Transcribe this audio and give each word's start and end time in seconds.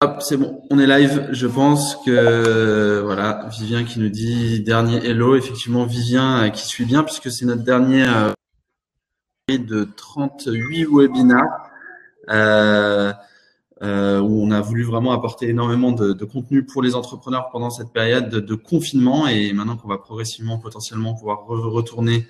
Hop, 0.00 0.22
c'est 0.22 0.36
bon, 0.36 0.62
on 0.70 0.78
est 0.78 0.86
live. 0.86 1.28
Je 1.32 1.48
pense 1.48 1.96
que 2.06 3.00
voilà, 3.04 3.48
Vivien 3.50 3.82
qui 3.82 3.98
nous 3.98 4.08
dit 4.08 4.60
dernier 4.60 5.04
hello. 5.04 5.34
Effectivement, 5.34 5.86
Vivien 5.86 6.44
euh, 6.44 6.48
qui 6.50 6.64
suit 6.64 6.84
bien 6.84 7.02
puisque 7.02 7.32
c'est 7.32 7.44
notre 7.44 7.64
dernier 7.64 8.06
euh, 8.06 8.30
de 9.48 9.88
38 9.96 10.86
webinars 10.86 11.70
euh, 12.30 13.12
euh, 13.82 14.20
où 14.20 14.40
on 14.40 14.52
a 14.52 14.60
voulu 14.60 14.84
vraiment 14.84 15.10
apporter 15.10 15.48
énormément 15.48 15.90
de, 15.90 16.24
contenu 16.24 16.64
pour 16.64 16.80
les 16.80 16.94
entrepreneurs 16.94 17.48
pendant 17.50 17.70
cette 17.70 17.92
période 17.92 18.28
de, 18.28 18.54
confinement 18.54 19.26
et 19.26 19.52
maintenant 19.52 19.76
qu'on 19.76 19.88
va 19.88 19.98
progressivement 19.98 20.58
potentiellement 20.58 21.14
pouvoir 21.14 21.44
re 21.46 21.72
retourner 21.72 22.24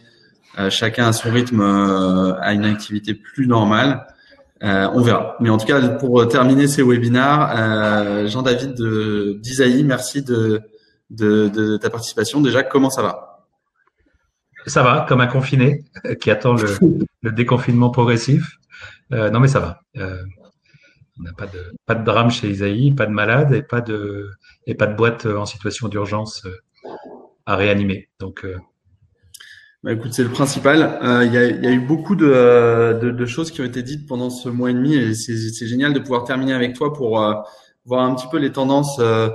euh, 0.58 0.70
chacun 0.70 1.06
à 1.06 1.12
son 1.12 1.30
rythme 1.30 1.60
à 1.60 2.54
une 2.54 2.64
activité 2.64 3.12
plus 3.12 3.46
normale. 3.46 4.06
Euh, 4.62 4.88
on 4.92 5.02
verra. 5.02 5.36
Mais 5.40 5.50
en 5.50 5.58
tout 5.58 5.66
cas, 5.66 5.80
pour 5.88 6.26
terminer 6.28 6.66
ces 6.66 6.82
webinars, 6.82 7.52
euh, 7.56 8.26
Jean-David 8.26 8.74
d'Isaïe, 9.40 9.84
merci 9.84 10.22
de, 10.22 10.62
de, 11.10 11.48
de, 11.48 11.76
ta 11.76 11.90
participation. 11.90 12.40
Déjà, 12.40 12.62
comment 12.62 12.90
ça 12.90 13.02
va? 13.02 13.46
Ça 14.66 14.82
va, 14.82 15.06
comme 15.08 15.20
un 15.20 15.26
confiné 15.26 15.84
qui 16.20 16.30
attend 16.30 16.54
le, 16.54 16.76
le 17.22 17.32
déconfinement 17.32 17.90
progressif. 17.90 18.58
Euh, 19.12 19.30
non, 19.30 19.40
mais 19.40 19.48
ça 19.48 19.60
va. 19.60 19.80
Euh, 19.96 20.22
on 21.20 21.22
n'a 21.22 21.32
pas 21.32 21.46
de, 21.46 21.72
pas 21.86 21.94
de 21.94 22.04
drame 22.04 22.30
chez 22.30 22.48
Isaïe, 22.50 22.92
pas 22.92 23.06
de 23.06 23.12
malade 23.12 23.52
et 23.52 23.62
pas 23.62 23.80
de, 23.80 24.30
et 24.66 24.74
pas 24.74 24.86
de 24.86 24.94
boîte 24.94 25.26
en 25.26 25.46
situation 25.46 25.88
d'urgence 25.88 26.46
à 27.44 27.56
réanimer. 27.56 28.08
Donc, 28.20 28.46
bah, 29.84 29.92
écoute, 29.92 30.12
c'est 30.12 30.24
le 30.24 30.30
principal. 30.30 30.98
Euh, 31.04 31.24
il 31.24 31.32
y, 31.32 31.36
a, 31.36 31.46
y, 31.46 31.66
a, 31.66 31.70
eu 31.70 31.78
beaucoup 31.78 32.16
de, 32.16 32.98
de, 33.00 33.10
de, 33.12 33.26
choses 33.26 33.52
qui 33.52 33.60
ont 33.60 33.64
été 33.64 33.84
dites 33.84 34.08
pendant 34.08 34.28
ce 34.28 34.48
mois 34.48 34.70
et 34.70 34.74
demi 34.74 34.96
et 34.96 35.14
c'est 35.14 35.66
génial 35.68 35.92
de 35.92 36.00
pouvoir 36.00 36.24
terminer 36.24 36.52
avec 36.52 36.74
toi 36.74 36.92
pour 36.92 37.22
euh, 37.22 37.34
voir 37.84 38.04
un 38.04 38.12
petit 38.16 38.26
peu 38.28 38.38
les 38.38 38.50
tendances 38.50 38.98
euh, 38.98 39.28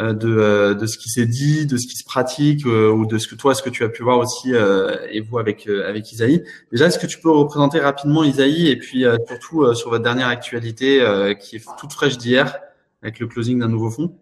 euh 0.00 0.12
de, 0.12 0.28
euh, 0.28 0.74
de 0.74 0.86
ce 0.86 0.98
qui 0.98 1.10
s'est 1.10 1.26
dit, 1.26 1.66
de 1.66 1.76
ce 1.76 1.86
qui 1.86 1.94
se 1.96 2.02
pratique 2.02 2.66
ou 2.66 3.06
de 3.06 3.18
ce 3.18 3.28
que 3.28 3.36
toi, 3.36 3.54
ce 3.54 3.62
que 3.62 3.70
tu 3.70 3.84
as 3.84 3.88
pu 3.88 4.02
voir 4.02 4.18
aussi 4.18 4.52
et 4.52 5.20
vous 5.20 5.38
avec 5.38 5.68
avec 5.68 6.10
Isaïe. 6.10 6.42
Déjà, 6.72 6.86
est-ce 6.86 6.98
que 6.98 7.06
tu 7.06 7.20
peux 7.20 7.30
représenter 7.30 7.78
rapidement 7.78 8.24
Isaïe 8.24 8.68
et 8.68 8.76
puis 8.76 9.04
surtout 9.28 9.72
sur 9.74 9.90
votre 9.90 10.02
dernière 10.02 10.26
actualité 10.26 10.98
qui 11.40 11.56
est 11.56 11.64
toute 11.78 11.92
fraîche 11.92 12.18
d'hier 12.18 12.58
avec 13.02 13.20
le 13.20 13.28
closing 13.28 13.60
d'un 13.60 13.68
nouveau 13.68 13.90
fonds? 13.90 14.18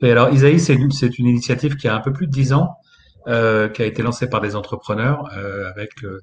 Oui, 0.00 0.10
alors 0.10 0.32
Isaïe, 0.32 0.60
c'est 0.60 0.74
une, 0.74 0.90
une 1.18 1.26
initiative 1.26 1.74
qui 1.74 1.88
a 1.88 1.96
un 1.96 2.00
peu 2.00 2.12
plus 2.12 2.28
de 2.28 2.32
dix 2.32 2.52
ans 2.52 2.76
euh, 3.28 3.68
qui 3.68 3.82
a 3.82 3.84
été 3.84 4.02
lancé 4.02 4.26
par 4.26 4.40
des 4.40 4.56
entrepreneurs 4.56 5.28
euh, 5.36 5.68
avec 5.68 6.02
euh, 6.02 6.22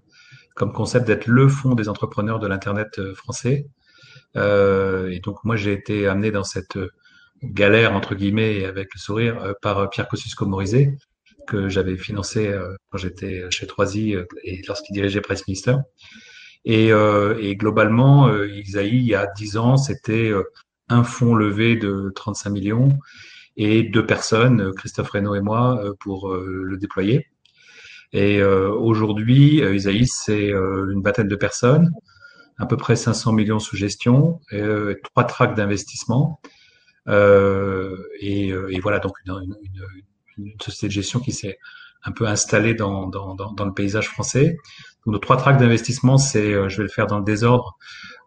comme 0.55 0.73
concept 0.73 1.05
d'être 1.05 1.27
le 1.27 1.47
fonds 1.47 1.75
des 1.75 1.87
entrepreneurs 1.87 2.39
de 2.39 2.47
l'internet 2.47 2.99
français. 3.13 3.67
et 4.35 5.19
donc 5.23 5.43
moi 5.43 5.55
j'ai 5.55 5.73
été 5.73 6.07
amené 6.07 6.31
dans 6.31 6.43
cette 6.43 6.79
galère 7.43 7.93
entre 7.93 8.15
guillemets 8.15 8.55
et 8.55 8.65
avec 8.65 8.87
le 8.95 8.99
sourire 8.99 9.53
par 9.61 9.89
Pierre 9.91 10.07
Kosciusko-Morizet 10.07 10.97
que 11.45 11.69
j'avais 11.69 11.95
financé 11.97 12.51
quand 12.89 12.97
j'étais 12.97 13.43
chez 13.51 13.67
Troisy 13.67 14.15
et 14.43 14.61
lorsqu'il 14.67 14.93
dirigeait 14.93 15.21
Press 15.21 15.45
Minister. 15.47 15.75
Et, 16.63 16.87
et 16.87 17.55
globalement, 17.55 18.33
Isaïe, 18.45 18.97
il 18.97 19.07
y 19.07 19.13
a 19.13 19.27
dix 19.37 19.57
ans, 19.57 19.77
c'était 19.77 20.31
un 20.89 21.03
fonds 21.03 21.35
levé 21.35 21.75
de 21.75 22.11
35 22.15 22.49
millions 22.49 22.97
et 23.57 23.83
deux 23.83 24.05
personnes, 24.05 24.73
Christophe 24.73 25.09
Reynaud 25.09 25.35
et 25.35 25.41
moi, 25.41 25.79
euh, 25.83 25.93
pour 25.99 26.31
euh, 26.31 26.61
le 26.63 26.77
déployer. 26.77 27.27
Et 28.13 28.39
euh, 28.39 28.69
aujourd'hui, 28.69 29.61
Isaïs, 29.75 30.11
c'est 30.25 30.49
une 30.49 31.01
vingtaine 31.01 31.27
de 31.27 31.35
personnes, 31.35 31.91
à 32.57 32.65
peu 32.65 32.77
près 32.77 32.95
500 32.95 33.33
millions 33.33 33.59
sous 33.59 33.75
gestion, 33.75 34.39
trois 35.03 35.25
tracks 35.25 35.55
d'investissement. 35.55 36.39
Euh, 37.07 37.97
et, 38.19 38.51
voilà, 38.81 38.99
donc 38.99 39.13
une, 39.25 40.55
société 40.61 40.87
de 40.87 40.91
gestion 40.91 41.19
qui 41.19 41.31
s'est 41.31 41.57
un 42.03 42.11
peu 42.11 42.27
installée 42.27 42.73
dans, 42.73 43.09
le 43.09 43.73
paysage 43.73 44.09
français. 44.09 44.57
Nos 45.05 45.19
trois 45.19 45.37
tracks 45.37 45.57
d'investissement, 45.59 46.17
c'est, 46.17 46.53
je 46.69 46.77
vais 46.77 46.83
le 46.83 46.89
faire 46.89 47.07
dans 47.07 47.19
le 47.19 47.23
désordre. 47.23 47.77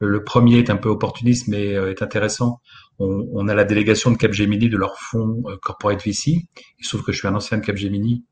Le 0.00 0.22
premier 0.22 0.58
est 0.58 0.70
un 0.70 0.76
peu 0.76 0.88
opportuniste, 0.88 1.48
mais 1.48 1.70
est 1.70 2.02
intéressant 2.02 2.60
on, 2.98 3.28
on, 3.32 3.48
a 3.48 3.54
la 3.54 3.64
délégation 3.64 4.10
de 4.10 4.16
Capgemini 4.16 4.68
de 4.68 4.76
leur 4.76 4.98
fonds 4.98 5.42
euh, 5.46 5.56
Corporate 5.62 6.04
VC. 6.04 6.48
Il 6.78 6.84
se 6.84 6.90
trouve 6.90 7.04
que 7.04 7.12
je 7.12 7.18
suis 7.18 7.28
un 7.28 7.34
ancien 7.34 7.58
de 7.58 7.64
Capgemini 7.64 8.24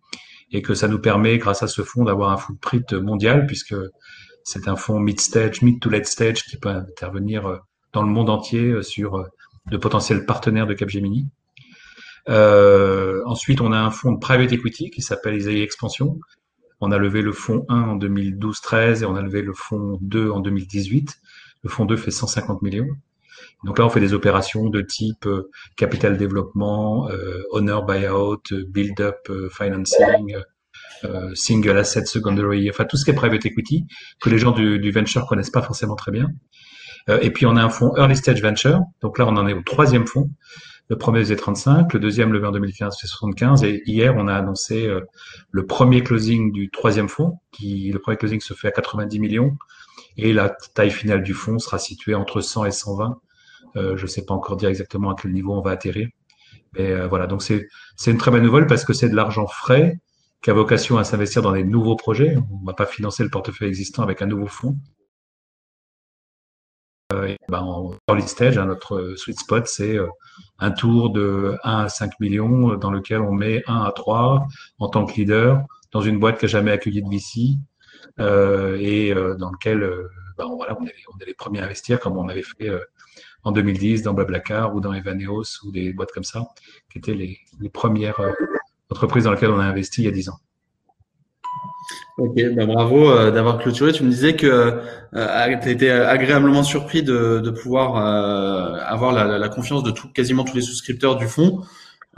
et 0.52 0.62
que 0.62 0.74
ça 0.74 0.88
nous 0.88 1.00
permet, 1.00 1.38
grâce 1.38 1.62
à 1.62 1.68
ce 1.68 1.82
fonds, 1.82 2.04
d'avoir 2.04 2.30
un 2.30 2.36
footprint 2.36 2.92
mondial 2.92 3.46
puisque 3.46 3.74
c'est 4.44 4.68
un 4.68 4.76
fonds 4.76 5.00
mid-stage, 5.00 5.62
mid 5.62 5.80
to 5.80 5.90
late 5.90 6.06
stage 6.06 6.44
qui 6.44 6.56
peut 6.56 6.68
intervenir 6.68 7.46
euh, 7.46 7.56
dans 7.92 8.02
le 8.02 8.08
monde 8.08 8.30
entier 8.30 8.64
euh, 8.64 8.82
sur 8.82 9.24
de 9.70 9.76
potentiels 9.76 10.26
partenaires 10.26 10.66
de 10.66 10.74
Capgemini. 10.74 11.26
Euh, 12.28 13.22
ensuite, 13.26 13.60
on 13.60 13.72
a 13.72 13.78
un 13.78 13.90
fonds 13.90 14.12
de 14.12 14.18
private 14.18 14.52
equity 14.52 14.90
qui 14.90 15.02
s'appelle 15.02 15.36
Isaïe 15.36 15.62
Expansion. 15.62 16.18
On 16.80 16.92
a 16.92 16.98
levé 16.98 17.22
le 17.22 17.32
fonds 17.32 17.64
1 17.68 17.80
en 17.82 17.96
2012-13 17.96 19.02
et 19.02 19.04
on 19.06 19.16
a 19.16 19.22
levé 19.22 19.42
le 19.42 19.52
fonds 19.54 19.98
2 20.02 20.30
en 20.30 20.40
2018. 20.40 21.16
Le 21.62 21.70
fonds 21.70 21.84
2 21.84 21.96
fait 21.96 22.10
150 22.10 22.62
millions. 22.62 22.88
Donc 23.64 23.78
là, 23.78 23.86
on 23.86 23.88
fait 23.88 24.00
des 24.00 24.12
opérations 24.12 24.68
de 24.68 24.82
type 24.82 25.26
euh, 25.26 25.50
capital 25.76 26.16
développement, 26.16 27.08
euh, 27.10 27.42
owner 27.50 27.78
buyout, 27.86 28.42
build-up 28.68 29.16
euh, 29.30 29.48
financing, 29.50 30.36
euh, 31.04 31.34
single 31.34 31.78
asset 31.78 32.04
secondary, 32.04 32.68
enfin 32.70 32.84
tout 32.84 32.96
ce 32.96 33.04
qui 33.04 33.10
est 33.10 33.14
private 33.14 33.44
equity 33.46 33.86
que 34.20 34.30
les 34.30 34.38
gens 34.38 34.52
du, 34.52 34.78
du 34.78 34.90
venture 34.90 35.26
connaissent 35.26 35.50
pas 35.50 35.62
forcément 35.62 35.96
très 35.96 36.12
bien. 36.12 36.28
et 37.08 37.30
puis 37.30 37.46
on 37.46 37.56
a 37.56 37.62
un 37.62 37.68
fonds 37.68 37.94
early 37.96 38.16
stage 38.16 38.42
venture. 38.42 38.80
Donc 39.00 39.18
là, 39.18 39.26
on 39.26 39.36
en 39.36 39.46
est 39.46 39.52
au 39.52 39.62
troisième 39.62 40.06
fonds. 40.06 40.30
Le 40.88 40.96
premier 40.96 41.20
faisait 41.20 41.36
35, 41.36 41.92
le 41.94 42.00
deuxième 42.00 42.32
levé 42.32 42.46
en 42.46 42.52
2015 42.52 42.96
fait 43.00 43.06
75 43.06 43.64
et 43.64 43.82
hier 43.86 44.14
on 44.16 44.28
a 44.28 44.34
annoncé 44.34 44.88
le 45.50 45.66
premier 45.66 46.02
closing 46.04 46.52
du 46.52 46.70
troisième 46.70 47.08
fonds 47.08 47.38
qui 47.50 47.90
le 47.92 47.98
premier 47.98 48.16
closing 48.16 48.40
se 48.40 48.54
fait 48.54 48.68
à 48.68 48.70
90 48.70 49.18
millions 49.18 49.56
et 50.16 50.32
la 50.32 50.48
taille 50.74 50.92
finale 50.92 51.24
du 51.24 51.34
fonds 51.34 51.58
sera 51.58 51.80
située 51.80 52.14
entre 52.14 52.40
100 52.40 52.66
et 52.66 52.70
120 52.70 53.20
euh, 53.76 53.96
je 53.96 54.02
ne 54.02 54.08
sais 54.08 54.24
pas 54.24 54.34
encore 54.34 54.56
dire 54.56 54.68
exactement 54.68 55.10
à 55.10 55.16
quel 55.20 55.32
niveau 55.32 55.52
on 55.52 55.60
va 55.60 55.72
atterrir. 55.72 56.08
Mais 56.74 56.90
euh, 56.90 57.06
voilà, 57.06 57.26
donc 57.26 57.42
c'est 57.42 57.68
une 58.06 58.18
très 58.18 58.30
bonne 58.30 58.42
nouvelle 58.42 58.66
parce 58.66 58.84
que 58.84 58.92
c'est 58.92 59.08
de 59.08 59.16
l'argent 59.16 59.46
frais 59.46 59.98
qui 60.42 60.50
a 60.50 60.52
vocation 60.54 60.98
à 60.98 61.04
s'investir 61.04 61.42
dans 61.42 61.52
des 61.52 61.64
nouveaux 61.64 61.96
projets. 61.96 62.36
On 62.50 62.60
ne 62.60 62.66
va 62.66 62.72
pas 62.72 62.86
financer 62.86 63.22
le 63.22 63.30
portefeuille 63.30 63.68
existant 63.68 64.02
avec 64.02 64.22
un 64.22 64.26
nouveau 64.26 64.46
fonds. 64.46 64.76
Euh, 67.12 67.34
ben, 67.48 67.60
en 67.60 67.94
early 68.08 68.26
stage, 68.26 68.58
hein, 68.58 68.66
notre 68.66 69.14
sweet 69.16 69.38
spot, 69.38 69.66
c'est 69.66 69.96
un 70.58 70.70
tour 70.70 71.10
de 71.10 71.56
1 71.62 71.84
à 71.84 71.88
5 71.88 72.18
millions 72.20 72.74
dans 72.74 72.90
lequel 72.90 73.20
on 73.20 73.32
met 73.32 73.62
1 73.66 73.82
à 73.82 73.92
3 73.92 74.46
en 74.78 74.88
tant 74.88 75.06
que 75.06 75.14
leader 75.14 75.64
dans 75.92 76.00
une 76.00 76.18
boîte 76.18 76.38
qui 76.38 76.46
n'a 76.46 76.50
jamais 76.50 76.72
accueilli 76.72 77.02
de 77.02 77.08
VC 77.08 77.58
euh, 78.18 78.76
et 78.80 79.14
dans 79.38 79.50
lequel 79.50 79.88
ben, 80.36 80.46
voilà, 80.56 80.76
on, 80.80 80.84
est, 80.84 80.94
on 81.14 81.18
est 81.18 81.26
les 81.26 81.34
premiers 81.34 81.60
à 81.60 81.64
investir 81.64 82.00
comme 82.00 82.16
on 82.16 82.28
avait 82.28 82.42
fait 82.42 82.70
en 83.46 83.52
2010 83.52 84.02
dans 84.02 84.12
Blablacar 84.12 84.74
ou 84.74 84.80
dans 84.80 84.92
Evaneos 84.92 85.64
ou 85.64 85.70
des 85.70 85.92
boîtes 85.92 86.10
comme 86.10 86.24
ça, 86.24 86.48
qui 86.90 86.98
étaient 86.98 87.14
les, 87.14 87.38
premières 87.72 88.18
euh, 88.18 88.32
entreprises 88.90 89.24
dans 89.24 89.30
lesquelles 89.30 89.52
on 89.52 89.60
a 89.60 89.64
investi 89.64 90.02
il 90.02 90.04
y 90.06 90.08
a 90.08 90.10
10 90.10 90.30
ans. 90.30 90.38
Ok, 92.18 92.34
bah 92.54 92.66
bravo 92.66 93.10
euh, 93.10 93.30
d'avoir 93.30 93.58
clôturé. 93.58 93.92
Tu 93.92 94.02
me 94.02 94.10
disais 94.10 94.34
que 94.36 94.46
euh, 95.14 95.56
tu 95.62 95.70
étais 95.70 95.90
agréablement 95.90 96.62
surpris 96.62 97.02
de, 97.02 97.50
pouvoir 97.62 97.96
avoir 97.96 99.12
la, 99.12 99.48
confiance 99.48 99.82
de 99.82 99.90
tout, 99.90 100.08
quasiment 100.12 100.44
tous 100.44 100.56
les 100.56 100.62
souscripteurs 100.62 101.16
du 101.16 101.26
fonds. 101.26 101.62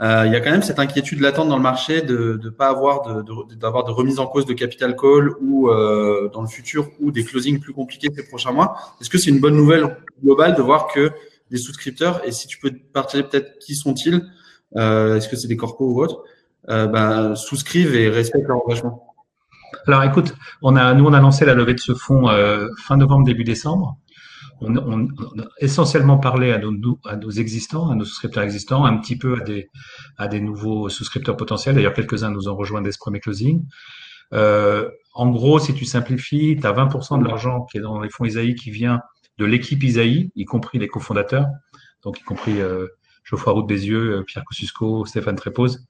Euh, 0.01 0.23
il 0.25 0.31
y 0.31 0.35
a 0.35 0.39
quand 0.39 0.51
même 0.51 0.63
cette 0.63 0.79
inquiétude 0.79 1.19
latente 1.19 1.49
dans 1.49 1.57
le 1.57 1.61
marché 1.61 2.01
de 2.01 2.39
ne 2.41 2.49
pas 2.49 2.69
avoir 2.69 3.23
de, 3.23 3.55
d'avoir 3.55 3.83
de, 3.83 3.91
remise 3.91 4.19
en 4.19 4.27
cause 4.27 4.45
de 4.45 4.53
capital 4.53 4.95
call 4.95 5.33
ou 5.41 5.69
euh, 5.69 6.29
dans 6.29 6.41
le 6.41 6.47
futur 6.47 6.89
ou 7.01 7.11
des 7.11 7.25
closings 7.25 7.59
plus 7.59 7.73
compliqués 7.73 8.07
ces 8.15 8.25
prochains 8.25 8.53
mois. 8.53 8.77
Est-ce 9.01 9.09
que 9.09 9.17
c'est 9.17 9.29
une 9.29 9.41
bonne 9.41 9.57
nouvelle 9.57 9.97
globale 10.23 10.55
de 10.55 10.61
voir 10.61 10.87
que 10.87 11.11
des 11.51 11.57
souscripteurs, 11.57 12.21
et 12.25 12.31
si 12.31 12.47
tu 12.47 12.59
peux 12.59 12.71
partager 12.93 13.23
peut-être 13.23 13.57
qui 13.59 13.75
sont-ils, 13.75 14.21
euh, 14.77 15.17
est-ce 15.17 15.27
que 15.27 15.35
c'est 15.35 15.47
des 15.47 15.57
corpos 15.57 15.85
ou 15.85 16.01
autres, 16.01 16.23
ben, 16.67 17.35
souscrivent 17.35 17.95
et 17.95 18.07
respectent 18.09 18.47
leur 18.47 18.63
engagement? 18.63 19.08
Alors 19.93 20.03
écoute, 20.03 20.35
nous 20.61 20.69
on 20.69 20.75
a 21.13 21.19
lancé 21.19 21.45
la 21.45 21.53
levée 21.53 21.73
de 21.73 21.79
ce 21.79 21.93
fonds 21.93 22.27
fin 22.77 22.97
novembre, 22.97 23.25
début 23.25 23.43
décembre 23.43 23.97
on, 24.61 25.07
a 25.07 25.45
essentiellement 25.59 26.17
parlé 26.17 26.51
à 26.51 26.59
nos, 26.59 27.31
existants, 27.31 27.89
à 27.89 27.95
nos 27.95 28.05
souscripteurs 28.05 28.43
existants, 28.43 28.85
un 28.85 28.97
petit 28.97 29.17
peu 29.17 29.41
à 30.17 30.27
des, 30.27 30.39
nouveaux 30.39 30.89
souscripteurs 30.89 31.37
potentiels. 31.37 31.75
D'ailleurs, 31.75 31.93
quelques-uns 31.93 32.31
nous 32.31 32.49
ont 32.49 32.55
rejoint 32.55 32.81
dès 32.81 32.91
ce 32.91 32.97
premier 32.97 33.19
closing. 33.19 33.65
Euh, 34.33 34.89
en 35.13 35.29
gros, 35.29 35.59
si 35.59 35.73
tu 35.73 35.85
simplifies, 35.85 36.57
tu 36.59 36.67
as 36.67 36.73
20% 36.73 37.19
de 37.19 37.27
l'argent 37.27 37.65
qui 37.65 37.77
est 37.77 37.81
dans 37.81 37.99
les 38.01 38.09
fonds 38.09 38.25
Isaïe 38.25 38.55
qui 38.55 38.71
vient 38.71 38.99
de 39.37 39.45
l'équipe 39.45 39.81
Isaïe, 39.81 40.31
y 40.35 40.45
compris 40.45 40.79
les 40.79 40.87
cofondateurs, 40.87 41.47
donc 42.03 42.19
y 42.19 42.23
compris 42.23 42.61
euh, 42.61 42.87
Geoffroy 43.23 43.53
Roux 43.53 43.63
Bézieux, 43.63 44.17
euh, 44.17 44.23
Pierre 44.23 44.43
Kosciusko, 44.43 45.05
Stéphane 45.05 45.35
Trépose. 45.35 45.85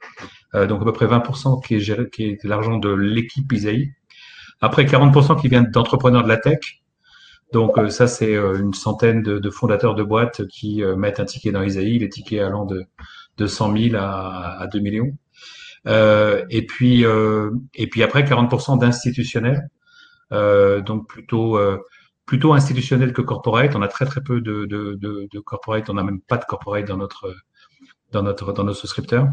Euh, 0.56 0.68
donc 0.68 0.82
à 0.82 0.86
peu 0.86 0.94
près 0.94 1.06
20% 1.06 1.66
qui 1.66 1.76
est, 1.76 1.80
géré, 1.80 2.10
qui 2.10 2.26
est 2.26 2.44
l'argent 2.44 2.78
de 2.78 2.90
l'équipe 2.90 3.52
Isaïe. 3.52 3.94
Après, 4.62 4.86
40% 4.86 5.40
qui 5.40 5.48
vient 5.48 5.64
d'entrepreneurs 5.64 6.24
de 6.24 6.28
la 6.28 6.38
tech, 6.38 6.82
Donc 7.54 7.78
ça, 7.90 8.08
c'est 8.08 8.36
une 8.36 8.74
centaine 8.74 9.24
de, 9.24 9.50
fondateurs 9.50 9.96
de 9.96 10.04
boîtes 10.04 10.48
qui 10.48 10.84
mettent 10.98 11.20
un 11.20 11.26
ticket 11.26 11.52
dans 11.52 11.64
Isaïe, 11.64 12.00
les 12.00 12.10
tickets 12.10 12.42
allant 12.42 12.66
de, 12.66 12.84
de 13.38 13.48
100 13.48 13.78
000 13.78 13.96
à, 13.96 14.62
à 14.62 14.68
2 14.68 14.80
millions. 14.80 15.18
et 15.88 16.66
puis 16.68 17.06
et 17.76 17.88
puis 17.88 18.04
après 18.04 18.24
40% 18.24 18.80
d'institutionnels, 18.80 19.70
donc 20.32 21.08
plutôt 21.08 21.58
plutôt 22.30 22.54
institutionnel 22.54 23.12
que 23.12 23.24
corporate. 23.24 23.76
On 23.76 23.82
a 23.82 23.88
très 23.88 24.06
très 24.06 24.22
peu 24.22 24.40
de, 24.40 24.66
de, 24.66 24.94
de, 25.02 25.28
de 25.32 25.40
corporate. 25.40 25.90
On 25.90 25.96
n'a 25.96 26.04
même 26.04 26.22
pas 26.22 26.38
de 26.38 26.46
corporate 26.46 26.86
dans 26.86 26.98
notre 26.98 27.36
dans 28.12 28.22
notre 28.22 28.54
dans 28.54 28.64
nos 28.64 28.76
souscripteurs. 28.76 29.28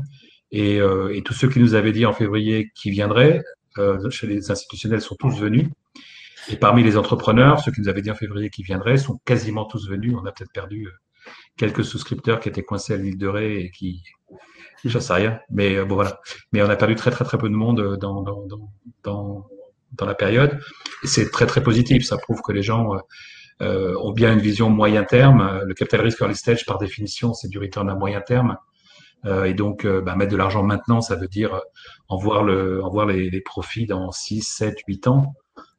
Et, 0.53 0.81
euh, 0.81 1.15
et, 1.15 1.23
tous 1.23 1.35
ceux 1.35 1.49
qui 1.49 1.59
nous 1.59 1.75
avaient 1.75 1.93
dit 1.93 2.07
en 2.07 2.13
février 2.13 2.71
qu'ils 2.75 2.93
viendraient 2.93 3.43
euh, 3.79 4.11
chez 4.11 4.27
les 4.27 4.51
institutionnels 4.51 5.01
sont 5.01 5.17
tous 5.17 5.39
venus. 5.39 5.69
Et 6.49 6.57
parmi 6.57 6.85
les 6.85 6.97
entrepreneurs, 6.97 7.59
ceux 7.61 7.73
qui 7.73 7.81
nous 7.81 7.89
avaient 7.89 8.03
dit 8.03 8.11
en 8.11 8.15
février 8.15 8.51
qu'ils 8.51 8.65
viendraient 8.65 8.97
sont 8.97 9.19
quasiment 9.25 9.65
tous 9.65 9.89
venus. 9.89 10.15
On 10.15 10.25
a 10.25 10.33
peut-être 10.33 10.53
perdu 10.53 10.87
euh, 10.87 11.31
quelques 11.57 11.85
souscripteurs 11.85 12.39
qui 12.39 12.49
étaient 12.49 12.63
coincés 12.63 12.95
à 12.95 12.97
l'île 12.97 13.19
de 13.19 13.27
Ré 13.27 13.59
et 13.59 13.71
qui, 13.71 14.05
j'en 14.85 15.01
sais 15.01 15.15
rien. 15.15 15.41
Mais 15.51 15.85
bon 15.85 15.97
voilà. 15.97 16.21
Mais 16.53 16.63
on 16.63 16.71
a 16.71 16.77
perdu 16.77 16.95
très 16.95 17.11
très 17.11 17.25
très 17.25 17.39
peu 17.39 17.49
de 17.49 17.55
monde 17.55 17.99
dans 17.99 18.23
dans 18.23 18.47
dans, 18.47 18.71
dans 19.03 19.47
dans 19.93 20.07
la 20.07 20.15
période. 20.15 20.59
C'est 21.05 21.31
très 21.31 21.47
très 21.47 21.63
positif. 21.63 22.05
Ça 22.05 22.19
prouve 22.19 22.41
que 22.43 22.53
les 22.53 22.63
gens 22.63 22.95
euh, 22.95 22.99
euh, 23.63 23.97
ont 24.01 24.13
bien 24.13 24.33
une 24.33 24.41
vision 24.41 24.71
moyen 24.71 25.05
terme. 25.05 25.63
Le 25.65 25.75
capital 25.75 26.03
risque 26.03 26.21
early 26.21 26.37
stage, 26.37 26.67
par 26.67 26.79
définition, 26.79 27.35
c'est 27.35 27.49
du 27.49 27.59
return 27.59 27.89
à 27.89 27.95
moyen 27.95 28.21
terme. 28.21 28.57
Euh, 29.25 29.45
et 29.45 29.55
donc, 29.55 29.87
bah, 29.87 30.15
mettre 30.15 30.31
de 30.31 30.37
l'argent 30.37 30.63
maintenant, 30.63 31.01
ça 31.01 31.17
veut 31.17 31.29
dire 31.29 31.61
en 32.09 32.17
voir, 32.17 32.45
le, 32.45 32.83
en 32.85 32.91
voir 32.91 33.07
les, 33.07 33.31
les 33.31 33.41
profits 33.41 33.87
dans 33.87 34.13
6, 34.13 34.43
7, 34.43 34.77
8 34.87 35.09
ans. 35.09 35.35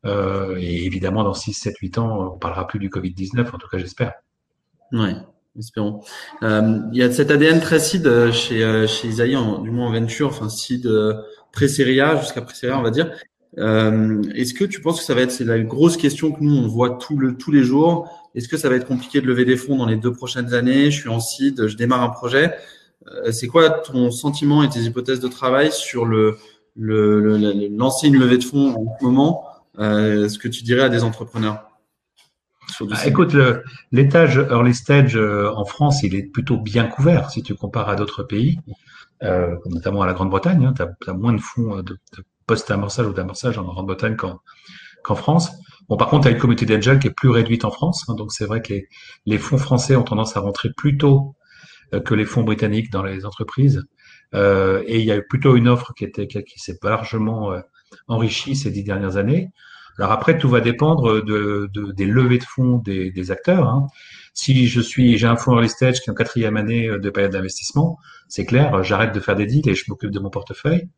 et 0.05 0.85
évidemment, 0.85 1.23
dans 1.23 1.33
6, 1.33 1.53
7, 1.53 1.77
8 1.77 1.97
ans, 1.97 2.33
on 2.33 2.37
parlera 2.37 2.67
plus 2.67 2.79
du 2.79 2.89
Covid-19, 2.89 3.47
en 3.53 3.57
tout 3.57 3.67
cas, 3.67 3.77
j'espère. 3.77 4.13
Ouais, 4.91 5.15
espérons. 5.57 6.01
Euh, 6.43 6.79
il 6.91 6.97
y 6.97 7.03
a 7.03 7.11
cette 7.11 7.31
ADN 7.31 7.59
très 7.59 7.79
seed 7.79 8.31
chez, 8.31 8.87
chez 8.87 9.07
Isaïe, 9.07 9.37
du 9.63 9.71
moins 9.71 9.87
en 9.87 9.91
venture, 9.91 10.27
enfin 10.27 10.49
seed 10.49 10.89
pré-série 11.51 12.01
A 12.01 12.17
jusqu'à 12.17 12.41
pré-série 12.41 12.73
A, 12.73 12.79
on 12.79 12.83
va 12.83 12.91
dire. 12.91 13.11
Euh, 13.57 14.21
Est-ce 14.35 14.53
que 14.53 14.65
tu 14.65 14.81
penses 14.81 14.99
que 14.99 15.05
ça 15.05 15.15
va 15.15 15.21
être, 15.21 15.31
c'est 15.31 15.45
la 15.45 15.59
grosse 15.59 15.97
question 15.97 16.31
que 16.31 16.43
nous 16.43 16.55
on 16.55 16.67
voit 16.67 16.97
tout 16.97 17.17
le, 17.17 17.35
tous 17.35 17.51
les 17.51 17.63
jours. 17.63 18.29
Est-ce 18.35 18.47
que 18.47 18.57
ça 18.57 18.69
va 18.69 18.75
être 18.75 18.85
compliqué 18.85 19.21
de 19.21 19.25
lever 19.25 19.45
des 19.45 19.57
fonds 19.57 19.77
dans 19.77 19.87
les 19.87 19.95
deux 19.95 20.11
prochaines 20.11 20.53
années? 20.53 20.91
Je 20.91 20.99
suis 21.01 21.09
en 21.09 21.19
seed, 21.19 21.67
je 21.67 21.75
démarre 21.75 22.03
un 22.03 22.09
projet. 22.09 22.53
Euh, 23.11 23.31
c'est 23.31 23.47
quoi 23.47 23.69
ton 23.69 24.11
sentiment 24.11 24.63
et 24.63 24.69
tes 24.69 24.81
hypothèses 24.81 25.19
de 25.19 25.27
travail 25.27 25.71
sur 25.71 26.05
le, 26.05 26.37
le, 26.75 27.19
le, 27.19 27.67
lancer 27.75 28.07
une 28.07 28.17
levée 28.17 28.37
de 28.37 28.43
fonds 28.43 28.75
en 28.75 28.97
ce 28.99 29.03
moment 29.05 29.45
euh, 29.79 30.29
Ce 30.29 30.37
que 30.37 30.47
tu 30.47 30.63
dirais 30.63 30.83
à 30.83 30.89
des 30.89 31.03
entrepreneurs 31.03 31.67
bah, 32.81 32.97
écoute, 33.05 33.35
l'étage 33.91 34.37
early 34.37 34.73
stage 34.73 35.15
euh, 35.15 35.51
en 35.55 35.65
France, 35.65 36.03
il 36.03 36.15
est 36.15 36.23
plutôt 36.23 36.57
bien 36.57 36.85
couvert 36.85 37.29
si 37.29 37.41
tu 37.41 37.55
compares 37.55 37.89
à 37.89 37.95
d'autres 37.95 38.23
pays, 38.23 38.59
euh, 39.23 39.55
notamment 39.65 40.01
à 40.01 40.05
la 40.05 40.13
Grande-Bretagne. 40.13 40.65
Hein, 40.65 40.73
tu 40.75 41.09
as, 41.09 41.13
moins 41.13 41.33
de 41.33 41.41
fonds 41.41 41.77
de, 41.77 41.93
de 41.93 42.23
post-amorçage 42.45 43.07
ou 43.07 43.13
d'amorçage 43.13 43.57
en 43.57 43.63
Grande-Bretagne 43.63 44.15
qu'en 44.15 45.15
France. 45.15 45.51
Bon, 45.89 45.95
par 45.95 46.09
contre, 46.09 46.27
il 46.27 46.31
y 46.31 46.33
a 46.33 46.35
une 46.35 46.41
communauté 46.41 46.65
d'angel 46.65 46.99
qui 46.99 47.07
est 47.07 47.15
plus 47.15 47.29
réduite 47.29 47.63
en 47.63 47.71
France. 47.71 48.03
Hein, 48.09 48.15
donc, 48.15 48.33
c'est 48.33 48.45
vrai 48.45 48.61
que 48.61 48.73
les, 49.25 49.37
fonds 49.37 49.57
français 49.57 49.95
ont 49.95 50.03
tendance 50.03 50.35
à 50.35 50.41
rentrer 50.41 50.69
plus 50.75 50.97
tôt 50.97 51.35
que 51.91 52.13
les 52.13 52.25
fonds 52.25 52.43
britanniques 52.43 52.91
dans 52.91 53.03
les 53.03 53.25
entreprises. 53.25 53.83
Euh, 54.33 54.83
et 54.85 54.99
il 54.99 55.05
y 55.05 55.11
a 55.11 55.17
eu 55.17 55.25
plutôt 55.27 55.55
une 55.55 55.67
offre 55.67 55.93
qui, 55.93 56.03
était, 56.03 56.27
qui, 56.27 56.59
s'est 56.59 56.77
largement 56.83 57.53
euh, 57.53 57.59
enrichie 58.07 58.55
ces 58.55 58.71
dix 58.71 58.83
dernières 58.83 59.17
années. 59.17 59.49
Alors 59.97 60.11
après, 60.11 60.37
tout 60.37 60.49
va 60.49 60.61
dépendre 60.61 61.23
de, 61.23 61.69
de 61.73 61.91
des 61.91 62.05
levées 62.05 62.37
de 62.37 62.43
fonds 62.43 62.77
des, 62.77 63.09
des 63.11 63.31
acteurs. 63.31 63.67
Hein. 63.67 63.87
Si 64.33 64.67
je 64.67 64.79
suis, 64.79 65.17
j'ai 65.17 65.25
un 65.25 65.37
fonds 65.37 65.53
early 65.53 65.69
stage 65.69 66.01
qui 66.01 66.09
est 66.09 66.11
en 66.11 66.15
quatrième 66.15 66.55
année 66.57 66.87
de 66.87 67.09
période 67.09 67.31
d'investissement, 67.31 67.97
c'est 68.27 68.45
clair, 68.45 68.83
j'arrête 68.83 69.13
de 69.13 69.19
faire 69.19 69.35
des 69.35 69.45
deals 69.45 69.67
et 69.67 69.75
je 69.75 69.85
m'occupe 69.87 70.11
de 70.11 70.19
mon 70.19 70.29
portefeuille. 70.29 70.89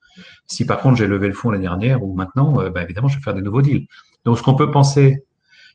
Si 0.48 0.66
par 0.66 0.80
contre 0.80 0.98
j'ai 0.98 1.08
levé 1.08 1.28
le 1.28 1.34
fonds 1.34 1.52
l'année 1.52 1.64
dernière 1.64 2.04
ou 2.04 2.16
maintenant, 2.16 2.60
euh, 2.60 2.70
ben, 2.70 2.82
évidemment, 2.82 3.08
je 3.08 3.18
vais 3.18 3.24
faire 3.24 3.36
des 3.36 3.42
nouveaux 3.42 3.62
deals. 3.62 3.88
Donc 4.26 4.38
ce 4.38 4.44
qu'on 4.44 4.56
peut 4.56 4.72
penser, 4.72 5.24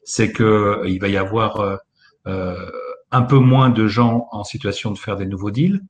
c'est 0.04 0.32
que 0.32 0.42
euh, 0.42 0.88
il 0.88 1.00
va 1.00 1.08
y 1.08 1.16
avoir 1.16 1.78
euh, 2.26 2.70
un 3.14 3.22
peu 3.22 3.38
moins 3.38 3.70
de 3.70 3.86
gens 3.86 4.28
en 4.32 4.44
situation 4.44 4.90
de 4.90 4.98
faire 4.98 5.16
des 5.16 5.26
nouveaux 5.26 5.50
deals. 5.50 5.82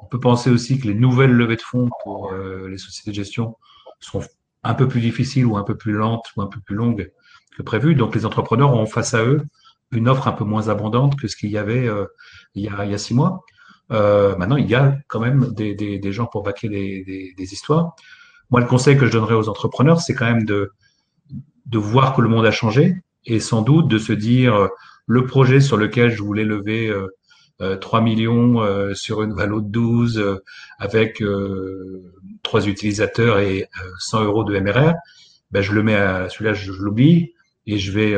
On 0.00 0.06
peut 0.06 0.20
penser 0.20 0.50
aussi 0.50 0.80
que 0.80 0.88
les 0.88 0.94
nouvelles 0.94 1.32
levées 1.32 1.56
de 1.56 1.62
fonds 1.62 1.90
pour 2.02 2.32
les 2.32 2.78
sociétés 2.78 3.10
de 3.10 3.14
gestion 3.14 3.56
seront 4.00 4.24
un 4.64 4.74
peu 4.74 4.88
plus 4.88 5.00
difficiles 5.00 5.46
ou 5.46 5.56
un 5.56 5.62
peu 5.62 5.76
plus 5.76 5.92
lentes 5.92 6.26
ou 6.36 6.42
un 6.42 6.46
peu 6.46 6.60
plus 6.60 6.74
longues 6.74 7.12
que 7.56 7.62
prévu. 7.62 7.94
Donc 7.94 8.14
les 8.14 8.26
entrepreneurs 8.26 8.74
ont 8.74 8.86
face 8.86 9.14
à 9.14 9.22
eux 9.24 9.42
une 9.92 10.08
offre 10.08 10.26
un 10.26 10.32
peu 10.32 10.44
moins 10.44 10.68
abondante 10.68 11.14
que 11.20 11.28
ce 11.28 11.36
qu'il 11.36 11.50
y 11.50 11.58
avait 11.58 11.88
il, 12.54 12.64
y 12.64 12.68
a, 12.68 12.84
il 12.84 12.90
y 12.90 12.94
a 12.94 12.98
six 12.98 13.14
mois. 13.14 13.44
Euh, 13.92 14.36
maintenant, 14.36 14.56
il 14.56 14.68
y 14.68 14.74
a 14.74 14.96
quand 15.08 15.20
même 15.20 15.52
des, 15.52 16.12
gens 16.12 16.26
pour 16.26 16.42
baquer 16.42 16.68
des, 16.68 17.34
des, 17.36 17.52
histoires. 17.52 17.94
Moi, 18.50 18.60
le 18.60 18.66
conseil 18.66 18.96
que 18.96 19.06
je 19.06 19.12
donnerais 19.12 19.34
aux 19.34 19.48
entrepreneurs, 19.48 20.00
c'est 20.00 20.14
quand 20.14 20.24
même 20.24 20.44
de, 20.44 20.72
de 21.66 21.78
voir 21.78 22.14
que 22.14 22.22
le 22.22 22.28
monde 22.28 22.46
a 22.46 22.50
changé 22.50 22.96
et 23.24 23.40
sans 23.40 23.62
doute 23.62 23.88
de 23.88 23.98
se 23.98 24.12
dire 24.12 24.54
euh, 24.54 24.68
le 25.12 25.26
projet 25.26 25.60
sur 25.60 25.76
lequel 25.76 26.10
je 26.10 26.22
voulais 26.22 26.44
lever 26.44 26.88
euh, 27.60 27.76
3 27.76 28.00
euh, 28.00 28.02
millions 28.02 28.62
euh, 28.62 28.94
sur 28.94 29.22
une 29.22 29.34
valeur 29.34 29.60
de 29.60 29.68
12 29.68 30.40
avec 30.78 31.22
trois 32.42 32.66
utilisateurs 32.66 33.38
et 33.38 33.68
100 33.98 34.24
euros 34.24 34.44
de 34.44 34.58
MRR, 34.58 34.94
ben, 35.50 35.60
je 35.60 35.72
le 35.72 35.82
mets 35.82 35.96
à 35.96 36.28
celui-là, 36.28 36.54
je, 36.54 36.72
l'oublie 36.72 37.34
et 37.66 37.78
je 37.78 37.92
vais 37.92 38.16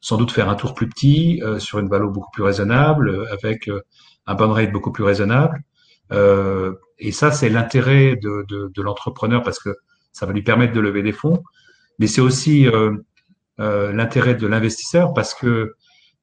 sans 0.00 0.16
doute 0.16 0.30
faire 0.30 0.48
un 0.48 0.54
tour 0.54 0.74
plus 0.74 0.88
petit 0.88 1.42
sur 1.58 1.78
une 1.78 1.88
valeur 1.88 2.10
beaucoup 2.10 2.30
plus 2.32 2.42
raisonnable 2.42 3.26
avec 3.30 3.68
un 4.26 4.34
burn 4.34 4.52
rate 4.52 4.72
beaucoup 4.72 4.92
plus 4.92 5.04
raisonnable. 5.04 5.62
Euh, 6.12 6.74
et 6.98 7.12
ça, 7.12 7.30
c'est 7.32 7.48
l'intérêt 7.48 8.16
de, 8.16 8.44
de, 8.48 8.70
de 8.74 8.82
l'entrepreneur 8.82 9.42
parce 9.42 9.58
que 9.58 9.76
ça 10.12 10.26
va 10.26 10.32
lui 10.32 10.42
permettre 10.42 10.72
de 10.72 10.80
lever 10.80 11.02
des 11.02 11.12
fonds. 11.12 11.42
Mais 11.98 12.06
c'est 12.06 12.20
aussi 12.20 12.66
euh, 12.66 12.92
euh, 13.60 13.92
l'intérêt 13.92 14.34
de 14.34 14.46
l'investisseur 14.46 15.12
parce 15.12 15.34
que 15.34 15.74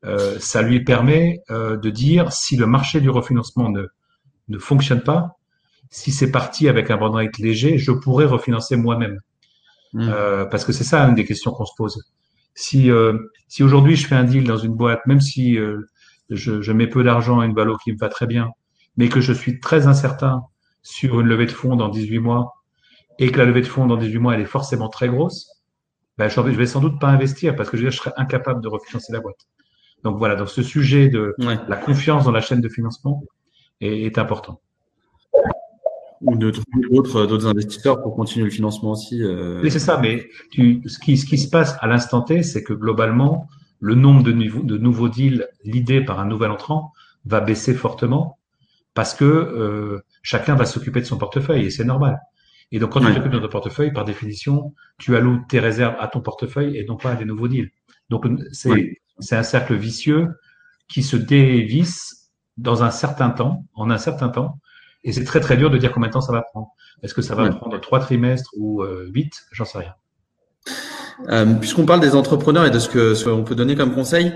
euh, 0.05 0.38
ça 0.39 0.61
lui 0.61 0.83
permet 0.83 1.41
euh, 1.49 1.77
de 1.77 1.89
dire 1.89 2.31
si 2.31 2.55
le 2.55 2.67
marché 2.67 3.01
du 3.01 3.09
refinancement 3.09 3.69
ne, 3.69 3.85
ne 4.47 4.57
fonctionne 4.59 5.01
pas, 5.01 5.38
si 5.89 6.11
c'est 6.11 6.31
parti 6.31 6.67
avec 6.67 6.91
un 6.91 6.97
burn 6.97 7.15
rate 7.15 7.38
léger, 7.39 7.77
je 7.77 7.91
pourrais 7.91 8.25
refinancer 8.25 8.75
moi-même. 8.75 9.19
Mmh. 9.94 10.09
Euh, 10.09 10.45
parce 10.45 10.65
que 10.65 10.73
c'est 10.73 10.83
ça 10.83 11.03
une 11.07 11.15
des 11.15 11.25
questions 11.25 11.51
qu'on 11.51 11.65
se 11.65 11.73
pose. 11.77 12.03
Si, 12.53 12.89
si 13.47 13.61
aujourd'hui 13.61 13.95
je 13.95 14.07
fais 14.07 14.15
un 14.15 14.23
deal 14.23 14.44
dans 14.44 14.57
une 14.57 14.73
boîte, 14.73 15.05
même 15.05 15.21
si 15.21 15.59
je, 16.31 16.61
je 16.61 16.71
mets 16.71 16.88
peu 16.88 17.03
d'argent 17.03 17.39
à 17.39 17.45
une 17.45 17.53
valo 17.53 17.77
qui 17.77 17.91
me 17.91 17.97
va 17.99 18.09
très 18.09 18.25
bien, 18.25 18.49
mais 18.97 19.09
que 19.09 19.21
je 19.21 19.31
suis 19.31 19.59
très 19.59 19.85
incertain 19.85 20.42
sur 20.81 21.19
une 21.19 21.27
levée 21.27 21.45
de 21.45 21.51
fonds 21.51 21.75
dans 21.75 21.87
18 21.87 22.18
mois 22.18 22.54
et 23.19 23.31
que 23.31 23.37
la 23.37 23.45
levée 23.45 23.61
de 23.61 23.68
fonds 23.68 23.85
dans 23.85 23.97
18 23.97 24.18
mois, 24.18 24.33
elle 24.33 24.42
est 24.42 24.45
forcément 24.45 24.89
très 24.89 25.07
grosse, 25.07 25.47
ben, 26.18 26.30
je 26.30 26.39
vais 26.42 26.66
sans 26.66 26.81
doute 26.81 26.99
pas 26.99 27.09
investir 27.09 27.56
parce 27.56 27.69
que 27.69 27.77
je, 27.77 27.89
je 27.89 27.95
serais 27.95 28.13
incapable 28.18 28.61
de 28.61 28.68
refinancer 28.68 29.13
la 29.13 29.19
boîte. 29.19 29.47
Donc 30.07 30.19
voilà, 30.19 30.35
donc 30.35 30.47
ce 30.47 30.64
sujet 30.64 31.09
de 31.09 31.35
la 31.37 31.76
confiance 31.76 32.23
dans 32.23 32.31
la 32.31 32.40
chaîne 32.40 32.61
de 32.61 32.69
financement 32.69 33.26
est, 33.81 34.04
est 34.04 34.18
important. 34.18 34.61
Ou 36.21 36.37
de 36.37 36.49
trouver 36.49 36.87
d'autres, 36.90 37.45
investisseurs 37.45 38.02
pour 38.02 38.16
continuer 38.16 38.45
le 38.45 38.52
financement 38.52 38.92
aussi. 38.92 39.21
Euh... 39.21 39.59
Oui, 39.61 39.69
c'est 39.69 39.80
ça, 39.80 39.99
mais 40.02 40.30
tu, 40.49 40.81
ce, 40.85 40.97
qui, 40.97 41.18
ce 41.18 41.26
qui 41.26 41.37
se 41.37 41.49
passe 41.49 41.76
à 41.81 41.87
l'instant 41.87 42.21
T, 42.21 42.42
c'est 42.42 42.64
que 42.64 42.71
globalement, 42.71 43.49
le 43.81 43.95
nombre 43.95 44.23
de, 44.23 44.31
de 44.31 44.78
nouveaux 44.78 45.09
deals 45.09 45.45
l'idée 45.66 45.99
par 45.99 46.21
un 46.21 46.26
nouvel 46.26 46.52
entrant 46.52 46.94
va 47.26 47.42
baisser 47.42 47.73
fortement 47.73 48.37
parce 48.94 49.14
que 49.14 49.26
euh, 49.26 50.06
chacun 50.21 50.56
va 50.56 50.64
s'occuper 50.64 51.02
de 51.02 51.06
son 51.06 51.18
portefeuille 51.18 51.66
et 51.66 51.69
c'est 51.69 51.83
normal. 51.83 52.21
Et 52.71 52.80
donc 52.80 52.94
quand 52.94 53.02
tu 53.02 53.14
t'occupes 53.14 53.33
de 53.33 53.40
ton 53.40 53.49
portefeuille, 53.49 53.92
par 53.92 54.06
définition, 54.06 54.73
tu 54.97 55.18
alloues 55.18 55.42
tes 55.49 55.59
réserves 55.59 55.97
à 55.99 56.07
ton 56.07 56.21
portefeuille 56.21 56.78
et 56.78 56.85
non 56.85 56.95
pas 56.95 57.11
à 57.11 57.16
des 57.16 57.26
nouveaux 57.26 57.49
deals. 57.49 57.71
Donc 58.09 58.26
c'est 58.54 59.02
c'est 59.19 59.36
un 59.36 59.44
cercle 59.44 59.76
vicieux 59.76 60.30
qui 60.88 61.04
se 61.04 61.18
dévisse 61.18 62.31
dans 62.57 62.83
un 62.83 62.92
certain 62.92 63.30
temps, 63.30 63.66
en 63.76 63.90
un 63.90 63.97
certain 63.97 64.30
temps, 64.30 64.59
et 65.04 65.12
c'est 65.12 65.24
très 65.24 65.40
très 65.40 65.57
dur 65.57 65.69
de 65.69 65.78
dire 65.78 65.92
combien 65.92 66.09
de 66.09 66.14
temps 66.14 66.21
ça 66.21 66.31
va 66.31 66.42
prendre. 66.42 66.69
Est-ce 67.04 67.14
que 67.14 67.21
ça 67.21 67.36
va 67.36 67.50
prendre 67.50 67.80
trois 67.80 68.00
trimestres 68.00 68.52
ou 68.57 68.81
euh, 68.81 69.09
huit? 69.14 69.31
J'en 69.52 69.66
sais 69.66 69.78
rien. 69.80 69.94
Euh, 71.30 71.56
Puisqu'on 71.56 71.86
parle 71.86 72.00
des 72.00 72.16
entrepreneurs 72.16 72.66
et 72.66 72.71
de 72.71 72.80
ce 72.80 72.90
que 72.90 73.16
ce 73.16 73.26
qu'on 73.26 73.44
peut 73.44 73.56
donner 73.56 73.76
comme 73.76 73.94
conseil, 73.94 74.33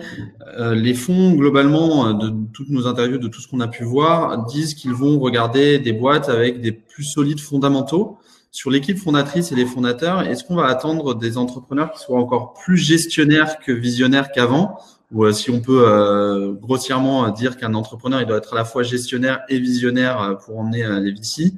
euh, 0.57 0.73
les 0.73 0.93
fonds 0.93 1.33
globalement 1.33 2.13
de 2.13 2.33
toutes 2.53 2.69
nos 2.69 2.87
interviews, 2.87 3.17
de 3.17 3.27
tout 3.27 3.41
ce 3.41 3.47
qu'on 3.47 3.59
a 3.59 3.67
pu 3.67 3.83
voir, 3.83 4.45
disent 4.45 4.73
qu'ils 4.73 4.93
vont 4.93 5.19
regarder 5.19 5.79
des 5.79 5.93
boîtes 5.93 6.29
avec 6.29 6.61
des 6.61 6.71
plus 6.71 7.03
solides 7.03 7.39
fondamentaux. 7.39 8.17
Sur 8.51 8.69
l'équipe 8.69 8.97
fondatrice 8.97 9.51
et 9.51 9.55
les 9.55 9.65
fondateurs, 9.65 10.21
est-ce 10.21 10.43
qu'on 10.43 10.55
va 10.55 10.67
attendre 10.67 11.15
des 11.15 11.37
entrepreneurs 11.37 11.91
qui 11.91 11.99
soient 11.99 12.19
encore 12.19 12.53
plus 12.53 12.77
gestionnaires 12.77 13.59
que 13.59 13.71
visionnaires 13.71 14.31
qu'avant? 14.31 14.77
Ou 15.11 15.25
euh, 15.25 15.31
si 15.31 15.49
on 15.49 15.61
peut 15.61 15.87
euh, 15.87 16.53
grossièrement 16.53 17.29
dire 17.29 17.57
qu'un 17.57 17.73
entrepreneur 17.73 18.21
il 18.21 18.27
doit 18.27 18.37
être 18.37 18.53
à 18.53 18.57
la 18.57 18.65
fois 18.65 18.83
gestionnaire 18.83 19.41
et 19.49 19.59
visionnaire 19.59 20.37
pour 20.45 20.59
emmener 20.59 20.85
les 21.01 21.11
VC 21.11 21.53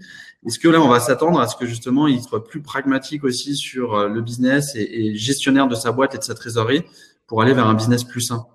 est-ce 0.46 0.60
que 0.60 0.68
là, 0.68 0.82
on 0.82 0.90
va 0.90 1.00
s'attendre 1.00 1.40
à 1.40 1.48
ce 1.48 1.56
que 1.56 1.66
justement, 1.66 2.08
il 2.08 2.22
soit 2.22 2.44
plus 2.44 2.62
pragmatique 2.62 3.24
aussi 3.24 3.56
sur 3.56 3.94
euh, 3.94 4.10
le 4.10 4.22
business 4.22 4.76
et, 4.76 5.16
gestionnaire 5.16 5.68
de 5.68 5.76
sa 5.76 5.92
boîte 5.92 6.16
et 6.16 6.18
de 6.18 6.24
sa 6.24 6.36
trésorerie 6.36 6.84
pour 7.28 7.42
aller 7.42 7.54
vers 7.54 7.68
un 7.68 7.74
business 7.74 8.04
plus 8.04 8.22
sain? 8.22 8.46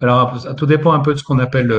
Alors, 0.00 0.54
tout 0.56 0.66
dépend 0.66 0.92
un 0.92 1.00
peu 1.00 1.14
de 1.14 1.18
ce 1.18 1.24
qu'on 1.24 1.38
appelle 1.38 1.72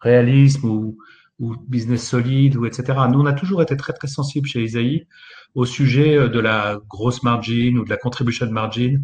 réalisme 0.00 0.68
ou, 0.68 0.98
ou, 1.38 1.56
business 1.68 2.06
solide, 2.08 2.56
ou 2.56 2.66
etc. 2.66 2.98
Nous, 3.10 3.20
on 3.20 3.26
a 3.26 3.32
toujours 3.32 3.62
été 3.62 3.76
très, 3.76 3.92
très 3.92 4.08
sensibles 4.08 4.48
chez 4.48 4.62
Isaïe 4.62 5.06
au 5.54 5.64
sujet 5.64 6.28
de 6.28 6.40
la 6.40 6.78
grosse 6.88 7.22
margin 7.22 7.78
ou 7.78 7.84
de 7.84 7.90
la 7.90 7.96
contribution 7.96 8.50
margin 8.50 9.02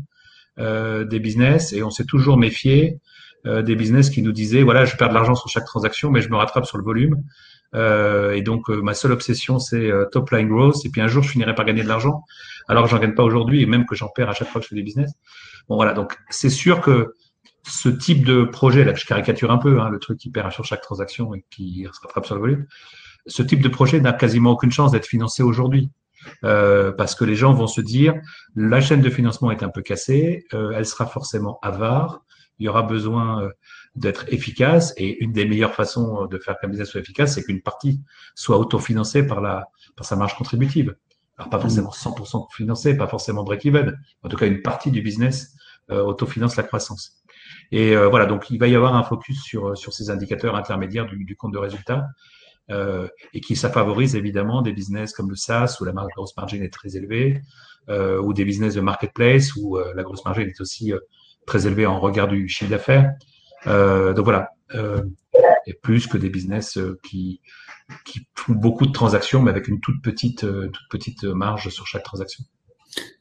euh, 0.59 1.05
des 1.05 1.21
business 1.21 1.73
et 1.73 1.83
on 1.83 1.91
s'est 1.91 2.05
toujours 2.05 2.37
méfié 2.37 2.99
euh, 3.47 3.63
des 3.63 3.77
business 3.77 4.11
qui 4.11 4.21
nous 4.21 4.33
disaient 4.33 4.63
voilà 4.63 4.85
je 4.85 4.97
perds 4.97 5.09
de 5.09 5.15
l'argent 5.15 5.37
sur 5.37 5.49
chaque 5.49 5.65
transaction 5.65 6.11
mais 6.11 6.21
je 6.21 6.29
me 6.29 6.37
rattrape 6.37 6.67
sur 6.67 6.77
le 6.77 6.85
volume. 6.85 7.23
Euh, 7.77 8.33
et 8.33 8.43
donc 8.43 8.69
ma 8.69 8.95
seule 8.95 9.13
obsession 9.13 9.61
c'est 9.61 9.91
top 10.11 10.31
line 10.33 10.49
growth 10.49 10.85
et 10.85 10.91
puis 10.91 11.01
un 11.01 11.07
jour 11.07 11.23
je 11.23 11.31
finirai 11.31 11.55
par 11.55 11.65
gagner 11.65 11.85
de 11.85 11.89
l'argent 11.89 12.25
alors 12.67 12.85
que 12.85 12.91
j'en 12.91 12.99
gagne 12.99 13.15
pas 13.15 13.23
aujourd'hui 13.23 13.63
et 13.63 13.67
même 13.67 13.87
que 13.87 13.95
j'en 13.95 14.09
perds 14.09 14.29
à 14.29 14.35
chaque 14.35 14.49
fois 14.49 14.61
que 14.61 14.65
je 14.65 14.71
fais 14.71 14.75
des 14.75 14.83
business. 14.83 15.13
Bon 15.69 15.77
voilà. 15.77 15.93
Donc 15.93 16.19
c'est 16.31 16.51
sûr 16.51 16.81
que 16.81 17.15
ce 17.65 17.89
type 17.89 18.25
de 18.25 18.45
projet 18.45 18.85
là 18.85 18.95
je 18.95 19.05
caricature 19.05 19.51
un 19.51 19.59
peu 19.59 19.81
hein, 19.81 19.89
le 19.91 19.99
truc 19.99 20.19
qui 20.19 20.31
perd 20.31 20.53
sur 20.53 20.65
chaque 20.65 20.81
transaction 20.81 21.35
et 21.35 21.45
qui 21.51 21.87
se 21.93 22.01
rattrape 22.01 22.27
sur 22.27 22.35
le 22.35 22.41
volume 22.41 22.67
ce 23.27 23.43
type 23.43 23.63
de 23.63 23.69
projet 23.69 24.01
n'a 24.01 24.13
quasiment 24.13 24.53
aucune 24.53 24.73
chance 24.73 24.93
d'être 24.93 25.07
financé 25.07 25.43
aujourd'hui 25.43 25.91
euh, 26.45 26.93
parce 26.93 27.15
que 27.15 27.25
les 27.25 27.35
gens 27.35 27.53
vont 27.53 27.67
se 27.67 27.81
dire 27.81 28.15
la 28.55 28.81
chaîne 28.81 29.01
de 29.01 29.11
financement 29.11 29.51
est 29.51 29.63
un 29.63 29.69
peu 29.69 29.83
cassée, 29.83 30.45
euh, 30.53 30.73
elle 30.75 30.87
sera 30.87 31.07
forcément 31.07 31.59
avare, 31.63 32.23
il 32.59 32.67
y 32.67 32.69
aura 32.69 32.83
besoin 32.83 33.43
euh, 33.43 33.51
d'être 33.95 34.31
efficace 34.33 34.93
et 34.97 35.23
une 35.23 35.33
des 35.33 35.47
meilleures 35.47 35.75
façons 35.75 36.27
de 36.27 36.39
faire 36.39 36.59
qu'un 36.59 36.69
business 36.69 36.91
soit 36.91 37.01
efficace, 37.01 37.35
c'est 37.35 37.43
qu'une 37.43 37.63
partie 37.63 38.01
soit 38.35 38.59
autofinancée 38.59 39.27
par 39.27 39.41
par 39.97 40.07
sa 40.07 40.17
marge 40.17 40.37
contributive. 40.37 40.95
Alors 41.39 41.49
pas 41.49 41.59
forcément 41.59 41.91
100% 41.91 42.55
financée, 42.55 42.97
pas 42.97 43.09
forcément 43.09 43.45
break-even, 43.45 43.99
en 44.23 44.29
tout 44.29 44.37
cas 44.37 44.47
une 44.47 44.63
partie 44.63 44.91
du 44.91 45.01
business 45.01 45.57
autofinance 45.89 46.55
la 46.55 46.63
croissance. 46.63 47.20
Et 47.73 47.95
voilà, 47.95 48.27
donc 48.27 48.51
il 48.51 48.59
va 48.59 48.67
y 48.67 48.75
avoir 48.75 48.97
un 48.97 49.05
focus 49.05 49.43
sur 49.43 49.77
sur 49.79 49.93
ces 49.93 50.11
indicateurs 50.11 50.57
intermédiaires 50.57 51.07
du, 51.07 51.25
du 51.25 51.37
compte 51.37 51.53
de 51.53 51.59
résultat 51.59 52.09
euh, 52.71 53.09
et 53.35 53.41
qui 53.41 53.57
ça 53.57 53.69
favorise 53.69 54.15
évidemment 54.15 54.63
des 54.63 54.73
business 54.73 55.13
comme 55.13 55.29
le 55.29 55.35
SaaS 55.35 55.79
où 55.81 55.85
la 55.85 55.93
grosse 56.15 56.37
margin 56.37 56.63
est 56.63 56.73
très 56.73 56.97
élevée, 56.97 57.43
euh, 57.89 58.21
ou 58.21 58.33
des 58.33 58.45
business 58.45 58.75
de 58.75 58.81
marketplace 58.81 59.57
où 59.57 59.77
euh, 59.77 59.93
la 59.97 60.05
grosse 60.05 60.25
margin 60.25 60.47
est 60.47 60.61
aussi 60.61 60.93
très 61.47 61.67
élevée 61.67 61.87
en 61.87 61.99
regard 61.99 62.29
du 62.29 62.49
chiffre 62.49 62.71
d'affaires. 62.71 63.11
donc 63.67 64.25
voilà, 64.25 64.51
et 65.67 65.75
plus 65.75 66.07
que 66.07 66.17
des 66.17 66.29
business 66.29 66.79
qui 67.03 67.41
qui 68.05 68.21
font 68.37 68.53
beaucoup 68.53 68.87
de 68.87 68.93
transactions 68.93 69.43
mais 69.43 69.51
avec 69.51 69.67
une 69.67 69.81
toute 69.81 70.01
petite 70.01 70.41
toute 70.41 70.89
petite 70.91 71.25
marge 71.25 71.71
sur 71.71 71.87
chaque 71.89 72.05
transaction. 72.05 72.45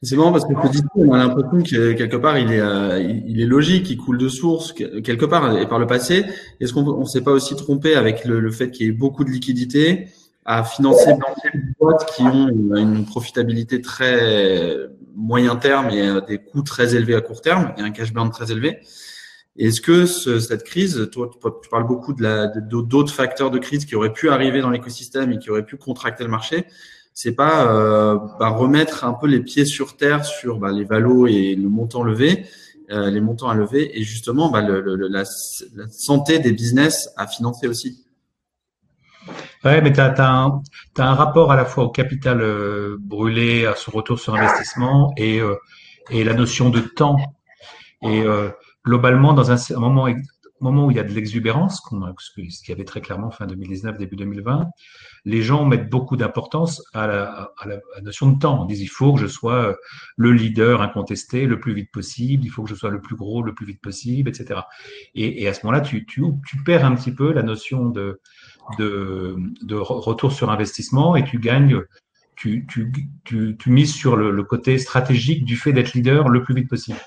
C'est 0.02 0.16
marrant 0.16 0.32
parce 0.32 0.46
que 0.46 0.54
ce 0.64 0.72
discours, 0.72 1.04
on 1.08 1.12
a 1.12 1.18
l'impression 1.18 1.62
que 1.62 1.92
quelque 1.92 2.16
part 2.16 2.38
il 2.38 2.52
est, 2.52 2.60
euh, 2.60 3.00
il 3.00 3.40
est 3.40 3.46
logique, 3.46 3.90
il 3.90 3.96
coule 3.96 4.18
de 4.18 4.28
source 4.28 4.72
quelque 4.72 5.26
part 5.26 5.56
et 5.58 5.68
par 5.68 5.78
le 5.78 5.86
passé. 5.86 6.24
Est-ce 6.60 6.72
qu'on 6.72 7.00
ne 7.00 7.04
s'est 7.04 7.20
pas 7.20 7.32
aussi 7.32 7.54
trompé 7.54 7.94
avec 7.94 8.24
le, 8.24 8.50
fait 8.50 8.70
qu'il 8.70 8.86
y 8.86 8.88
ait 8.88 8.92
beaucoup 8.92 9.24
de 9.24 9.30
liquidités 9.30 10.08
à 10.44 10.64
financer 10.64 11.12
des 11.12 11.60
boîtes 11.78 12.10
qui 12.14 12.22
ont 12.22 12.48
une 12.48 13.04
profitabilité 13.04 13.80
très 13.80 14.76
moyen 15.14 15.56
terme 15.56 15.90
et 15.90 16.20
des 16.26 16.38
coûts 16.38 16.62
très 16.62 16.94
élevés 16.96 17.14
à 17.14 17.20
court 17.20 17.42
terme 17.42 17.74
et 17.76 17.82
un 17.82 17.90
cash 17.90 18.12
burn 18.12 18.30
très 18.30 18.50
élevé? 18.50 18.78
Est-ce 19.58 19.80
que 19.82 20.06
ce, 20.06 20.40
cette 20.40 20.64
crise, 20.64 21.10
toi 21.12 21.30
tu 21.62 21.68
parles 21.68 21.86
beaucoup 21.86 22.14
de 22.14 22.60
d'autres 22.82 23.12
facteurs 23.12 23.50
de 23.50 23.58
crise 23.58 23.84
qui 23.84 23.94
auraient 23.94 24.12
pu 24.12 24.30
arriver 24.30 24.62
dans 24.62 24.70
l'écosystème 24.70 25.32
et 25.32 25.38
qui 25.38 25.50
auraient 25.50 25.66
pu 25.66 25.76
contracter 25.76 26.24
le 26.24 26.30
marché 26.30 26.66
c'est 27.12 27.34
pas 27.34 27.72
euh, 27.72 28.18
bah, 28.38 28.48
remettre 28.48 29.04
un 29.04 29.12
peu 29.12 29.26
les 29.26 29.40
pieds 29.40 29.64
sur 29.64 29.96
terre 29.96 30.24
sur 30.24 30.58
bah, 30.58 30.72
les 30.72 30.84
valos 30.84 31.26
et 31.26 31.54
le 31.54 31.68
montant 31.68 32.02
levé, 32.02 32.46
euh, 32.90 33.10
les 33.10 33.20
montants 33.20 33.48
à 33.48 33.54
lever 33.54 33.98
et 33.98 34.02
justement 34.02 34.50
bah, 34.50 34.62
le, 34.62 34.80
le, 34.80 34.96
la, 34.96 35.24
la, 35.74 35.88
santé 35.88 36.38
des 36.38 36.52
business 36.52 37.10
à 37.16 37.26
financer 37.26 37.68
aussi. 37.68 38.04
Ouais, 39.64 39.82
mais 39.82 39.92
tu 39.92 40.00
as, 40.00 40.14
un, 40.18 40.62
un 40.96 41.14
rapport 41.14 41.52
à 41.52 41.56
la 41.56 41.66
fois 41.66 41.84
au 41.84 41.90
capital 41.90 42.40
euh, 42.40 42.96
brûlé, 42.98 43.66
à 43.66 43.74
son 43.74 43.90
retour 43.92 44.18
sur 44.18 44.34
investissement 44.34 45.12
et, 45.16 45.40
euh, 45.40 45.56
et 46.10 46.24
la 46.24 46.32
notion 46.32 46.70
de 46.70 46.80
temps. 46.80 47.16
Et 48.02 48.22
euh, 48.22 48.48
globalement, 48.86 49.34
dans 49.34 49.50
un 49.50 49.78
moment 49.78 50.06
au 50.60 50.64
moment 50.64 50.86
où 50.86 50.90
il 50.90 50.96
y 50.96 51.00
a 51.00 51.04
de 51.04 51.12
l'exubérance, 51.12 51.82
ce 52.18 52.30
qu'il 52.32 52.68
y 52.68 52.72
avait 52.72 52.84
très 52.84 53.00
clairement 53.00 53.30
fin 53.30 53.46
2019, 53.46 53.96
début 53.96 54.16
2020, 54.16 54.68
les 55.24 55.42
gens 55.42 55.64
mettent 55.64 55.88
beaucoup 55.88 56.16
d'importance 56.16 56.82
à 56.92 57.06
la, 57.06 57.50
notion 58.02 58.30
de 58.30 58.38
temps. 58.38 58.62
On 58.62 58.64
dit 58.66 58.76
il 58.78 58.86
faut 58.86 59.14
que 59.14 59.20
je 59.20 59.26
sois 59.26 59.54
euh, 59.54 59.74
le 60.16 60.32
leader 60.32 60.82
incontesté 60.82 61.46
le 61.46 61.58
plus 61.58 61.72
vite 61.72 61.90
possible, 61.90 62.44
il 62.44 62.50
faut 62.50 62.62
que 62.62 62.68
je 62.68 62.74
sois 62.74 62.90
le 62.90 63.00
plus 63.00 63.16
gros 63.16 63.42
le 63.42 63.54
plus 63.54 63.66
vite 63.66 63.80
possible, 63.80 64.28
etc. 64.28 64.60
Et, 65.14 65.48
à 65.48 65.54
ce 65.54 65.64
moment-là, 65.64 65.80
tu, 65.80 66.06
perds 66.64 66.84
un 66.84 66.94
petit 66.94 67.12
peu 67.12 67.32
la 67.32 67.42
notion 67.42 67.88
de, 67.88 68.20
retour 69.70 70.32
sur 70.32 70.50
investissement 70.50 71.16
et 71.16 71.24
tu 71.24 71.38
gagnes, 71.38 71.80
tu 72.36 72.66
mises 73.66 73.94
sur 73.94 74.16
le, 74.16 74.30
le 74.30 74.44
côté 74.44 74.76
stratégique 74.76 75.44
du 75.44 75.56
fait 75.56 75.72
d'être 75.72 75.94
leader 75.94 76.28
le 76.28 76.42
plus 76.42 76.54
vite 76.54 76.68
possible. 76.68 76.98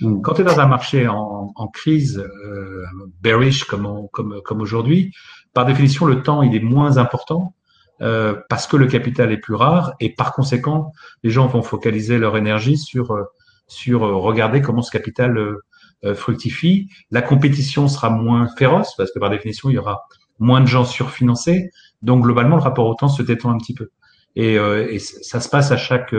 Mm. 0.00 0.20
Quand 0.22 0.34
tu 0.34 0.40
es 0.42 0.44
dans 0.44 0.60
un 0.60 0.66
marché 0.66 1.08
en, 1.08 1.52
en 1.54 1.68
crise, 1.68 2.18
euh, 2.18 2.84
bearish 3.20 3.64
comme, 3.64 4.08
comme, 4.12 4.40
comme 4.42 4.60
aujourd'hui, 4.60 5.12
par 5.52 5.66
définition, 5.66 6.06
le 6.06 6.22
temps 6.22 6.42
il 6.42 6.54
est 6.54 6.60
moins 6.60 6.96
important 6.96 7.54
euh, 8.00 8.34
parce 8.48 8.66
que 8.66 8.76
le 8.76 8.86
capital 8.86 9.30
est 9.32 9.36
plus 9.38 9.54
rare 9.54 9.94
et 10.00 10.14
par 10.14 10.32
conséquent, 10.32 10.92
les 11.22 11.30
gens 11.30 11.46
vont 11.46 11.62
focaliser 11.62 12.18
leur 12.18 12.36
énergie 12.36 12.78
sur, 12.78 13.12
euh, 13.12 13.24
sur 13.66 14.04
euh, 14.04 14.16
regarder 14.16 14.62
comment 14.62 14.82
ce 14.82 14.90
capital 14.90 15.36
euh, 15.36 16.14
fructifie. 16.14 16.88
La 17.10 17.20
compétition 17.20 17.88
sera 17.88 18.08
moins 18.08 18.48
féroce 18.56 18.94
parce 18.96 19.12
que 19.12 19.18
par 19.18 19.28
définition, 19.30 19.68
il 19.68 19.74
y 19.74 19.78
aura 19.78 20.06
moins 20.38 20.62
de 20.62 20.66
gens 20.66 20.84
surfinancés. 20.84 21.70
Donc 22.00 22.22
globalement, 22.22 22.56
le 22.56 22.62
rapport 22.62 22.86
au 22.86 22.94
temps 22.94 23.08
se 23.08 23.22
détend 23.22 23.50
un 23.50 23.58
petit 23.58 23.74
peu. 23.74 23.90
Et, 24.36 24.54
et 24.54 24.98
ça 24.98 25.40
se 25.40 25.48
passe 25.50 25.72
à 25.72 25.76
chaque, 25.76 26.14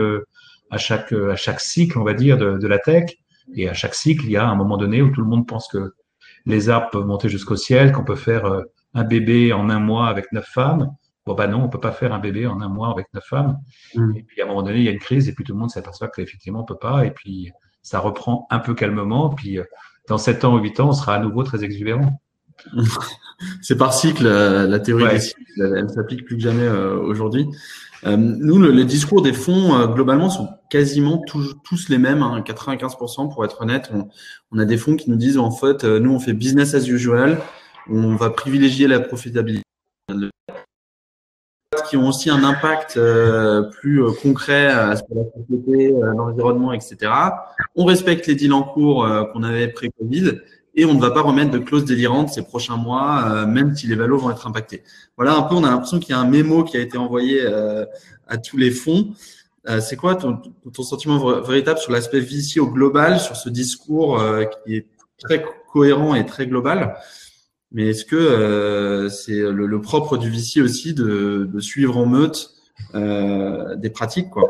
à 0.70 0.78
chaque, 0.78 1.12
à 1.12 1.34
chaque 1.34 1.60
cycle, 1.60 1.98
on 1.98 2.04
va 2.04 2.14
dire, 2.14 2.38
de, 2.38 2.58
de 2.58 2.66
la 2.68 2.78
tech. 2.78 3.06
Et 3.54 3.68
à 3.68 3.74
chaque 3.74 3.94
cycle, 3.94 4.24
il 4.24 4.32
y 4.32 4.36
a 4.36 4.46
un 4.46 4.54
moment 4.54 4.76
donné 4.76 5.02
où 5.02 5.10
tout 5.10 5.20
le 5.20 5.26
monde 5.26 5.46
pense 5.46 5.68
que 5.68 5.94
les 6.46 6.70
arbres 6.70 6.90
peuvent 6.90 7.06
monter 7.06 7.28
jusqu'au 7.28 7.56
ciel, 7.56 7.92
qu'on 7.92 8.04
peut 8.04 8.16
faire 8.16 8.46
euh, 8.46 8.62
un 8.94 9.04
bébé 9.04 9.52
en 9.52 9.68
un 9.70 9.78
mois 9.78 10.08
avec 10.08 10.32
neuf 10.32 10.46
femmes. 10.46 10.94
Bon, 11.24 11.34
bah 11.34 11.46
non, 11.46 11.62
on 11.62 11.68
peut 11.68 11.80
pas 11.80 11.92
faire 11.92 12.12
un 12.12 12.18
bébé 12.18 12.46
en 12.46 12.60
un 12.60 12.68
mois 12.68 12.90
avec 12.90 13.06
neuf 13.14 13.24
femmes. 13.24 13.58
Mm. 13.94 14.16
Et 14.16 14.22
puis, 14.24 14.40
à 14.40 14.44
un 14.44 14.48
moment 14.48 14.62
donné, 14.62 14.78
il 14.78 14.84
y 14.84 14.88
a 14.88 14.92
une 14.92 14.98
crise 14.98 15.28
et 15.28 15.34
puis 15.34 15.44
tout 15.44 15.52
le 15.52 15.58
monde 15.58 15.70
s'aperçoit 15.70 16.08
qu'effectivement, 16.08 16.62
on 16.62 16.64
peut 16.64 16.78
pas. 16.78 17.06
Et 17.06 17.12
puis, 17.12 17.52
ça 17.82 18.00
reprend 18.00 18.46
un 18.50 18.58
peu 18.58 18.74
calmement. 18.74 19.30
Puis, 19.30 19.58
euh, 19.58 19.64
dans 20.08 20.18
sept 20.18 20.44
ans 20.44 20.54
ou 20.54 20.58
huit 20.58 20.80
ans, 20.80 20.88
on 20.88 20.92
sera 20.92 21.14
à 21.14 21.18
nouveau 21.20 21.44
très 21.44 21.64
exubérant. 21.64 22.21
C'est 23.60 23.76
par 23.76 23.92
cycle, 23.92 24.26
euh, 24.26 24.66
la 24.68 24.78
théorie 24.78 25.08
des 25.10 25.20
cycles, 25.20 25.42
elle, 25.58 25.90
s'applique 25.90 26.24
plus 26.24 26.36
que 26.36 26.42
jamais 26.42 26.68
aujourd'hui. 26.68 27.48
Euh, 28.04 28.16
nous, 28.16 28.58
le, 28.58 28.70
les 28.70 28.84
discours 28.84 29.22
des 29.22 29.32
fonds, 29.32 29.76
euh, 29.76 29.86
globalement, 29.86 30.28
sont 30.28 30.48
quasiment 30.70 31.18
tous, 31.18 31.54
tous 31.62 31.88
les 31.88 31.98
mêmes, 31.98 32.22
hein, 32.22 32.42
95% 32.44 33.32
pour 33.32 33.44
être 33.44 33.60
honnête. 33.60 33.90
On, 33.94 34.08
on, 34.50 34.58
a 34.58 34.64
des 34.64 34.76
fonds 34.76 34.96
qui 34.96 35.10
nous 35.10 35.16
disent, 35.16 35.38
en 35.38 35.52
fait, 35.52 35.84
euh, 35.84 36.00
nous, 36.00 36.12
on 36.12 36.18
fait 36.18 36.32
business 36.32 36.74
as 36.74 36.88
usual, 36.88 37.38
on 37.88 38.16
va 38.16 38.30
privilégier 38.30 38.88
la 38.88 39.00
profitabilité 39.00 39.62
qui 41.88 41.96
ont 41.96 42.08
aussi 42.08 42.30
un 42.30 42.44
impact 42.44 42.96
euh, 42.96 43.62
plus 43.62 44.02
concret 44.22 44.70
sur 44.96 45.06
la 45.14 45.24
société, 45.24 45.92
l'environnement, 45.92 46.72
etc. 46.72 47.12
On 47.76 47.84
respecte 47.84 48.26
les 48.26 48.34
deals 48.34 48.52
en 48.52 48.62
cours 48.62 49.06
qu'on 49.32 49.42
avait 49.42 49.68
pré-Covid 49.68 50.40
et 50.74 50.84
on 50.84 50.94
ne 50.94 51.00
va 51.00 51.10
pas 51.10 51.20
remettre 51.20 51.50
de 51.50 51.58
clauses 51.58 51.84
délirantes 51.84 52.30
ces 52.30 52.42
prochains 52.42 52.76
mois, 52.76 53.24
euh, 53.30 53.46
même 53.46 53.76
si 53.76 53.86
les 53.86 53.94
valos 53.94 54.18
vont 54.18 54.30
être 54.30 54.46
impactés. 54.46 54.82
Voilà 55.16 55.34
un 55.34 55.42
peu, 55.42 55.54
on 55.54 55.64
a 55.64 55.70
l'impression 55.70 55.98
qu'il 55.98 56.10
y 56.10 56.12
a 56.14 56.18
un 56.18 56.28
mémo 56.28 56.64
qui 56.64 56.76
a 56.76 56.80
été 56.80 56.96
envoyé 56.96 57.42
euh, 57.42 57.84
à 58.26 58.38
tous 58.38 58.56
les 58.56 58.70
fonds. 58.70 59.12
Euh, 59.68 59.80
c'est 59.80 59.96
quoi 59.96 60.16
ton, 60.16 60.40
sentiment 60.82 61.40
véritable 61.40 61.78
sur 61.78 61.92
l'aspect 61.92 62.20
VC 62.20 62.58
au 62.58 62.68
global, 62.68 63.20
sur 63.20 63.36
ce 63.36 63.48
discours 63.48 64.20
qui 64.64 64.76
est 64.76 64.86
très 65.18 65.44
cohérent 65.72 66.14
et 66.14 66.24
très 66.24 66.46
global? 66.46 66.96
Mais 67.70 67.88
est-ce 67.88 68.04
que 68.04 69.08
c'est 69.08 69.40
le, 69.40 69.80
propre 69.80 70.16
du 70.16 70.30
VC 70.30 70.60
aussi 70.60 70.94
de, 70.94 71.48
de 71.50 71.60
suivre 71.60 71.96
en 71.96 72.06
meute 72.06 72.50
des 72.94 73.90
pratiques 73.90 74.30
quoi? 74.30 74.48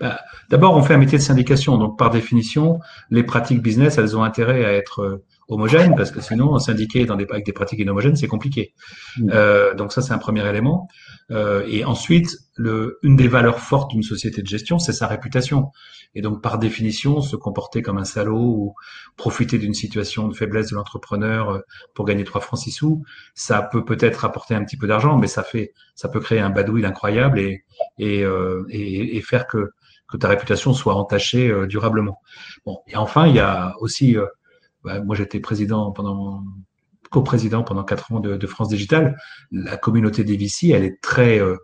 Bah, 0.00 0.20
d'abord, 0.50 0.76
on 0.76 0.82
fait 0.82 0.94
un 0.94 0.98
métier 0.98 1.18
de 1.18 1.22
syndication, 1.22 1.78
donc 1.78 1.98
par 1.98 2.10
définition, 2.10 2.80
les 3.10 3.22
pratiques 3.22 3.62
business, 3.62 3.98
elles 3.98 4.16
ont 4.16 4.22
intérêt 4.22 4.64
à 4.64 4.72
être 4.72 5.00
euh, 5.00 5.24
homogènes, 5.48 5.94
parce 5.96 6.10
que 6.10 6.20
sinon, 6.20 6.58
syndiquer 6.58 7.04
dans 7.04 7.16
des, 7.16 7.26
avec 7.30 7.44
des 7.44 7.52
pratiques 7.52 7.80
inhomogènes, 7.80 8.16
c'est 8.16 8.28
compliqué. 8.28 8.74
Mmh. 9.18 9.30
Euh, 9.32 9.74
donc 9.74 9.92
ça, 9.92 10.02
c'est 10.02 10.12
un 10.12 10.18
premier 10.18 10.46
élément. 10.48 10.88
Euh, 11.30 11.64
et 11.68 11.84
ensuite, 11.84 12.36
le, 12.56 12.98
une 13.02 13.16
des 13.16 13.28
valeurs 13.28 13.60
fortes 13.60 13.90
d'une 13.90 14.02
société 14.02 14.42
de 14.42 14.46
gestion, 14.46 14.78
c'est 14.78 14.92
sa 14.92 15.06
réputation. 15.06 15.70
Et 16.14 16.20
donc, 16.20 16.42
par 16.42 16.58
définition, 16.58 17.22
se 17.22 17.36
comporter 17.36 17.80
comme 17.80 17.96
un 17.96 18.04
salaud 18.04 18.38
ou 18.38 18.74
profiter 19.16 19.58
d'une 19.58 19.72
situation 19.72 20.28
de 20.28 20.34
faiblesse 20.34 20.68
de 20.70 20.74
l'entrepreneur 20.76 21.50
euh, 21.50 21.60
pour 21.94 22.04
gagner 22.04 22.24
trois 22.24 22.42
francs 22.42 22.60
six 22.60 22.70
sous, 22.70 23.02
ça 23.34 23.62
peut 23.62 23.84
peut-être 23.84 24.24
apporter 24.24 24.54
un 24.54 24.64
petit 24.64 24.76
peu 24.76 24.86
d'argent, 24.86 25.16
mais 25.16 25.26
ça 25.26 25.42
fait, 25.42 25.72
ça 25.94 26.08
peut 26.08 26.20
créer 26.20 26.40
un 26.40 26.50
badouille 26.50 26.84
incroyable 26.84 27.38
et 27.38 27.64
et, 27.98 28.22
euh, 28.22 28.64
et, 28.70 29.16
et 29.16 29.20
faire 29.22 29.46
que 29.46 29.70
que 30.12 30.18
ta 30.18 30.28
réputation 30.28 30.74
soit 30.74 30.94
entachée 30.94 31.48
euh, 31.48 31.66
durablement. 31.66 32.20
Bon, 32.66 32.80
et 32.86 32.96
enfin, 32.96 33.26
il 33.26 33.34
y 33.34 33.40
a 33.40 33.74
aussi, 33.80 34.16
euh, 34.16 34.26
bah, 34.84 35.00
moi 35.00 35.16
j'étais 35.16 35.40
président 35.40 35.90
pendant 35.90 36.44
co-président 37.10 37.62
pendant 37.62 37.84
quatre 37.84 38.12
ans 38.12 38.20
de, 38.20 38.46
France 38.46 38.68
Digital. 38.68 39.18
La 39.50 39.76
communauté 39.76 40.24
des 40.24 40.36
VC, 40.36 40.70
elle 40.70 40.84
est 40.84 41.00
très, 41.02 41.40
euh, 41.40 41.56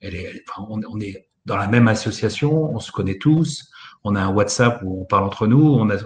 elle 0.00 0.14
est, 0.16 0.44
on, 0.68 1.00
est 1.00 1.28
dans 1.44 1.56
la 1.56 1.68
même 1.68 1.86
association, 1.86 2.74
on 2.74 2.80
se 2.80 2.90
connaît 2.90 3.18
tous, 3.18 3.70
on 4.02 4.16
a 4.16 4.20
un 4.20 4.32
WhatsApp 4.32 4.80
où 4.84 5.02
on 5.02 5.04
parle 5.04 5.24
entre 5.24 5.46
nous, 5.46 5.64
on 5.64 5.90
a 5.90 5.96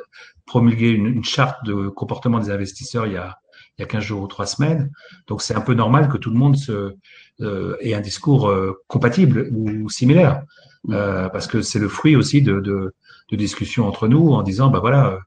promulgué 0.47 0.91
une, 0.91 1.07
une 1.07 1.25
charte 1.25 1.65
de 1.65 1.89
comportement 1.89 2.41
des 2.41 2.51
investisseurs 2.51 3.07
il 3.07 3.15
y 3.15 3.17
a 3.17 3.40
il 3.79 3.83
y 3.83 3.85
a 3.85 3.87
15 3.87 4.03
jours 4.03 4.23
ou 4.23 4.27
trois 4.27 4.47
semaines. 4.47 4.91
Donc 5.27 5.43
c'est 5.43 5.55
un 5.55 5.61
peu 5.61 5.75
normal 5.75 6.09
que 6.09 6.19
tout 6.19 6.31
le 6.31 6.37
monde 6.37 6.57
se, 6.57 6.95
euh, 7.41 7.77
ait 7.81 7.95
un 7.95 8.01
discours 8.01 8.49
euh, 8.49 8.83
compatible 8.87 9.49
ou 9.53 9.89
similaire, 9.89 10.43
euh, 10.91 11.29
parce 11.31 11.47
que 11.47 11.63
c'est 11.63 11.79
le 11.79 11.89
fruit 11.89 12.15
aussi 12.15 12.43
de, 12.43 12.61
de, 12.61 12.95
de, 13.31 13.37
discussions 13.37 13.89
entre 13.89 14.09
nous 14.09 14.33
en 14.33 14.43
disant, 14.43 14.69
bah 14.69 14.81
voilà, 14.81 15.19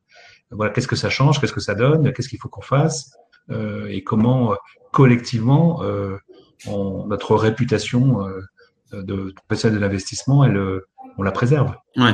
voilà, 0.51 0.71
qu'est-ce 0.71 0.87
que 0.87 0.95
ça 0.95 1.09
change, 1.09 1.41
qu'est-ce 1.41 1.53
que 1.53 1.59
ça 1.59 1.73
donne, 1.73 2.13
qu'est-ce 2.13 2.29
qu'il 2.29 2.37
faut 2.39 2.49
qu'on 2.49 2.61
fasse, 2.61 3.17
et 3.89 4.03
comment 4.03 4.55
collectivement 4.91 5.81
on, 6.67 7.07
notre 7.07 7.35
réputation 7.35 8.19
de 8.93 9.33
professionnel 9.47 9.79
de 9.79 9.83
l'investissement, 9.83 10.43
elle 10.45 10.81
on 11.17 11.24
la 11.24 11.32
préserve. 11.32 11.74
Ouais. 11.96 12.13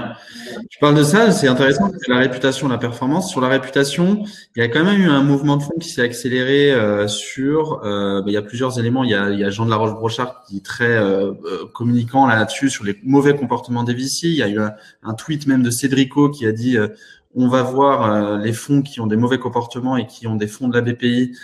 Tu 0.70 0.78
parles 0.80 0.96
de 0.96 1.04
ça, 1.04 1.32
c'est 1.32 1.48
intéressant, 1.48 1.90
la 2.10 2.18
réputation, 2.18 2.68
la 2.68 2.78
performance. 2.78 3.30
Sur 3.30 3.40
la 3.40 3.48
réputation, 3.48 4.24
il 4.56 4.60
y 4.60 4.62
a 4.62 4.68
quand 4.68 4.84
même 4.84 5.00
eu 5.00 5.10
un 5.10 5.24
mouvement 5.24 5.56
de 5.56 5.64
fond 5.64 5.76
qui 5.80 5.90
s'est 5.90 6.02
accéléré 6.02 6.74
euh, 6.74 7.08
sur. 7.08 7.82
Euh, 7.86 8.22
bah, 8.22 8.26
il 8.28 8.34
y 8.34 8.38
a 8.38 8.42
plusieurs 8.42 8.78
éléments. 8.78 9.06
Il 9.06 9.12
y 9.12 9.16
a, 9.16 9.30
il 9.30 9.40
y 9.40 9.44
a 9.44 9.50
Jean 9.50 9.66
de 9.66 9.70
la 9.70 9.78
Roche-Brochard 9.78 10.44
qui 10.48 10.58
est 10.58 10.66
très 10.66 10.98
euh, 10.98 11.32
euh 11.46 11.66
communicant 11.74 12.28
là-dessus 12.28 12.70
sur 12.70 12.84
les 12.84 12.98
mauvais 13.04 13.36
comportements 13.36 13.84
des 13.84 13.94
VC. 13.94 14.24
Il 14.24 14.36
y 14.36 14.44
a 14.44 14.50
eu 14.50 14.60
un, 14.60 15.14
tweet 15.14 15.48
même 15.48 15.64
de 15.64 15.70
Cédrico 15.70 16.30
qui 16.30 16.46
a 16.46 16.52
dit 16.52 16.78
euh, 16.78 16.90
on 17.36 17.48
va 17.48 17.62
voir 17.62 18.40
les 18.40 18.54
fonds 18.54 18.82
qui 18.82 19.00
ont 19.00 19.06
des 19.06 19.16
mauvais 19.16 19.38
comportements 19.38 19.98
et 19.98 20.08
qui 20.08 20.26
ont 20.26 20.36
des 20.36 20.48
fonds 20.48 20.68
de 20.68 20.74
la 20.74 20.82
BPI, 20.82 21.38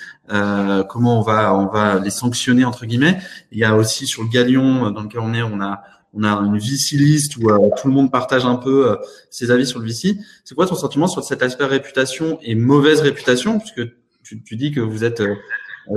comment 0.89 1.19
on 1.19 1.21
va 1.21 1.55
on 1.55 1.67
va 1.67 1.99
les 1.99 2.09
sanctionner 2.09 2.65
entre 2.65 2.87
guillemets. 2.87 3.19
Il 3.51 3.59
y 3.59 3.63
a 3.63 3.75
aussi 3.75 4.07
sur 4.07 4.23
le 4.23 4.29
Galion 4.29 4.89
dans 4.89 5.03
lequel 5.03 5.19
on 5.19 5.31
est, 5.35 5.43
on 5.43 5.61
a 5.61 5.83
on 6.15 6.23
a 6.23 6.29
une 6.29 6.57
VC 6.57 6.95
list 6.95 7.37
où 7.37 7.49
euh, 7.49 7.69
tout 7.79 7.87
le 7.87 7.93
monde 7.93 8.11
partage 8.11 8.45
un 8.45 8.55
peu 8.55 8.89
euh, 8.89 8.95
ses 9.29 9.51
avis 9.51 9.67
sur 9.67 9.79
le 9.79 9.85
VC. 9.85 10.17
C'est 10.45 10.55
quoi 10.55 10.65
ton 10.65 10.75
sentiment 10.75 11.07
sur 11.07 11.23
cet 11.23 11.43
aspect 11.43 11.65
réputation 11.65 12.39
et 12.41 12.55
mauvaise 12.55 13.01
réputation? 13.01 13.59
Puisque 13.59 13.81
tu, 14.23 14.55
dis 14.55 14.71
que 14.71 14.79
vous 14.79 15.03
êtes 15.03 15.21
euh, 15.21 15.35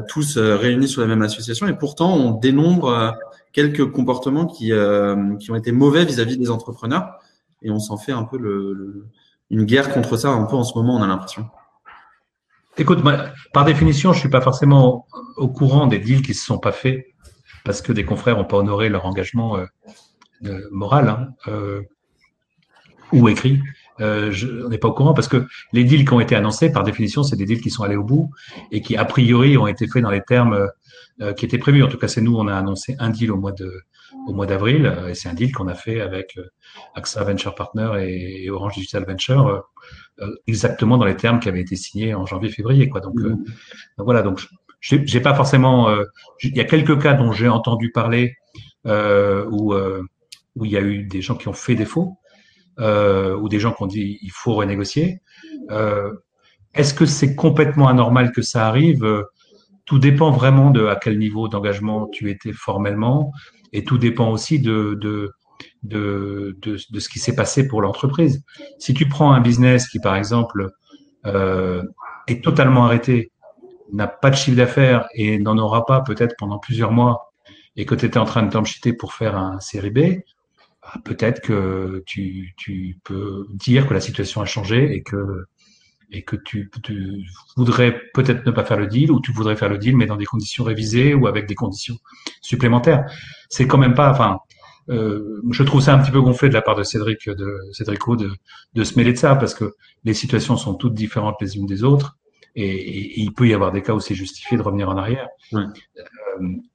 tous 0.08 0.36
réunis 0.36 0.88
sous 0.88 1.00
la 1.00 1.06
même 1.06 1.22
association 1.22 1.66
et 1.66 1.72
pourtant 1.72 2.14
on 2.14 2.32
dénombre 2.32 3.14
quelques 3.52 3.90
comportements 3.90 4.46
qui, 4.46 4.70
ont 4.72 5.54
été 5.56 5.72
mauvais 5.72 6.04
vis-à-vis 6.04 6.36
des 6.36 6.50
entrepreneurs 6.50 7.08
et 7.62 7.70
on 7.70 7.78
s'en 7.78 7.96
fait 7.96 8.12
un 8.12 8.24
peu 8.24 8.36
une 9.48 9.64
guerre 9.64 9.90
contre 9.90 10.18
ça 10.18 10.28
un 10.28 10.44
peu 10.44 10.56
en 10.56 10.64
ce 10.64 10.76
moment 10.76 10.96
on 10.96 11.02
a 11.02 11.06
l'impression. 11.06 11.46
Écoute, 12.76 13.02
par 13.54 13.64
définition, 13.64 14.12
je 14.12 14.18
suis 14.18 14.28
pas 14.28 14.42
forcément 14.42 15.06
au 15.38 15.48
courant 15.48 15.86
des 15.86 15.98
deals 15.98 16.20
qui 16.20 16.34
se 16.34 16.44
sont 16.44 16.58
pas 16.58 16.72
faits 16.72 17.06
parce 17.64 17.80
que 17.80 17.92
des 17.92 18.04
confrères 18.04 18.36
n'ont 18.36 18.44
pas 18.44 18.58
honoré 18.58 18.90
leur 18.90 19.06
engagement 19.06 19.56
moral 20.70 21.08
hein, 21.08 21.28
euh, 21.48 21.82
ou 23.12 23.28
écrit. 23.28 23.60
Euh, 24.00 24.30
je, 24.30 24.64
on 24.64 24.68
n'est 24.68 24.78
pas 24.78 24.88
au 24.88 24.92
courant 24.92 25.14
parce 25.14 25.28
que 25.28 25.46
les 25.72 25.84
deals 25.84 26.04
qui 26.04 26.12
ont 26.12 26.20
été 26.20 26.36
annoncés, 26.36 26.70
par 26.70 26.84
définition, 26.84 27.22
c'est 27.22 27.36
des 27.36 27.46
deals 27.46 27.60
qui 27.60 27.70
sont 27.70 27.82
allés 27.82 27.96
au 27.96 28.04
bout 28.04 28.30
et 28.70 28.80
qui, 28.80 28.96
a 28.96 29.04
priori, 29.04 29.58
ont 29.58 29.66
été 29.66 29.88
faits 29.88 30.02
dans 30.02 30.10
les 30.10 30.22
termes 30.22 30.68
euh, 31.20 31.32
qui 31.32 31.44
étaient 31.44 31.58
prévus. 31.58 31.82
En 31.82 31.88
tout 31.88 31.98
cas, 31.98 32.06
c'est 32.06 32.20
nous, 32.20 32.36
on 32.36 32.46
a 32.46 32.54
annoncé 32.54 32.94
un 33.00 33.10
deal 33.10 33.32
au 33.32 33.36
mois 33.36 33.50
de 33.50 33.82
au 34.28 34.32
mois 34.32 34.46
d'avril 34.46 34.86
euh, 34.86 35.08
et 35.08 35.14
c'est 35.14 35.28
un 35.28 35.34
deal 35.34 35.52
qu'on 35.52 35.66
a 35.66 35.74
fait 35.74 36.00
avec 36.00 36.38
euh, 36.38 36.44
AXA 36.94 37.24
Venture 37.24 37.56
Partner 37.56 37.90
et, 37.98 38.48
Orange 38.50 38.74
Digital 38.74 39.04
Venture 39.04 39.64
exactement 40.46 40.96
dans 40.96 41.04
les 41.04 41.16
termes 41.16 41.40
qui 41.40 41.48
avaient 41.48 41.60
été 41.60 41.74
signés 41.74 42.14
en 42.14 42.24
janvier-février. 42.24 42.88
Quoi. 42.88 43.00
Donc, 43.00 43.20
donc, 43.20 43.40
voilà. 43.98 44.22
Donc, 44.22 44.40
j'ai 44.80 45.20
pas 45.20 45.34
forcément. 45.34 45.88
Il 46.42 46.56
y 46.56 46.60
a 46.60 46.64
quelques 46.64 47.00
cas 47.00 47.14
dont 47.14 47.32
j'ai 47.32 47.48
entendu 47.48 47.90
parler 47.90 48.36
où 48.84 49.74
où 50.56 50.64
il 50.64 50.72
y 50.72 50.76
a 50.76 50.80
eu 50.80 51.04
des 51.04 51.22
gens 51.22 51.36
qui 51.36 51.48
ont 51.48 51.52
fait 51.52 51.74
défaut, 51.74 52.18
euh, 52.78 53.36
ou 53.36 53.48
des 53.48 53.60
gens 53.60 53.72
qui 53.72 53.82
ont 53.82 53.86
dit 53.86 54.18
il 54.22 54.32
faut 54.32 54.54
renégocier. 54.54 55.20
Euh, 55.70 56.12
Est-ce 56.74 56.94
que 56.94 57.06
c'est 57.06 57.34
complètement 57.34 57.88
anormal 57.88 58.32
que 58.32 58.42
ça 58.42 58.66
arrive? 58.66 59.04
Tout 59.84 59.98
dépend 59.98 60.30
vraiment 60.30 60.70
de 60.70 60.86
à 60.86 60.96
quel 60.96 61.18
niveau 61.18 61.48
d'engagement 61.48 62.08
tu 62.08 62.30
étais 62.30 62.52
formellement, 62.52 63.32
et 63.72 63.84
tout 63.84 63.98
dépend 63.98 64.30
aussi 64.30 64.60
de, 64.60 64.98
de 65.00 65.30
de, 65.82 66.56
de, 66.62 66.76
ce 66.76 67.08
qui 67.08 67.18
s'est 67.18 67.34
passé 67.34 67.66
pour 67.66 67.82
l'entreprise. 67.82 68.44
Si 68.78 68.94
tu 68.94 69.08
prends 69.08 69.32
un 69.32 69.40
business 69.40 69.88
qui, 69.88 69.98
par 69.98 70.14
exemple, 70.16 70.70
euh, 71.26 71.82
est 72.26 72.44
totalement 72.44 72.84
arrêté, 72.84 73.32
n'a 73.92 74.06
pas 74.06 74.30
de 74.30 74.36
chiffre 74.36 74.56
d'affaires 74.56 75.08
et 75.14 75.38
n'en 75.38 75.58
aura 75.58 75.86
pas 75.86 76.00
peut-être 76.02 76.34
pendant 76.38 76.58
plusieurs 76.58 76.92
mois, 76.92 77.32
et 77.76 77.86
que 77.86 77.94
tu 77.94 78.06
étais 78.06 78.18
en 78.18 78.24
train 78.24 78.42
de 78.42 78.50
t'enchiter 78.50 78.92
pour 78.92 79.14
faire 79.14 79.36
un 79.36 79.60
série 79.60 79.90
B, 79.90 79.98
peut-être 81.04 81.40
que 81.40 82.02
tu, 82.06 82.54
tu, 82.56 82.98
peux 83.04 83.46
dire 83.50 83.86
que 83.86 83.94
la 83.94 84.00
situation 84.00 84.40
a 84.40 84.46
changé 84.46 84.94
et 84.94 85.02
que 85.02 85.46
et 86.10 86.22
que 86.22 86.36
tu, 86.36 86.70
tu 86.82 87.22
voudrais 87.56 88.00
peut-être 88.14 88.46
ne 88.46 88.50
pas 88.50 88.64
faire 88.64 88.78
le 88.78 88.86
deal 88.86 89.12
ou 89.12 89.20
tu 89.20 89.30
voudrais 89.30 89.56
faire 89.56 89.68
le 89.68 89.76
deal 89.76 89.94
mais 89.96 90.06
dans 90.06 90.16
des 90.16 90.24
conditions 90.24 90.64
révisées 90.64 91.12
ou 91.12 91.26
avec 91.26 91.46
des 91.46 91.54
conditions 91.54 91.98
supplémentaires. 92.40 93.04
C'est 93.50 93.66
quand 93.66 93.76
même 93.76 93.94
pas, 93.94 94.10
enfin, 94.10 94.38
euh, 94.88 95.42
je 95.50 95.62
trouve 95.62 95.82
ça 95.82 95.94
un 95.94 95.98
petit 95.98 96.10
peu 96.10 96.22
gonflé 96.22 96.48
de 96.48 96.54
la 96.54 96.62
part 96.62 96.76
de 96.76 96.82
Cédric, 96.82 97.28
de 97.28 97.58
Cédrico, 97.72 98.16
de, 98.16 98.32
de 98.74 98.84
se 98.84 98.96
mêler 98.96 99.12
de 99.12 99.18
ça 99.18 99.36
parce 99.36 99.52
que 99.52 99.74
les 100.04 100.14
situations 100.14 100.56
sont 100.56 100.74
toutes 100.74 100.94
différentes 100.94 101.36
les 101.42 101.56
unes 101.56 101.66
des 101.66 101.84
autres 101.84 102.16
et, 102.54 103.20
il 103.20 103.32
peut 103.32 103.46
y 103.46 103.54
avoir 103.54 103.72
des 103.72 103.82
cas 103.82 103.92
où 103.92 104.00
c'est 104.00 104.14
justifié 104.14 104.56
de 104.56 104.62
revenir 104.62 104.88
en 104.88 104.96
arrière. 104.96 105.28
Euh, 105.54 105.66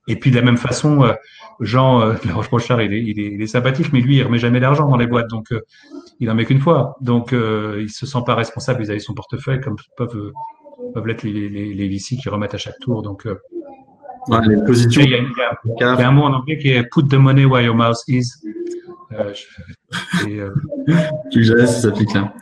et 0.08 0.16
puis 0.16 0.32
de 0.32 0.36
la 0.36 0.42
même 0.42 0.58
façon, 0.58 1.04
euh, 1.04 1.14
Jean 1.60 2.02
euh, 2.02 2.14
Rochard, 2.52 2.82
il 2.82 2.94
est, 2.94 3.02
il, 3.02 3.20
est, 3.20 3.34
il 3.34 3.42
est 3.42 3.48
sympathique, 3.48 3.92
mais 3.94 4.02
lui, 4.02 4.18
il 4.18 4.24
remet 4.24 4.40
jamais 4.40 4.60
d'argent 4.60 4.88
dans 4.88 4.98
les 4.98 5.08
boîtes, 5.08 5.30
donc 5.30 5.52
euh, 5.52 5.62
il 6.20 6.30
en 6.30 6.36
met 6.36 6.46
qu'une 6.46 6.60
fois. 6.60 6.98
Donc 7.02 7.34
euh, 7.34 7.80
il 7.82 7.90
se 7.90 8.06
sent 8.06 8.20
pas 8.26 8.36
responsable 8.36 8.82
vis-à-vis 8.82 9.02
son 9.02 9.14
portefeuille, 9.14 9.62
comme 9.62 9.76
peuvent 9.98 10.32
peuvent 10.94 11.08
l'être 11.08 11.24
les, 11.24 11.50
les, 11.50 11.74
les 11.74 11.88
VC 11.88 12.18
qui 12.18 12.30
remettent 12.30 12.56
à 12.56 12.58
chaque 12.58 12.80
tour. 12.80 13.02
Donc 13.02 13.26
ouais, 13.26 14.38
les 14.48 14.64
positions. 14.66 15.02
Il 15.02 15.12
y, 15.12 15.16
a, 15.16 15.18
il, 15.18 15.24
y 15.24 15.42
a, 15.42 15.60
il 15.66 15.82
y 15.82 15.84
a 15.84 16.08
un 16.08 16.12
mot 16.12 16.24
en 16.24 16.34
anglais 16.34 16.58
qui 16.58 16.70
est 16.70 16.84
put 16.84 17.08
the 17.08 17.16
money 17.16 17.46
where 17.46 17.64
your 17.64 17.76
mouth 17.76 17.98
is. 18.08 18.34
Euh, 19.20 19.34
je, 21.32 21.58
ça 21.66 21.68
s'applique 21.68 22.14
là. 22.14 22.34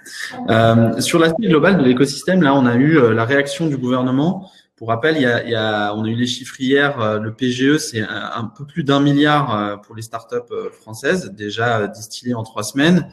Euh, 0.49 1.01
sur 1.01 1.19
l'aspect 1.19 1.47
global 1.47 1.77
de 1.77 1.83
l'écosystème, 1.83 2.41
là, 2.41 2.55
on 2.55 2.65
a 2.65 2.75
eu 2.75 2.97
euh, 2.97 3.13
la 3.13 3.25
réaction 3.25 3.67
du 3.67 3.77
gouvernement. 3.77 4.49
Pour 4.81 4.89
rappel, 4.89 5.15
il 5.17 5.21
y 5.21 5.25
a, 5.27 5.43
il 5.43 5.51
y 5.51 5.55
a, 5.55 5.93
on 5.93 6.05
a 6.05 6.07
eu 6.07 6.15
les 6.15 6.25
chiffres 6.25 6.59
hier. 6.59 6.99
Euh, 6.99 7.19
le 7.19 7.35
PGE, 7.35 7.77
c'est 7.77 8.01
un, 8.01 8.45
peu 8.45 8.65
plus 8.65 8.83
d'un 8.83 8.99
milliard 8.99 9.79
pour 9.81 9.95
les 9.95 10.01
startups 10.01 10.51
françaises, 10.71 11.31
déjà 11.37 11.85
distillé 11.85 12.33
en 12.33 12.41
trois 12.41 12.63
semaines. 12.63 13.07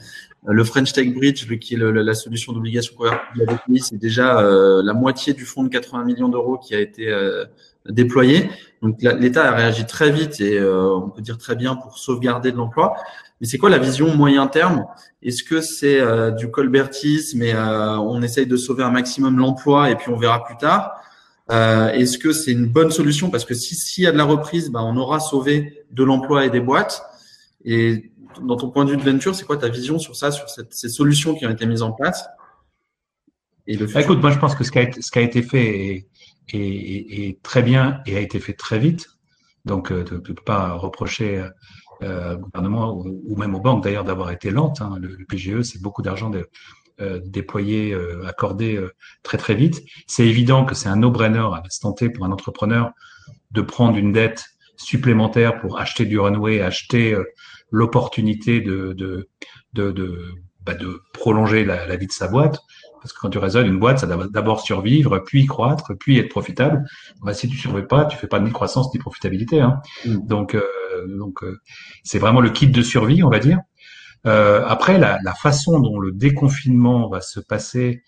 Le 0.46 0.64
French 0.64 0.94
Tech 0.94 1.12
Bridge, 1.12 1.46
qui 1.58 1.74
est 1.74 1.76
le, 1.76 1.90
la 1.90 2.14
solution 2.14 2.54
d'obligation 2.54 2.96
convertible 2.96 3.44
la 3.44 3.52
BPI, 3.52 3.80
c'est 3.80 3.98
déjà 3.98 4.40
la 4.40 4.94
moitié 4.94 5.34
du 5.34 5.44
fonds 5.44 5.62
de 5.62 5.68
80 5.68 6.04
millions 6.04 6.30
d'euros 6.30 6.56
qui 6.56 6.74
a 6.74 6.80
été 6.80 7.14
déployé. 7.86 8.48
Donc 8.80 9.02
l'État 9.02 9.48
a 9.48 9.54
réagi 9.54 9.84
très 9.84 10.10
vite 10.10 10.40
et 10.40 10.58
on 10.62 11.10
peut 11.10 11.20
dire 11.20 11.36
très 11.36 11.54
bien 11.54 11.76
pour 11.76 11.98
sauvegarder 11.98 12.50
de 12.50 12.56
l'emploi. 12.56 12.94
Mais 13.40 13.46
c'est 13.46 13.58
quoi 13.58 13.70
la 13.70 13.78
vision 13.78 14.14
moyen 14.16 14.46
terme? 14.46 14.86
Est-ce 15.22 15.44
que 15.44 15.60
c'est 15.60 16.00
euh, 16.00 16.30
du 16.30 16.50
colbertisme 16.50 17.42
et 17.42 17.54
euh, 17.54 17.96
on 17.98 18.22
essaye 18.22 18.46
de 18.46 18.56
sauver 18.56 18.82
un 18.82 18.90
maximum 18.90 19.38
l'emploi 19.38 19.90
et 19.90 19.96
puis 19.96 20.10
on 20.10 20.16
verra 20.16 20.44
plus 20.44 20.56
tard? 20.56 21.00
Euh, 21.50 21.88
Est-ce 21.90 22.18
que 22.18 22.32
c'est 22.32 22.52
une 22.52 22.66
bonne 22.66 22.90
solution? 22.90 23.30
Parce 23.30 23.44
que 23.44 23.54
s'il 23.54 24.04
y 24.04 24.06
a 24.06 24.12
de 24.12 24.16
la 24.16 24.24
reprise, 24.24 24.70
ben, 24.70 24.80
on 24.82 24.96
aura 24.96 25.20
sauvé 25.20 25.84
de 25.90 26.04
l'emploi 26.04 26.46
et 26.46 26.50
des 26.50 26.60
boîtes. 26.60 27.02
Et 27.64 28.12
dans 28.42 28.56
ton 28.56 28.70
point 28.70 28.84
de 28.84 28.90
vue 28.90 28.96
de 28.96 29.02
venture, 29.10 29.34
c'est 29.34 29.44
quoi 29.44 29.56
ta 29.56 29.68
vision 29.68 29.98
sur 29.98 30.16
ça, 30.16 30.30
sur 30.30 30.46
ces 30.48 30.88
solutions 30.88 31.34
qui 31.34 31.46
ont 31.46 31.50
été 31.50 31.66
mises 31.66 31.82
en 31.82 31.92
place 31.92 32.28
bah, 33.66 34.00
Écoute, 34.00 34.20
moi 34.20 34.30
je 34.30 34.38
pense 34.38 34.54
que 34.54 34.64
ce 34.64 34.70
qui 34.70 34.78
a 34.78 35.22
été, 35.22 35.42
fait 35.42 36.06
est, 36.52 37.42
très 37.42 37.62
bien 37.62 38.00
et 38.06 38.16
a 38.16 38.20
été 38.20 38.40
fait 38.40 38.54
très 38.54 38.78
vite. 38.78 39.08
Donc, 39.64 39.88
tu 39.88 40.14
ne 40.14 40.18
peux 40.18 40.34
pas 40.34 40.74
reprocher 40.74 41.44
euh, 42.00 42.36
gouvernement 42.36 42.96
ou, 42.96 43.34
même 43.34 43.56
aux 43.56 43.60
banques 43.60 43.82
d'ailleurs 43.82 44.04
d'avoir 44.04 44.30
été 44.30 44.52
lente. 44.52 44.80
Hein. 44.80 44.98
Le, 45.00 45.24
PGE, 45.24 45.62
c'est 45.62 45.82
beaucoup 45.82 46.00
d'argent 46.00 46.30
euh, 47.00 47.20
déployé, 47.24 47.92
euh, 47.92 48.26
accordé 48.26 48.76
euh, 48.76 48.92
très 49.22 49.38
très 49.38 49.54
vite. 49.54 49.82
C'est 50.06 50.26
évident 50.26 50.64
que 50.64 50.74
c'est 50.74 50.88
un 50.88 50.96
no-brainer 50.96 51.38
à 51.38 51.60
l'instant 51.62 51.92
T 51.92 52.10
pour 52.10 52.24
un 52.24 52.32
entrepreneur 52.32 52.90
de 53.50 53.60
prendre 53.60 53.96
une 53.96 54.12
dette 54.12 54.44
supplémentaire 54.76 55.60
pour 55.60 55.78
acheter 55.78 56.04
du 56.04 56.18
runway, 56.18 56.60
acheter 56.60 57.16
l'opportunité 57.70 58.60
de, 58.60 58.92
de, 58.92 59.28
de, 59.72 59.90
de, 59.90 60.34
bah 60.64 60.74
de 60.74 61.00
prolonger 61.12 61.64
la, 61.64 61.86
la, 61.86 61.96
vie 61.96 62.06
de 62.06 62.12
sa 62.12 62.28
boîte. 62.28 62.60
Parce 63.00 63.12
que 63.12 63.18
quand 63.20 63.30
tu 63.30 63.38
raisonnes 63.38 63.66
une 63.66 63.78
boîte, 63.78 64.00
ça 64.00 64.06
doit 64.06 64.26
d'abord 64.28 64.60
survivre, 64.60 65.18
puis 65.20 65.46
croître, 65.46 65.92
puis 65.98 66.18
être 66.18 66.28
profitable. 66.28 66.84
Bah, 67.22 67.34
si 67.34 67.48
tu 67.48 67.56
ne 67.56 67.60
survives 67.60 67.86
pas, 67.86 68.04
tu 68.04 68.16
fais 68.16 68.26
pas 68.26 68.40
ni 68.40 68.50
croissance 68.50 68.92
ni 68.92 68.98
profitabilité. 69.00 69.60
Hein. 69.60 69.80
Mm. 70.04 70.26
Donc, 70.26 70.54
euh, 70.54 70.62
donc 71.06 71.42
euh, 71.42 71.58
c'est 72.02 72.18
vraiment 72.18 72.40
le 72.40 72.50
kit 72.50 72.68
de 72.68 72.82
survie, 72.82 73.22
on 73.22 73.30
va 73.30 73.38
dire. 73.38 73.58
Après, 74.24 74.98
la, 74.98 75.18
la, 75.22 75.34
façon 75.34 75.80
dont 75.80 75.98
le 75.98 76.12
déconfinement 76.12 77.08
va 77.08 77.20
se 77.20 77.40
passer 77.40 78.02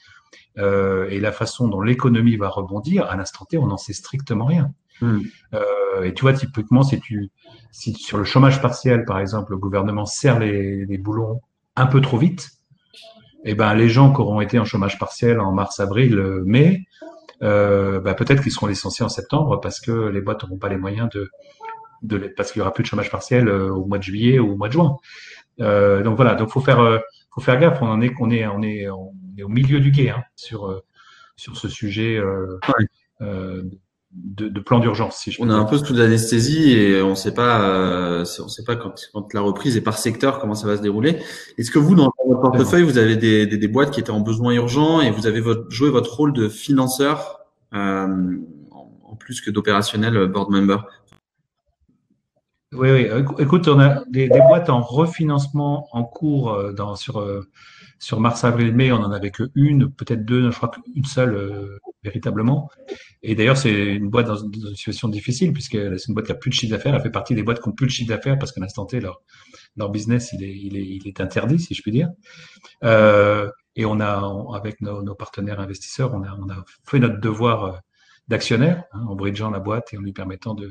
euh, 0.58 1.08
et 1.08 1.20
la 1.20 1.32
façon 1.32 1.68
dont 1.68 1.80
l'économie 1.80 2.36
va 2.36 2.48
rebondir, 2.48 3.06
à 3.06 3.16
l'instant 3.16 3.44
T, 3.44 3.58
on 3.58 3.66
n'en 3.66 3.76
sait 3.76 3.92
strictement 3.92 4.44
rien. 4.44 4.72
Hmm. 5.00 5.20
Euh, 5.54 6.02
et 6.02 6.12
tu 6.12 6.22
vois, 6.22 6.32
typiquement, 6.32 6.82
si 6.82 7.00
tu, 7.00 7.30
si 7.70 7.94
sur 7.94 8.18
le 8.18 8.24
chômage 8.24 8.60
partiel, 8.60 9.04
par 9.04 9.18
exemple, 9.18 9.52
le 9.52 9.58
gouvernement 9.58 10.06
serre 10.06 10.38
les, 10.38 10.84
les 10.84 10.98
boulons 10.98 11.40
un 11.76 11.86
peu 11.86 12.00
trop 12.00 12.18
vite, 12.18 12.50
eh 13.44 13.54
ben, 13.54 13.74
les 13.74 13.88
gens 13.88 14.12
qui 14.12 14.20
auront 14.20 14.40
été 14.40 14.58
en 14.58 14.64
chômage 14.64 14.98
partiel 14.98 15.40
en 15.40 15.52
mars, 15.52 15.80
avril, 15.80 16.20
mai, 16.44 16.82
euh, 17.42 18.00
bah, 18.00 18.14
peut-être 18.14 18.42
qu'ils 18.42 18.52
seront 18.52 18.66
licenciés 18.66 19.04
en 19.04 19.08
septembre 19.08 19.60
parce 19.60 19.80
que 19.80 20.08
les 20.08 20.20
boîtes 20.20 20.42
n'auront 20.42 20.58
pas 20.58 20.68
les 20.68 20.76
moyens 20.76 21.08
de, 21.08 21.30
de 22.02 22.18
parce 22.36 22.52
qu'il 22.52 22.60
y 22.60 22.62
aura 22.62 22.74
plus 22.74 22.82
de 22.82 22.88
chômage 22.88 23.10
partiel 23.10 23.48
euh, 23.48 23.70
au 23.70 23.86
mois 23.86 23.96
de 23.96 24.02
juillet 24.02 24.38
ou 24.38 24.52
au 24.52 24.56
mois 24.56 24.68
de 24.68 24.74
juin. 24.74 24.96
Euh, 25.60 26.02
donc 26.02 26.16
voilà, 26.16 26.34
donc 26.34 26.50
faut 26.50 26.60
faire, 26.60 26.80
euh, 26.80 26.98
faut 27.34 27.40
faire 27.40 27.58
gaffe. 27.58 27.80
On 27.82 27.88
en 27.88 28.00
est, 28.00 28.12
on 28.20 28.30
est, 28.30 28.46
on 28.46 28.62
est, 28.62 28.88
on 28.88 29.12
est 29.36 29.42
au 29.42 29.48
milieu 29.48 29.80
du 29.80 29.90
guet 29.90 30.10
hein, 30.10 30.22
sur 30.36 30.66
euh, 30.66 30.80
sur 31.36 31.56
ce 31.56 31.68
sujet. 31.68 32.20
Euh, 33.20 33.62
de, 34.12 34.48
de, 34.48 34.60
plan 34.60 34.80
d'urgence. 34.80 35.18
Si 35.18 35.36
on 35.38 35.50
a 35.50 35.54
un 35.54 35.64
peu 35.64 35.78
sous 35.78 35.94
l'anesthésie 35.94 36.72
et 36.72 37.00
on 37.00 37.10
ne 37.10 37.14
sait 37.14 37.32
pas, 37.32 37.62
euh, 37.62 38.24
on 38.40 38.48
sait 38.48 38.64
pas 38.64 38.74
quand, 38.74 38.94
quand, 39.12 39.32
la 39.34 39.40
reprise 39.40 39.76
est 39.76 39.82
par 39.82 39.98
secteur 39.98 40.40
comment 40.40 40.56
ça 40.56 40.66
va 40.66 40.76
se 40.76 40.82
dérouler. 40.82 41.18
Est-ce 41.58 41.70
que 41.70 41.78
vous, 41.78 41.94
dans 41.94 42.12
votre 42.26 42.40
portefeuille, 42.40 42.82
vous 42.82 42.98
avez 42.98 43.16
des, 43.16 43.46
des, 43.46 43.56
des, 43.56 43.68
boîtes 43.68 43.92
qui 43.92 44.00
étaient 44.00 44.10
en 44.10 44.20
besoin 44.20 44.52
urgent 44.52 45.00
et 45.00 45.10
vous 45.12 45.26
avez 45.28 45.40
votre, 45.40 45.70
joué 45.70 45.90
votre 45.90 46.12
rôle 46.12 46.32
de 46.32 46.48
financeur 46.48 47.40
euh, 47.72 48.36
en 48.72 49.14
plus 49.16 49.40
que 49.40 49.50
d'opérationnel 49.50 50.16
euh, 50.16 50.26
board 50.26 50.50
member? 50.50 50.78
Oui, 52.72 52.88
oui. 52.90 53.08
Écoute, 53.40 53.66
on 53.66 53.80
a 53.80 54.04
des, 54.08 54.28
boîtes 54.28 54.70
en 54.70 54.80
refinancement 54.80 55.88
en 55.90 56.04
cours 56.04 56.52
euh, 56.52 56.72
dans, 56.72 56.94
sur 56.94 58.20
mars, 58.20 58.44
avril, 58.44 58.72
mai, 58.74 58.92
on 58.92 58.96
en 58.96 59.10
avait 59.12 59.30
que 59.30 59.50
une, 59.54 59.92
peut-être 59.92 60.24
deux, 60.24 60.50
je 60.50 60.56
crois 60.56 60.70
qu'une 60.70 61.04
seule 61.04 61.34
euh, 61.34 61.78
véritablement. 62.02 62.70
Et 63.22 63.34
d'ailleurs, 63.34 63.58
c'est 63.58 63.72
une 63.72 64.08
boîte 64.08 64.26
dans 64.26 64.36
une, 64.36 64.54
situation 64.74 65.08
difficile 65.08 65.52
puisque 65.52 65.76
c'est 65.76 66.08
une 66.08 66.14
boîte 66.14 66.26
qui 66.26 66.32
a 66.32 66.36
plus 66.36 66.50
de 66.50 66.54
chiffre 66.54 66.70
d'affaires. 66.70 66.94
Elle 66.94 67.02
fait 67.02 67.10
partie 67.10 67.34
des 67.34 67.42
boîtes 67.42 67.60
qui 67.60 67.68
ont 67.68 67.72
plus 67.72 67.86
de 67.86 67.90
chiffre 67.90 68.08
d'affaires 68.08 68.38
parce 68.38 68.52
qu'à 68.52 68.60
l'instant 68.60 68.86
T, 68.86 69.00
leur, 69.00 69.20
business, 69.90 70.32
il 70.32 70.76
est, 71.06 71.20
interdit, 71.20 71.58
si 71.58 71.74
je 71.74 71.82
puis 71.82 71.92
dire. 71.92 72.08
Euh, 72.84 73.50
et 73.76 73.84
on 73.84 74.00
a, 74.00 74.56
avec 74.56 74.80
nos, 74.80 75.14
partenaires 75.14 75.60
investisseurs, 75.60 76.14
on 76.14 76.22
a, 76.22 76.64
fait 76.84 76.98
notre 76.98 77.20
devoir 77.20 77.64
euh, 77.64 77.72
d'actionnaire 78.28 78.84
hein, 78.92 79.04
en 79.08 79.14
bridgeant 79.14 79.50
la 79.50 79.60
boîte 79.60 79.92
et 79.92 79.98
en 79.98 80.00
lui 80.00 80.12
permettant 80.12 80.54
de, 80.54 80.70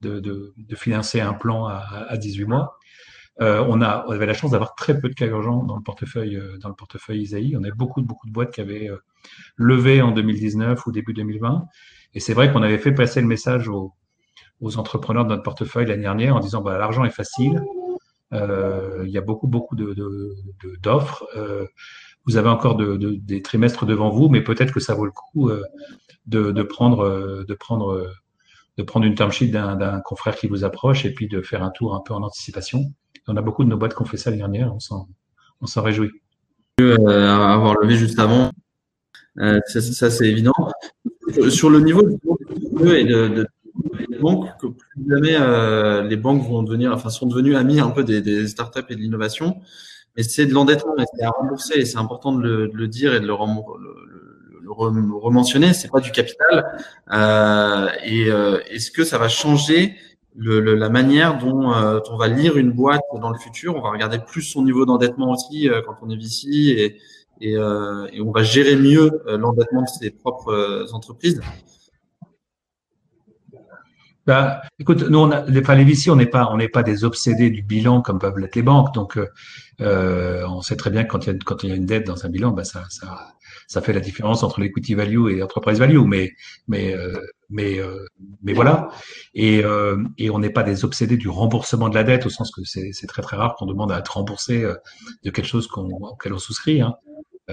de, 0.00 0.54
financer 0.74 1.20
un 1.20 1.34
plan 1.34 1.66
à, 1.66 2.06
à 2.08 2.16
18 2.16 2.44
mois. 2.44 2.78
Euh, 3.40 3.64
on, 3.66 3.80
avait 3.80 4.26
la 4.26 4.34
chance 4.34 4.50
d'avoir 4.50 4.74
très 4.74 5.00
peu 5.00 5.08
de 5.08 5.14
cas 5.14 5.26
urgents 5.26 5.62
dans 5.62 5.76
le 5.76 5.82
portefeuille, 5.82 6.36
euh, 6.36 6.58
dans 6.58 6.68
le 6.68 6.74
portefeuille 6.74 7.22
Isaïe. 7.22 7.56
On 7.56 7.62
avait 7.62 7.72
beaucoup, 7.72 8.02
beaucoup 8.02 8.26
de 8.26 8.32
boîtes 8.32 8.52
qui 8.52 8.60
avaient 8.60 8.90
euh, 8.90 8.98
levé 9.56 10.02
en 10.02 10.10
2019 10.12 10.86
ou 10.86 10.92
début 10.92 11.14
2020. 11.14 11.64
Et 12.12 12.20
c'est 12.20 12.34
vrai 12.34 12.52
qu'on 12.52 12.62
avait 12.62 12.78
fait 12.78 12.92
passer 12.92 13.20
le 13.22 13.26
message 13.26 13.68
aux, 13.68 13.94
entrepreneurs 14.76 15.24
de 15.24 15.30
notre 15.30 15.42
portefeuille 15.42 15.86
l'année 15.86 16.02
dernière 16.02 16.36
en 16.36 16.40
disant 16.40 16.60
bah, 16.60 16.76
l'argent 16.76 17.04
est 17.04 17.10
facile, 17.10 17.62
il 18.32 19.08
y 19.08 19.16
a 19.16 19.22
beaucoup, 19.22 19.48
beaucoup 19.48 19.74
d'offres. 19.74 21.26
De, 21.34 21.40
de, 21.40 21.68
vous 22.26 22.36
avez 22.36 22.50
encore 22.50 22.76
de, 22.76 22.96
des 22.96 23.40
trimestres 23.40 23.86
devant 23.86 24.10
vous, 24.10 24.28
mais 24.28 24.42
peut-être 24.42 24.72
que 24.72 24.80
ça 24.80 24.94
vaut 24.94 25.06
le 25.06 25.12
coup 25.12 25.50
de, 26.26 26.62
prendre, 26.62 27.44
de 27.48 27.54
prendre 27.54 28.12
de 28.76 28.82
prendre 28.82 29.06
une 29.06 29.14
term 29.14 29.30
d'un 29.50 30.00
confrère 30.00 30.36
qui 30.36 30.46
vous 30.46 30.64
approche 30.64 31.04
et 31.04 31.12
puis 31.12 31.28
de 31.28 31.42
faire 31.42 31.62
un 31.62 31.70
tour 31.70 31.94
un 31.94 32.00
peu 32.00 32.14
en 32.14 32.22
anticipation. 32.22 32.92
On 33.28 33.36
a 33.36 33.42
beaucoup 33.42 33.64
de 33.64 33.68
nos 33.68 33.76
boîtes 33.76 33.94
qui 33.94 34.02
ont 34.02 34.06
fait 34.06 34.16
ça 34.16 34.30
l'année 34.30 34.42
dernière, 34.42 34.74
on 34.74 35.66
s'en 35.66 35.82
réjouit. 35.82 36.10
Euh, 36.80 36.96
avoir 36.96 37.74
levé 37.78 37.96
juste 37.96 38.18
avant, 38.18 38.50
euh, 39.38 39.60
ça, 39.66 40.10
c'est 40.10 40.26
évident. 40.26 40.54
Sur 41.50 41.70
le 41.70 41.80
niveau 41.80 42.02
de, 42.02 42.94
et 42.94 43.04
de, 43.04 43.46
des 44.08 44.18
banques, 44.18 44.48
que 44.60 44.66
plus 44.66 44.88
jamais 45.08 45.36
euh, 45.38 46.02
les 46.02 46.16
banques 46.16 46.42
vont 46.42 46.62
devenir, 46.62 46.92
enfin 46.92 47.10
sont 47.10 47.26
devenues 47.26 47.54
amies 47.54 47.80
un 47.80 47.90
peu 47.90 48.02
des, 48.02 48.46
startups 48.48 48.80
et 48.88 48.96
de 48.96 49.00
l'innovation, 49.00 49.60
mais 50.16 50.22
c'est 50.22 50.46
de 50.46 50.52
l'endettement 50.52 50.96
et 50.98 51.04
c'est 51.14 51.22
à 51.22 51.30
rembourser 51.30 51.80
et 51.80 51.84
c'est 51.84 51.98
important 51.98 52.32
de 52.32 52.42
le, 52.42 52.68
de 52.68 52.76
le, 52.76 52.88
dire 52.88 53.14
et 53.14 53.20
de 53.20 53.26
le, 53.26 53.34
le, 53.34 54.09
le 54.70 55.16
rementionner. 55.16 55.74
C'est 55.74 55.90
pas 55.90 56.00
du 56.00 56.10
capital. 56.10 56.80
Euh, 57.12 57.88
et 58.04 58.30
euh, 58.30 58.60
est-ce 58.70 58.90
que 58.90 59.04
ça 59.04 59.18
va 59.18 59.28
changer 59.28 59.96
la 60.36 60.88
manière 60.88 61.38
dont 61.38 61.72
euh, 61.72 61.98
on 62.10 62.16
va 62.16 62.28
lire 62.28 62.56
une 62.56 62.72
boîte 62.72 63.02
dans 63.20 63.30
le 63.30 63.38
futur? 63.38 63.76
On 63.76 63.80
va 63.80 63.90
regarder 63.90 64.18
plus 64.18 64.42
son 64.42 64.62
niveau 64.62 64.86
d'endettement 64.86 65.32
aussi 65.32 65.68
quand 65.86 65.94
on 66.02 66.10
est 66.10 66.16
VC 66.16 66.96
et, 67.40 67.58
on 67.58 68.30
va 68.32 68.42
gérer 68.42 68.76
mieux 68.76 69.22
l'endettement 69.26 69.82
de 69.82 69.88
ses 69.88 70.10
propres 70.10 70.86
entreprises? 70.92 71.40
Bah, 74.26 74.60
écoute, 74.78 75.02
nous, 75.08 75.28
les, 75.48 75.84
VC, 75.84 76.10
on 76.10 76.16
n'est 76.16 76.26
pas, 76.26 76.82
des 76.84 77.04
obsédés 77.04 77.50
du 77.50 77.62
bilan 77.62 78.02
comme 78.02 78.18
peuvent 78.18 78.38
l'être 78.38 78.54
les 78.54 78.62
banques. 78.62 78.94
Donc, 78.94 79.18
on 79.80 80.60
sait 80.60 80.76
très 80.76 80.90
bien 80.90 81.04
que 81.04 81.16
quand 81.44 81.62
il 81.64 81.70
y 81.70 81.72
a, 81.72 81.74
une 81.74 81.86
dette 81.86 82.06
dans 82.06 82.24
un 82.24 82.28
bilan, 82.28 82.50
bah, 82.52 82.64
ça, 82.64 82.84
ça 83.70 83.80
fait 83.80 83.92
la 83.92 84.00
différence 84.00 84.42
entre 84.42 84.60
l'equity 84.60 84.94
value 84.94 85.28
et 85.30 85.36
l'entreprise 85.36 85.78
value. 85.78 86.00
Mais, 86.04 86.32
mais, 86.66 86.92
euh, 86.92 87.20
mais, 87.50 87.78
euh, 87.78 88.04
mais 88.42 88.52
voilà. 88.52 88.88
Et, 89.32 89.64
euh, 89.64 90.02
et 90.18 90.28
on 90.28 90.40
n'est 90.40 90.50
pas 90.50 90.64
des 90.64 90.84
obsédés 90.84 91.16
du 91.16 91.28
remboursement 91.28 91.88
de 91.88 91.94
la 91.94 92.02
dette, 92.02 92.26
au 92.26 92.30
sens 92.30 92.50
que 92.50 92.62
c'est 92.64 93.06
très 93.06 93.22
très 93.22 93.36
rare 93.36 93.54
qu'on 93.54 93.66
demande 93.66 93.92
à 93.92 94.00
être 94.00 94.16
remboursé 94.16 94.62
de 94.62 95.30
quelque 95.30 95.46
chose 95.46 95.68
qu'on, 95.68 95.84
auquel 95.84 96.32
on 96.32 96.40
souscrit. 96.40 96.80
Hein. 96.80 96.96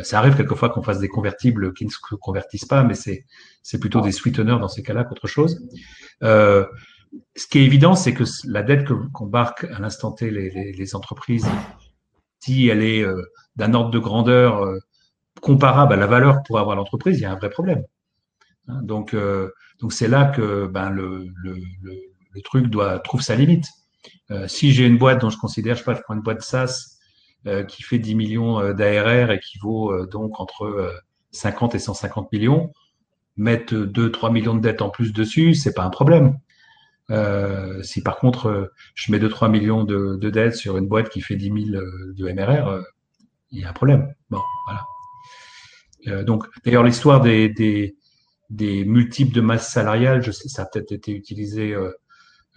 Ça 0.02 0.18
arrive 0.18 0.36
quelquefois 0.36 0.70
qu'on 0.70 0.82
fasse 0.82 0.98
des 0.98 1.08
convertibles 1.08 1.72
qui 1.76 1.86
ne 1.86 1.92
se 1.92 1.98
convertissent 2.20 2.66
pas, 2.66 2.84
mais 2.84 2.96
c'est 2.96 3.26
c'est 3.62 3.80
plutôt 3.80 4.02
des 4.02 4.12
sweeteners 4.12 4.58
dans 4.60 4.70
ces 4.70 4.82
cas-là 4.82 5.04
qu'autre 5.04 5.28
chose. 5.28 5.68
Ce 6.22 7.48
qui 7.48 7.60
est 7.60 7.64
évident, 7.64 7.96
c'est 7.96 8.16
que 8.16 8.24
la 8.46 8.64
dette 8.64 8.86
que 8.86 8.94
qu'embarquent 9.14 9.66
à 9.66 9.80
l'instant 9.80 10.14
T 10.14 10.32
les, 10.32 10.96
entreprises, 10.96 11.48
si 12.40 12.70
elle 12.70 12.82
est 12.82 13.06
d'un 13.56 13.76
ordre 13.76 13.92
de 13.92 14.00
grandeur 14.00 14.68
comparable 15.40 15.94
à 15.94 15.98
la 15.98 16.08
valeur 16.08 16.44
pour 16.44 16.60
avoir 16.60 16.76
l'entreprise, 16.76 17.20
il 17.20 17.24
y 17.24 17.26
a 17.26 17.32
un 17.32 17.36
vrai 17.36 17.50
problème. 17.50 17.84
Hein, 18.68 18.82
donc, 18.84 19.14
euh, 19.14 19.52
donc 19.80 19.94
c'est 19.94 20.08
là 20.08 20.26
que 20.26 20.68
ben, 20.68 20.90
le, 20.90 21.28
truc 22.44 22.68
doit 22.68 23.00
trouve 23.00 23.22
sa 23.22 23.36
limite. 23.36 23.66
Euh, 24.30 24.48
si 24.48 24.72
j'ai 24.72 24.86
une 24.86 24.98
boîte 24.98 25.22
dont 25.22 25.30
je 25.30 25.38
considère, 25.38 25.76
je 25.76 25.80
sais 25.80 25.86
pas, 25.86 25.96
je 25.96 26.02
prends 26.02 26.14
une 26.14 26.22
boîte 26.22 26.42
SaaS 26.42 26.98
euh, 27.48 27.64
qui 27.64 27.82
fait 27.82 27.98
10 27.98 28.16
millions 28.16 28.74
d'ARR 28.74 29.32
et 29.32 29.40
qui 29.40 29.58
vaut 29.58 30.06
donc 30.06 30.40
entre 30.40 30.94
50 31.32 31.76
et 31.76 31.80
150 31.80 32.32
millions, 32.32 32.72
mettre 33.38 33.74
2-3 33.74 34.32
millions 34.32 34.54
de 34.54 34.62
dettes 34.62 34.82
en 34.82 34.90
plus 34.90 35.14
dessus, 35.14 35.56
c'est 35.56 35.74
pas 35.74 35.84
un 35.84 35.90
problème. 35.90 36.38
si 37.82 38.04
par 38.04 38.18
contre 38.18 38.72
je 38.94 39.12
mets 39.12 39.20
2-3 39.20 39.50
millions 39.50 39.84
de, 39.84 40.30
dettes 40.30 40.56
sur 40.56 40.78
une 40.78 40.88
boîte 40.88 41.10
qui 41.10 41.22
fait 41.22 41.36
10 41.36 41.72
000 41.72 41.84
de 42.16 42.32
MRR, 42.32 42.84
il 43.52 43.62
y 43.62 43.66
a 43.66 43.70
un 43.70 43.74
problème. 43.74 44.14
Bon, 44.30 44.42
voilà. 44.68 44.84
Euh, 46.08 46.24
donc, 46.24 46.46
d'ailleurs, 46.64 46.84
l'histoire 46.84 47.22
des, 47.22 47.96
multiples 48.50 49.34
de 49.34 49.42
masse 49.42 49.72
salariale, 49.72 50.22
je 50.22 50.32
sais, 50.32 50.48
ça 50.48 50.64
a 50.64 50.66
peut-être 50.66 50.92
été 50.92 51.12
utilisé 51.12 51.74
euh, 51.74 51.92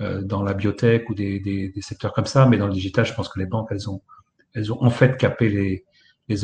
euh, 0.01 0.23
dans 0.23 0.43
la 0.43 0.55
biotech 0.55 1.09
ou 1.11 1.15
des, 1.15 1.73
secteurs 1.81 2.13
comme 2.13 2.27
ça, 2.27 2.47
mais 2.47 2.59
dans 2.59 2.67
le 2.67 2.73
digital, 2.73 3.05
je 3.05 3.15
pense 3.15 3.29
que 3.29 3.39
les 3.39 3.47
banques, 3.47 3.69
elles 3.71 3.89
ont, 3.91 4.03
elles 4.55 4.73
ont 4.73 4.83
en 4.83 4.91
fait 4.91 5.17
capé 5.17 5.49
les, 5.49 5.85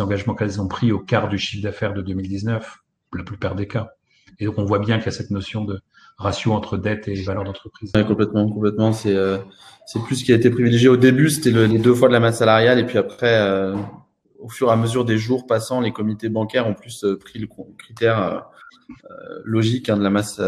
engagements 0.01 0.35
qu'elles 0.35 0.61
ont 0.61 0.67
pris 0.67 0.91
au 0.91 0.99
quart 0.99 1.29
du 1.29 1.39
chiffre 1.39 1.63
d'affaires 1.63 1.95
de 1.95 2.03
2019, 2.03 2.79
la 3.15 3.23
plupart 3.23 3.55
des 3.55 3.69
cas. 3.69 3.91
Et 4.41 4.47
donc, 4.47 4.59
on 4.59 4.65
voit 4.65 4.81
bien 4.81 4.97
qu'il 4.97 5.07
y 5.07 5.09
a 5.11 5.13
cette 5.13 5.31
notion 5.31 5.65
de 5.65 5.79
ratio 6.19 6.55
entre 6.55 6.77
dette 6.77 7.07
et 7.07 7.15
valeur 7.23 7.45
d'entreprise. 7.45 7.93
Ouais, 7.95 8.05
complètement, 8.05 8.51
complètement. 8.51 8.93
C'est 8.93 9.15
plus 10.05 10.17
ce 10.17 10.25
qui 10.25 10.33
a 10.33 10.35
été 10.35 10.51
privilégié 10.51 10.89
au 10.89 10.97
début, 10.97 11.31
c'était 11.31 11.53
les 11.69 11.79
deux 11.79 11.95
fois 11.95 12.09
de 12.09 12.15
la 12.15 12.19
masse 12.19 12.39
salariale, 12.39 12.81
et 12.81 12.85
puis 12.85 12.99
après, 12.99 13.39
au 14.47 14.49
fur 14.49 14.69
et 14.69 14.73
à 14.73 14.77
mesure 14.77 15.05
des 15.05 15.19
jours 15.19 15.47
passants, 15.47 15.81
les 15.81 15.93
comités 15.93 16.29
bancaires 16.29 16.69
ont 16.69 16.75
plus 16.75 17.05
euh, 17.05 17.19
pris 17.19 17.41
le 17.41 17.49
critère 17.77 18.23
euh, 18.23 18.39
euh, 19.11 19.41
logique 19.45 19.89
hein, 19.89 19.97
de 19.97 20.05
la 20.05 20.11
masse. 20.11 20.41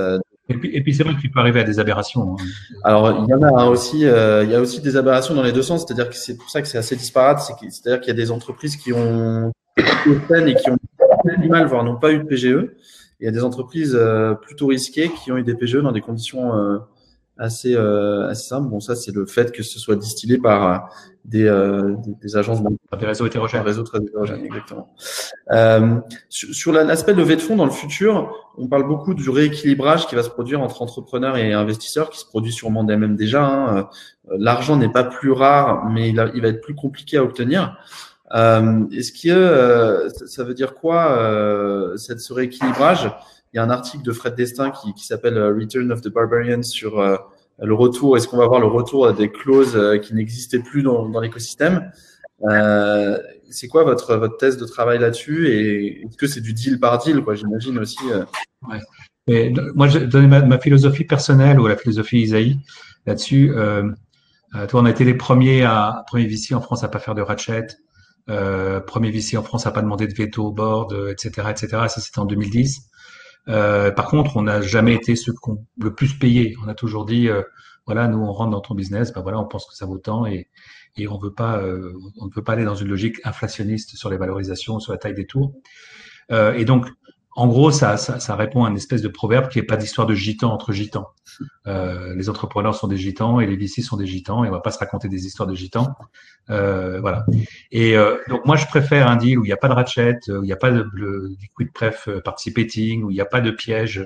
Et 0.51 0.55
puis, 0.55 0.71
et 0.75 0.81
puis 0.83 0.95
c'est 0.95 1.03
vrai 1.03 1.17
qu'il 1.17 1.31
peut 1.33 1.41
arriver 1.41 1.61
à 1.61 1.65
des 1.65 1.81
aberrations. 1.81 2.35
Hein. 2.35 2.45
Alors 2.85 3.25
il 3.25 3.29
y 3.29 3.35
en 3.35 3.43
a 3.43 3.67
aussi, 3.67 4.07
euh, 4.07 4.45
il 4.45 4.51
y 4.51 4.55
a 4.55 4.61
aussi 4.61 4.81
des 4.81 4.97
aberrations 4.97 5.35
dans 5.35 5.43
les 5.43 5.53
deux 5.53 5.63
sens. 5.63 5.85
C'est-à-dire 5.85 6.09
que 6.09 6.15
c'est 6.15 6.37
pour 6.37 6.49
ça 6.49 6.63
que 6.63 6.69
c'est 6.69 6.79
assez 6.79 6.95
disparate. 6.95 7.41
C'est-à-dire 7.41 8.01
qu'il 8.01 8.09
y 8.09 8.17
a 8.17 8.21
des 8.23 8.31
entreprises 8.31 8.77
qui 8.77 8.93
ont 8.93 9.51
et 9.77 10.55
qui 10.55 10.71
ont 10.71 10.77
du 11.41 11.49
mal, 11.49 11.67
voire 11.67 11.83
n'ont 11.83 11.99
pas 11.99 12.13
eu 12.13 12.19
de 12.19 12.25
PGE. 12.25 12.47
Et 12.47 13.25
il 13.25 13.25
y 13.25 13.29
a 13.29 13.33
des 13.33 13.43
entreprises 13.43 13.99
plutôt 14.43 14.69
risquées 14.69 15.11
qui 15.11 15.33
ont 15.33 15.37
eu 15.37 15.43
des 15.43 15.55
PGE 15.55 15.79
dans 15.79 15.93
des 15.93 16.01
conditions 16.01 16.55
euh, 16.55 16.79
assez 17.39 17.77
simple. 18.35 18.69
Bon, 18.69 18.81
ça, 18.81 18.97
c'est 18.97 19.15
le 19.15 19.27
fait 19.27 19.53
que 19.53 19.63
ce 19.63 19.79
soit 19.79 19.97
distillé 19.97 20.39
par 20.39 20.91
des, 21.29 21.45
euh, 21.45 21.95
des, 22.23 22.37
agences 22.37 22.63
des 22.63 23.07
réseaux 23.07 23.27
hétérogènes. 23.27 23.63
Des 23.63 23.69
réseaux 23.69 23.83
très 23.83 23.99
hétérogènes, 23.99 24.45
exactement. 24.45 24.95
Euh, 25.53 25.97
sur, 26.29 26.55
sur 26.55 26.73
l'aspect 26.73 27.13
levée 27.13 27.37
de 27.37 27.41
fonds 27.41 27.57
dans 27.57 27.67
le 27.67 27.71
futur, 27.71 28.35
on 28.57 28.67
parle 28.67 28.87
beaucoup 28.87 29.15
du 29.15 29.29
rééquilibrage 29.29 30.07
qui 30.07 30.15
va 30.15 30.23
se 30.23 30.31
produire 30.31 30.63
entre 30.63 30.81
entrepreneurs 30.83 31.37
et 31.37 31.53
investisseurs, 31.53 32.11
qui 32.11 32.19
se 32.19 32.27
produit 32.27 32.53
sûrement 32.53 32.83
même 32.83 33.15
déjà. 33.15 33.45
Hein. 33.45 33.89
L'argent 34.31 34.77
n'est 34.77 34.91
pas 34.91 35.05
plus 35.05 35.33
rare, 35.33 35.87
mais 35.91 36.09
il, 36.09 36.33
il, 36.35 36.43
va 36.43 36.49
être 36.49 36.63
plus 36.63 36.75
compliqué 36.75 37.19
à 37.19 37.23
obtenir. 37.23 37.79
Euh, 38.35 38.85
Est-ce 38.91 39.13
que 39.13 39.29
euh, 39.29 40.09
ça 40.11 40.45
veut 40.45 40.55
dire 40.55 40.75
quoi 40.75 41.13
euh, 41.13 41.97
cette, 41.97 42.21
ce 42.21 42.33
rééquilibrage? 42.33 43.11
Il 43.53 43.57
y 43.57 43.61
a 43.61 43.65
un 43.65 43.71
article 43.71 44.05
de 44.05 44.13
Fred 44.13 44.35
Destin 44.35 44.71
qui, 44.71 44.93
qui 44.95 45.07
s'appelle 45.07 45.37
euh, 45.37 45.55
Return 45.55 45.91
of 45.91 46.03
the 46.03 46.09
Barbarians 46.09 46.63
sur 46.63 47.01
euh, 47.01 47.17
le 47.59 47.75
retour. 47.75 48.17
Est-ce 48.17 48.29
qu'on 48.29 48.37
va 48.37 48.45
avoir 48.45 48.61
le 48.61 48.67
retour 48.67 49.13
des 49.15 49.31
clauses 49.31 49.77
euh, 49.77 49.99
qui 49.99 50.15
n'existaient 50.15 50.59
plus 50.59 50.83
dans, 50.83 51.09
l'écosystème? 51.21 51.91
C'est 53.51 53.69
quoi 53.69 53.83
votre 53.83 54.17
votre 54.17 54.37
thèse 54.37 54.59
de 54.59 54.67
travail 54.67 54.99
là-dessus? 54.99 55.49
Et 55.49 56.03
est-ce 56.03 56.19
que 56.19 56.27
c'est 56.27 56.43
du 56.43 56.53
deal 56.53 56.79
par 56.79 56.99
deal 56.99 57.23
quoi? 57.23 57.35
J'imagine 57.35 57.79
aussi. 57.79 57.99
Ouais. 59.27 59.53
Moi, 59.75 59.89
je 59.89 60.01
donner 60.01 60.27
ma, 60.27 60.43
ma, 60.43 60.59
philosophie 60.59 61.05
personnelle 61.05 61.59
ou 61.59 61.67
la 61.67 61.77
philosophie 61.77 62.21
Isaïe 62.21 62.59
là-dessus. 63.07 63.53
Toi, 64.53 64.81
on 64.81 64.85
a 64.85 64.91
été 64.91 65.05
les 65.05 65.15
premiers 65.15 65.65
à 65.65 66.05
premier 66.07 66.27
VC 66.27 66.55
en 66.55 66.61
France 66.61 66.85
à 66.85 66.89
pas 66.89 66.99
faire 66.99 67.15
de 67.15 67.23
ratchet. 67.23 67.67
Premier 68.27 69.11
VC 69.11 69.39
en 69.39 69.43
France 69.43 69.65
n'a 69.65 69.71
pas 69.71 69.81
demandé 69.81 70.07
de 70.07 70.15
veto 70.15 70.45
au 70.45 70.53
board, 70.53 70.95
etc., 71.11 71.49
etc. 71.51 71.69
Ça, 71.89 72.01
c'était 72.03 72.19
en 72.19 72.27
2010. 72.27 72.89
Euh, 73.49 73.91
par 73.91 74.09
contre, 74.09 74.37
on 74.37 74.43
n'a 74.43 74.61
jamais 74.61 74.95
été 74.95 75.17
ceux 75.17 75.33
qu'on 75.33 75.65
le 75.79 75.95
plus 75.95 76.15
payé. 76.19 76.55
On 76.65 76.69
a 76.69 76.75
toujours 76.75 77.05
dit, 77.05 77.29
euh, 77.29 77.43
voilà, 77.87 78.09
nous 78.09 78.19
on 78.19 78.33
rentre 78.33 78.51
dans 78.51 78.61
ton 78.61 78.75
business, 78.75 79.13
ben 79.13 79.23
voilà, 79.23 79.39
on 79.39 79.47
pense 79.47 79.67
que 79.67 79.75
ça 79.75 79.87
vaut 79.87 79.99
tant 79.99 80.27
et, 80.27 80.49
et 80.97 81.09
on 81.09 81.19
veut 81.19 81.33
pas, 81.33 81.59
euh, 81.59 81.93
on 82.21 82.27
ne 82.27 82.31
peut 82.31 82.43
pas 82.43 82.53
aller 82.53 82.65
dans 82.65 82.75
une 82.75 82.89
logique 82.89 83.17
inflationniste 83.25 83.97
sur 83.97 84.11
les 84.11 84.19
valorisations, 84.19 84.81
sur 84.81 84.93
la 84.93 84.99
taille 84.99 85.15
des 85.15 85.27
tours. 85.27 85.55
et 86.31 86.65
donc, 86.67 86.87
en 87.39 87.47
gros, 87.47 87.71
ça, 87.71 87.97
ça, 87.97 88.19
ça, 88.19 88.35
répond 88.35 88.65
à 88.65 88.71
une 88.71 88.77
espèce 88.77 89.01
de 89.01 89.07
proverbe 89.07 89.49
qui 89.49 89.59
n'est 89.59 89.65
pas 89.65 89.77
d'histoire 89.77 90.09
de 90.09 90.15
gitan 90.15 90.53
entre 90.53 90.73
gitans. 90.73 91.07
Euh, 91.69 92.13
les 92.17 92.29
entrepreneurs 92.29 92.75
sont 92.75 92.89
des 92.89 92.97
gitans 92.97 93.39
et 93.39 93.47
les 93.47 93.57
VC 93.57 93.81
sont 93.81 93.97
des 93.97 94.07
gitans 94.07 94.45
et 94.45 94.49
on 94.49 94.51
va 94.51 94.59
pas 94.59 94.73
se 94.73 94.79
raconter 94.79 95.09
des 95.09 95.25
histoires 95.25 95.49
de 95.49 95.55
gitans. 95.55 95.95
Euh, 96.51 97.01
voilà. 97.01 97.25
Et 97.71 97.97
euh, 97.97 98.17
donc 98.29 98.45
moi, 98.45 98.57
je 98.57 98.67
préfère 98.67 99.09
un 99.09 99.15
deal 99.15 99.39
où 99.39 99.45
il 99.45 99.47
n'y 99.47 99.53
a 99.53 99.57
pas 99.57 99.69
de 99.69 99.75
ratchet, 99.75 100.19
où 100.29 100.43
il 100.43 100.47
n'y 100.47 100.53
a 100.53 100.57
pas 100.57 100.73
de, 100.73 100.83
de 100.83 101.37
liquid 101.41 101.73
pref 101.73 102.09
euh, 102.09 102.21
participating, 102.21 103.05
où 103.05 103.11
il 103.13 103.15
n'y 103.15 103.21
a 103.21 103.25
pas 103.27 103.41
de 103.41 103.53
piège, 103.53 104.05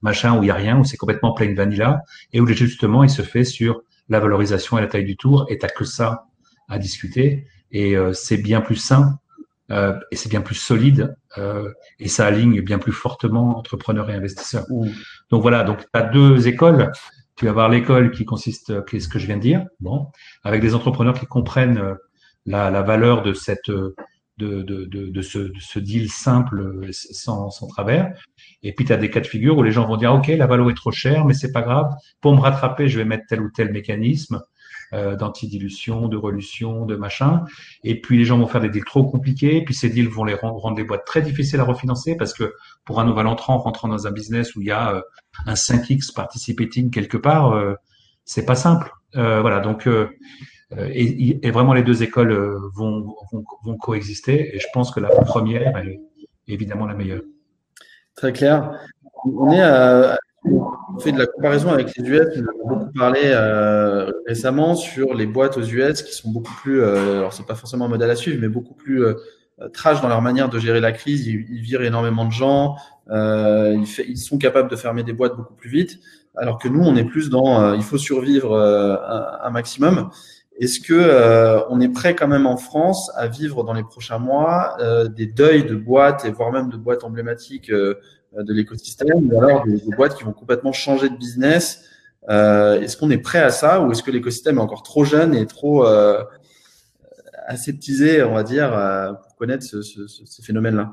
machin, 0.00 0.38
où 0.38 0.42
il 0.42 0.46
n'y 0.46 0.50
a 0.50 0.54
rien, 0.54 0.78
où 0.78 0.84
c'est 0.84 0.96
complètement 0.96 1.34
plain 1.34 1.54
vanilla 1.54 2.00
et 2.32 2.40
où 2.40 2.46
justement 2.46 3.04
il 3.04 3.10
se 3.10 3.20
fait 3.20 3.44
sur 3.44 3.82
la 4.08 4.20
valorisation 4.20 4.78
et 4.78 4.80
la 4.80 4.86
taille 4.86 5.04
du 5.04 5.18
tour 5.18 5.44
et 5.50 5.58
t'as 5.58 5.68
que 5.68 5.84
ça 5.84 6.24
à 6.70 6.78
discuter 6.78 7.46
et 7.72 7.96
euh, 7.96 8.12
c'est 8.12 8.38
bien 8.38 8.60
plus 8.60 8.76
sain 8.76 9.18
euh, 9.70 9.98
et 10.10 10.16
c'est 10.16 10.28
bien 10.28 10.40
plus 10.40 10.54
solide 10.54 11.14
euh, 11.38 11.72
et 11.98 12.08
ça 12.08 12.26
aligne 12.26 12.60
bien 12.60 12.78
plus 12.78 12.92
fortement 12.92 13.58
entrepreneurs 13.58 14.10
et 14.10 14.14
investisseurs. 14.14 14.64
Mmh. 14.68 14.88
Donc 15.30 15.42
voilà, 15.42 15.64
donc 15.64 15.80
tu 15.80 15.86
as 15.92 16.02
deux 16.02 16.48
écoles. 16.48 16.90
Tu 17.36 17.46
vas 17.46 17.52
avoir 17.52 17.68
l'école 17.68 18.10
qui 18.10 18.24
consiste, 18.24 18.84
qu'est-ce 18.84 19.08
que 19.08 19.18
je 19.18 19.26
viens 19.26 19.36
de 19.36 19.42
dire, 19.42 19.64
bon, 19.80 20.08
avec 20.44 20.60
des 20.60 20.74
entrepreneurs 20.74 21.18
qui 21.18 21.26
comprennent 21.26 21.78
euh, 21.78 21.94
la, 22.44 22.70
la 22.70 22.82
valeur 22.82 23.22
de 23.22 23.32
cette 23.32 23.70
de, 24.40 24.62
de, 24.62 24.86
de, 24.86 25.06
de, 25.06 25.22
ce, 25.22 25.38
de 25.38 25.58
ce 25.60 25.78
deal 25.78 26.10
simple 26.10 26.88
sans, 26.92 27.50
sans 27.50 27.66
travers. 27.66 28.12
Et 28.62 28.72
puis 28.74 28.84
tu 28.84 28.92
as 28.92 28.96
des 28.96 29.10
cas 29.10 29.20
de 29.20 29.26
figure 29.26 29.56
où 29.58 29.62
les 29.62 29.70
gens 29.72 29.86
vont 29.86 29.96
dire 29.96 30.12
ok 30.14 30.28
la 30.28 30.46
valeur 30.46 30.70
est 30.70 30.74
trop 30.74 30.90
chère, 30.90 31.24
mais 31.24 31.34
c'est 31.34 31.52
pas 31.52 31.62
grave. 31.62 31.92
Pour 32.20 32.34
me 32.34 32.40
rattraper, 32.40 32.88
je 32.88 32.98
vais 32.98 33.04
mettre 33.04 33.24
tel 33.28 33.40
ou 33.42 33.50
tel 33.50 33.70
mécanisme 33.70 34.40
euh, 34.92 35.16
d'antidilution, 35.16 36.08
de 36.08 36.16
relution, 36.16 36.86
de 36.86 36.96
machin. 36.96 37.44
Et 37.84 38.00
puis 38.00 38.18
les 38.18 38.24
gens 38.24 38.38
vont 38.38 38.46
faire 38.46 38.60
des 38.60 38.70
deals 38.70 38.84
trop 38.84 39.04
compliqués. 39.04 39.62
Puis 39.64 39.74
ces 39.74 39.88
deals 39.88 40.08
vont 40.08 40.24
les 40.24 40.34
rendre, 40.34 40.56
rendre 40.56 40.76
des 40.76 40.84
boîtes 40.84 41.04
très 41.04 41.22
difficiles 41.22 41.60
à 41.60 41.64
refinancer 41.64 42.16
parce 42.16 42.32
que 42.32 42.54
pour 42.84 43.00
un 43.00 43.04
nouvel 43.04 43.26
entrant 43.26 43.58
rentrant 43.58 43.88
dans 43.88 44.06
un 44.06 44.10
business 44.10 44.54
où 44.56 44.60
il 44.60 44.68
y 44.68 44.72
a 44.72 44.94
euh, 44.94 45.02
un 45.46 45.54
5x 45.54 46.12
participating 46.14 46.90
quelque 46.90 47.16
part, 47.16 47.52
euh, 47.52 47.74
c'est 48.24 48.44
pas 48.44 48.54
simple. 48.54 48.92
Euh, 49.16 49.40
voilà, 49.40 49.60
donc 49.60 49.86
euh, 49.86 50.08
et, 50.72 51.44
et, 51.44 51.50
vraiment 51.50 51.72
les 51.72 51.82
deux 51.82 52.04
écoles 52.04 52.32
vont, 52.76 53.14
vont, 53.32 53.44
vont, 53.64 53.76
coexister. 53.76 54.54
Et 54.54 54.60
je 54.60 54.66
pense 54.72 54.92
que 54.92 55.00
la 55.00 55.08
première 55.08 55.76
est 55.78 56.00
évidemment 56.46 56.86
la 56.86 56.94
meilleure. 56.94 57.22
Très 58.14 58.32
clair. 58.32 58.78
On 59.24 59.50
est 59.50 59.60
à, 59.60 60.16
on 60.44 60.98
fait 60.98 61.12
de 61.12 61.18
la 61.18 61.26
comparaison 61.26 61.70
avec 61.70 61.96
les 61.96 62.08
US. 62.08 62.26
On 62.36 62.40
a 62.40 62.68
beaucoup 62.68 62.92
parlé 62.92 63.20
euh, 63.24 64.10
récemment 64.26 64.74
sur 64.74 65.14
les 65.14 65.26
boîtes 65.26 65.56
aux 65.56 65.62
US 65.62 66.02
qui 66.02 66.12
sont 66.14 66.30
beaucoup 66.30 66.54
plus, 66.62 66.82
euh, 66.82 67.18
alors 67.18 67.32
c'est 67.32 67.46
pas 67.46 67.54
forcément 67.54 67.86
un 67.86 67.88
modèle 67.88 68.10
à 68.10 68.16
suivre, 68.16 68.38
mais 68.40 68.48
beaucoup 68.48 68.74
plus 68.74 69.04
euh, 69.04 69.14
trash 69.68 70.00
dans 70.00 70.08
leur 70.08 70.22
manière 70.22 70.48
de 70.48 70.58
gérer 70.58 70.80
la 70.80 70.92
crise. 70.92 71.26
Ils, 71.26 71.60
virent 71.60 71.82
énormément 71.82 72.24
de 72.24 72.32
gens. 72.32 72.76
Euh, 73.10 73.76
ils, 73.78 73.86
fait, 73.86 74.06
ils, 74.08 74.18
sont 74.18 74.38
capables 74.38 74.70
de 74.70 74.76
fermer 74.76 75.02
des 75.02 75.12
boîtes 75.12 75.36
beaucoup 75.36 75.54
plus 75.54 75.70
vite. 75.70 75.98
Alors 76.36 76.58
que 76.58 76.68
nous, 76.68 76.82
on 76.82 76.96
est 76.96 77.04
plus 77.04 77.28
dans, 77.28 77.60
euh, 77.60 77.76
il 77.76 77.82
faut 77.82 77.98
survivre 77.98 78.52
euh, 78.52 78.96
un, 79.42 79.50
maximum. 79.50 80.10
Est-ce 80.60 80.78
que 80.78 80.92
euh, 80.92 81.60
on 81.70 81.80
est 81.80 81.88
prêt 81.88 82.14
quand 82.14 82.28
même 82.28 82.46
en 82.46 82.56
France 82.56 83.10
à 83.16 83.26
vivre 83.26 83.64
dans 83.64 83.72
les 83.72 83.82
prochains 83.82 84.18
mois 84.18 84.76
des 85.16 85.26
deuils 85.26 85.64
de 85.64 85.74
boîtes 85.74 86.24
et 86.24 86.30
voire 86.30 86.52
même 86.52 86.68
de 86.68 86.76
boîtes 86.76 87.02
emblématiques 87.02 87.72
euh, 88.36 88.44
de 88.44 88.52
l'écosystème 88.52 89.32
ou 89.32 89.42
alors 89.42 89.64
des, 89.66 89.80
boîtes 89.96 90.16
qui 90.16 90.22
vont 90.22 90.32
complètement 90.32 90.72
changer 90.72 91.08
de 91.08 91.16
business. 91.16 91.84
Euh, 92.28 92.80
est-ce 92.80 92.96
qu'on 92.96 93.10
est 93.10 93.18
prêt 93.18 93.40
à 93.40 93.50
ça 93.50 93.80
ou 93.80 93.90
est-ce 93.90 94.02
que 94.02 94.10
l'écosystème 94.10 94.58
est 94.58 94.60
encore 94.60 94.84
trop 94.84 95.04
jeune 95.04 95.34
et 95.34 95.46
trop 95.46 95.84
euh, 95.84 96.22
aseptisé, 97.46 98.22
on 98.22 98.34
va 98.34 98.44
dire, 98.44 98.72
euh, 98.72 99.12
pour 99.14 99.34
connaître 99.36 99.64
ce, 99.64 100.42
phénomène-là? 100.42 100.92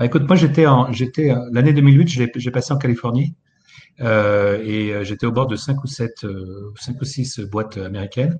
Écoute, 0.00 0.26
moi 0.26 0.36
j'étais 0.36 0.66
en, 0.66 0.92
j'étais 0.92 1.34
l'année 1.52 1.72
2008, 1.72 2.08
j'ai 2.34 2.50
passé 2.50 2.72
en 2.72 2.78
Californie 2.78 3.34
euh, 3.34 3.47
et 4.00 4.92
j'étais 5.02 5.26
au 5.26 5.32
bord 5.32 5.46
de 5.46 5.56
cinq 5.56 5.82
ou 5.84 5.86
sept, 5.86 6.26
cinq 6.76 7.00
ou 7.00 7.04
six 7.04 7.40
boîtes 7.40 7.78
américaines. 7.78 8.38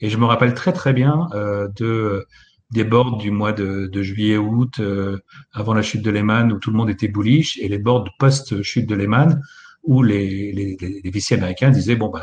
Et 0.00 0.10
je 0.10 0.16
me 0.16 0.24
rappelle 0.24 0.54
très 0.54 0.72
très 0.72 0.92
bien 0.92 1.28
de 1.76 2.26
des 2.72 2.84
boards 2.84 3.18
du 3.18 3.30
mois 3.30 3.52
de, 3.52 3.86
de 3.86 4.02
juillet-août, 4.02 4.80
euh, 4.80 5.18
avant 5.52 5.74
la 5.74 5.82
chute 5.82 6.02
de 6.02 6.10
Lehman, 6.10 6.52
où 6.52 6.58
tout 6.58 6.70
le 6.70 6.76
monde 6.76 6.88
était 6.88 7.08
bullish, 7.08 7.58
et 7.58 7.68
les 7.68 7.78
boards 7.78 8.08
post-chute 8.18 8.88
de 8.88 8.94
Lehman, 8.94 9.40
où 9.84 10.02
les, 10.02 10.52
les, 10.52 10.76
les, 11.04 11.32
américains 11.34 11.70
disaient, 11.70 11.96
bon, 11.96 12.10
ben, 12.10 12.22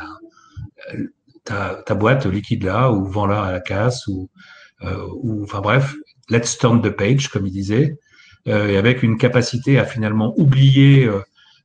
ta, 1.44 1.84
ta 1.86 1.94
boîte 1.94 2.26
liquide 2.26 2.64
là, 2.64 2.92
ou 2.92 3.06
vends-la 3.06 3.44
à 3.44 3.52
la 3.52 3.60
casse, 3.60 4.08
ou, 4.08 4.30
euh, 4.82 5.08
ou, 5.22 5.44
enfin 5.44 5.62
bref, 5.62 5.96
let's 6.30 6.58
turn 6.58 6.82
the 6.82 6.90
page, 6.90 7.28
comme 7.30 7.46
ils 7.46 7.54
disaient, 7.54 7.98
euh, 8.48 8.70
et 8.70 8.78
avec 8.78 9.04
une 9.04 9.18
capacité 9.18 9.78
à 9.78 9.86
finalement 9.86 10.34
oublier 10.38 11.08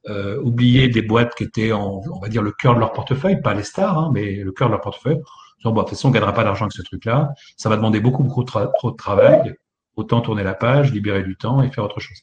euh, 0.08 0.36
euh, 0.36 0.40
oublier 0.40 0.88
des 0.88 1.02
boîtes 1.02 1.34
qui 1.34 1.44
étaient 1.44 1.72
en, 1.72 2.00
on 2.12 2.20
va 2.20 2.28
dire, 2.28 2.42
le 2.42 2.52
cœur 2.52 2.74
de 2.74 2.80
leur 2.80 2.92
portefeuille, 2.92 3.40
pas 3.40 3.54
les 3.54 3.62
stars, 3.62 3.98
hein, 3.98 4.10
mais 4.12 4.36
le 4.36 4.52
cœur 4.52 4.68
de 4.68 4.72
leur 4.72 4.80
portefeuille, 4.80 5.20
bon, 5.64 5.72
de 5.72 5.80
toute 5.80 5.90
façon, 5.90 6.08
on 6.08 6.10
ne 6.10 6.14
gagnera 6.14 6.32
pas 6.32 6.44
d'argent 6.44 6.64
avec 6.64 6.72
ce 6.72 6.82
truc-là. 6.82 7.32
Ça 7.56 7.68
va 7.68 7.76
demander 7.76 8.00
beaucoup, 8.00 8.22
beaucoup 8.22 8.44
trop 8.44 8.90
de 8.90 8.96
travail. 8.96 9.54
Autant 9.96 10.20
tourner 10.20 10.42
la 10.42 10.54
page, 10.54 10.92
libérer 10.92 11.22
du 11.22 11.36
temps 11.36 11.62
et 11.62 11.70
faire 11.70 11.84
autre 11.84 12.00
chose. 12.00 12.18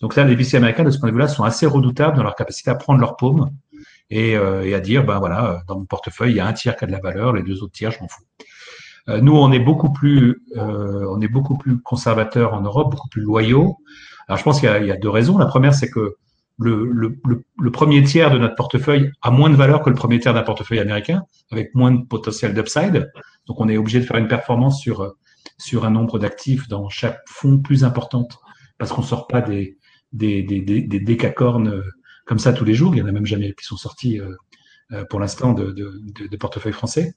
Donc 0.00 0.16
là, 0.16 0.24
les 0.24 0.34
VC 0.34 0.56
américains, 0.56 0.82
de 0.82 0.90
ce 0.90 0.98
point 0.98 1.08
de 1.08 1.14
vue-là, 1.14 1.28
sont 1.28 1.44
assez 1.44 1.64
redoutables 1.64 2.16
dans 2.16 2.24
leur 2.24 2.34
capacité 2.34 2.70
à 2.70 2.74
prendre 2.74 3.00
leur 3.00 3.16
paume 3.16 3.50
et, 4.10 4.36
euh, 4.36 4.64
et, 4.64 4.74
à 4.74 4.80
dire, 4.80 5.04
ben 5.04 5.20
voilà, 5.20 5.62
dans 5.68 5.78
mon 5.78 5.84
portefeuille, 5.84 6.32
il 6.32 6.36
y 6.36 6.40
a 6.40 6.46
un 6.46 6.52
tiers 6.52 6.76
qui 6.76 6.84
a 6.84 6.86
de 6.88 6.92
la 6.92 6.98
valeur, 6.98 7.32
les 7.32 7.42
deux 7.42 7.62
autres 7.62 7.72
tiers, 7.72 7.92
je 7.92 8.00
m'en 8.00 8.08
fous. 8.08 8.24
Euh, 9.08 9.20
nous, 9.20 9.36
on 9.36 9.52
est 9.52 9.60
beaucoup 9.60 9.92
plus, 9.92 10.42
euh, 10.56 11.06
on 11.10 11.20
est 11.20 11.28
beaucoup 11.28 11.56
plus 11.56 11.80
conservateurs 11.80 12.54
en 12.54 12.62
Europe, 12.62 12.90
beaucoup 12.90 13.08
plus 13.08 13.22
loyaux. 13.22 13.76
Alors, 14.26 14.38
je 14.38 14.42
pense 14.42 14.58
qu'il 14.58 14.68
y, 14.68 14.86
y, 14.86 14.90
a 14.90 14.96
deux 14.96 15.10
raisons. 15.10 15.38
La 15.38 15.46
première, 15.46 15.74
c'est 15.74 15.90
que 15.90 16.16
le, 16.58 16.88
le, 16.92 17.20
le, 17.58 17.70
premier 17.70 18.02
tiers 18.04 18.30
de 18.30 18.38
notre 18.38 18.54
portefeuille 18.54 19.10
a 19.22 19.30
moins 19.30 19.50
de 19.50 19.56
valeur 19.56 19.82
que 19.82 19.90
le 19.90 19.96
premier 19.96 20.20
tiers 20.20 20.34
d'un 20.34 20.42
portefeuille 20.42 20.78
américain, 20.78 21.24
avec 21.50 21.74
moins 21.74 21.90
de 21.90 22.04
potentiel 22.04 22.54
d'upside. 22.54 23.10
Donc, 23.46 23.60
on 23.60 23.68
est 23.68 23.76
obligé 23.76 24.00
de 24.00 24.04
faire 24.04 24.18
une 24.18 24.28
performance 24.28 24.80
sur, 24.80 25.14
sur 25.58 25.84
un 25.84 25.90
nombre 25.90 26.18
d'actifs 26.18 26.68
dans 26.68 26.88
chaque 26.88 27.20
fonds 27.26 27.58
plus 27.58 27.82
importante, 27.82 28.38
parce 28.78 28.92
qu'on 28.92 29.02
sort 29.02 29.26
pas 29.26 29.40
des, 29.40 29.78
des, 30.12 30.42
des, 30.42 30.60
des, 30.60 30.82
des 30.82 31.00
décacornes 31.00 31.68
euh, 31.68 31.82
comme 32.24 32.38
ça 32.38 32.52
tous 32.52 32.64
les 32.64 32.74
jours. 32.74 32.94
Il 32.94 32.98
y 32.98 33.02
en 33.02 33.06
a 33.06 33.12
même 33.12 33.26
jamais 33.26 33.52
qui 33.52 33.64
sont 33.64 33.76
sortis 33.76 34.20
euh, 34.20 34.30
euh, 34.92 35.04
pour 35.10 35.18
l'instant 35.18 35.54
de, 35.54 35.72
de, 35.72 36.28
de 36.28 36.36
portefeuille 36.36 36.72
français. 36.72 37.14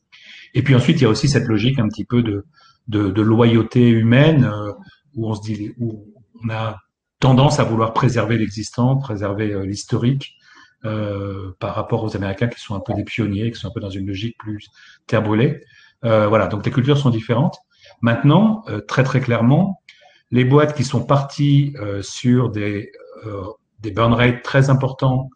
Et 0.56 0.64
puis 0.64 0.74
ensuite, 0.74 0.98
il 1.00 1.04
y 1.04 1.06
a 1.06 1.10
aussi 1.10 1.30
cette 1.30 1.48
logique 1.48 1.80
un 1.80 1.88
petit 1.88 2.06
peu 2.06 2.24
de, 2.24 2.46
de, 2.88 3.10
de 3.12 3.22
loyauté 3.22 3.88
humaine, 3.90 4.52
où 5.14 5.30
on 5.30 5.36
se 5.36 5.42
dit, 5.42 5.74
où 5.78 6.14
on 6.44 6.50
a 6.50 6.78
tendance 7.20 7.60
à 7.60 7.64
vouloir 7.64 7.94
préserver 7.94 8.38
l'existant, 8.38 8.98
préserver 8.98 9.52
euh, 9.52 9.66
l'historique 9.66 10.36
euh, 10.86 11.56
par 11.60 11.76
rapport 11.76 12.04
aux 12.04 12.16
Américains 12.16 12.48
qui 12.48 12.60
sont 12.60 12.76
un 12.76 12.80
peu 12.80 12.94
des 12.94 13.04
pionniers, 13.04 13.52
qui 13.52 13.60
sont 13.60 13.68
un 13.68 13.72
peu 13.72 13.80
dans 13.80 13.90
une 13.90 14.08
logique 14.08 14.38
plus 14.38 14.70
terre 15.08 15.24
brûlée. 15.24 15.64
Euh, 16.06 16.28
voilà, 16.28 16.48
donc 16.48 16.66
les 16.66 16.72
cultures 16.72 16.98
sont 16.98 17.10
différentes. 17.10 17.58
Maintenant, 18.02 18.64
très 18.88 19.04
très 19.04 19.22
clairement, 19.22 19.82
les 20.30 20.44
boîtes 20.44 20.76
qui 20.76 20.84
sont 20.84 21.04
parties 21.04 21.74
sur 22.02 22.50
des, 22.50 22.92
burn 23.82 24.14
rates 24.14 24.44
très 24.44 24.70
importants, 24.70 25.30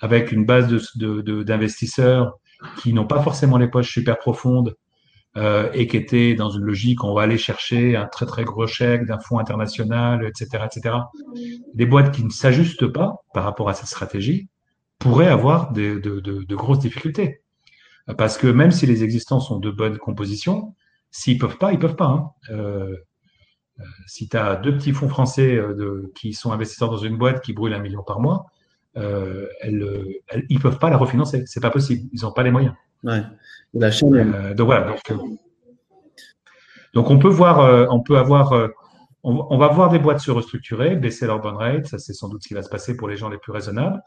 avec 0.00 0.32
une 0.32 0.44
base 0.46 0.66
d'investisseurs 0.96 2.24
de, 2.24 2.80
qui 2.80 2.94
n'ont 2.94 3.06
pas 3.06 3.22
forcément 3.22 3.58
les 3.58 3.68
poches 3.68 3.92
super 3.92 4.18
profondes 4.18 4.74
euh, 5.36 5.68
et 5.72 5.88
qui 5.88 5.96
étaient 5.96 6.34
dans 6.34 6.50
une 6.50 6.62
logique 6.62 7.02
on 7.02 7.12
va 7.12 7.22
aller 7.22 7.38
chercher 7.38 7.96
un 7.96 8.06
très 8.06 8.24
très 8.24 8.44
gros 8.44 8.68
chèque 8.68 9.04
d'un 9.04 9.18
fonds 9.18 9.40
international, 9.40 10.24
etc., 10.24 10.64
etc. 10.64 10.94
Des 11.74 11.86
boîtes 11.86 12.14
qui 12.14 12.22
ne 12.22 12.30
s'ajustent 12.30 12.86
pas 12.86 13.24
par 13.32 13.42
rapport 13.42 13.68
à 13.68 13.74
cette 13.74 13.88
stratégie 13.88 14.48
pourraient 15.00 15.26
avoir 15.26 15.72
de, 15.72 16.54
grosses 16.54 16.78
difficultés. 16.78 17.42
Parce 18.16 18.38
que 18.38 18.46
même 18.46 18.70
si 18.70 18.86
les 18.86 19.02
existants 19.02 19.40
sont 19.40 19.58
de 19.58 19.72
bonne 19.72 19.98
composition, 19.98 20.76
s'ils 21.10 21.38
peuvent 21.38 21.58
pas, 21.58 21.72
ils 21.72 21.80
peuvent 21.80 21.96
pas. 21.96 22.06
Hein. 22.06 22.30
Euh, 22.50 22.96
euh, 23.80 23.84
si 24.06 24.28
tu 24.28 24.36
as 24.36 24.54
deux 24.54 24.76
petits 24.76 24.92
fonds 24.92 25.08
français 25.08 25.58
qui 26.14 26.32
sont 26.32 26.52
investisseurs 26.52 26.90
dans 26.90 26.98
une 26.98 27.16
boîte 27.16 27.42
qui 27.42 27.52
brûle 27.52 27.74
un 27.74 27.80
million 27.80 28.04
par 28.04 28.20
mois, 28.20 28.46
ils 28.94 30.60
peuvent 30.62 30.78
pas 30.78 30.90
la 30.90 30.96
refinancer. 30.96 31.42
C'est 31.46 31.60
pas 31.60 31.70
possible. 31.70 32.08
Ils 32.12 32.22
n'ont 32.22 32.32
pas 32.32 32.44
les 32.44 32.52
moyens. 32.52 32.74
Ouais. 33.02 33.22
La 33.74 33.90
chaîne. 33.90 34.14
Euh, 34.14 34.54
donc 34.54 34.66
voilà. 34.66 34.86
Donc, 34.86 35.10
euh, 35.10 35.16
donc, 36.94 37.10
on 37.10 37.18
peut 37.18 37.28
voir, 37.28 37.88
on 37.92 38.00
peut 38.00 38.16
avoir, 38.16 38.52
on, 39.22 39.46
on, 39.50 39.58
va 39.58 39.68
voir 39.68 39.90
des 39.90 39.98
boîtes 39.98 40.20
se 40.20 40.30
restructurer, 40.30 40.96
baisser 40.96 41.26
leur 41.26 41.40
bonne 41.40 41.56
rate. 41.56 41.86
Ça 41.86 41.98
c'est 41.98 42.12
sans 42.12 42.28
doute 42.28 42.42
ce 42.42 42.48
qui 42.48 42.54
va 42.54 42.62
se 42.62 42.70
passer 42.70 42.96
pour 42.96 43.08
les 43.08 43.16
gens 43.16 43.28
les 43.28 43.38
plus 43.38 43.52
raisonnables. 43.52 44.00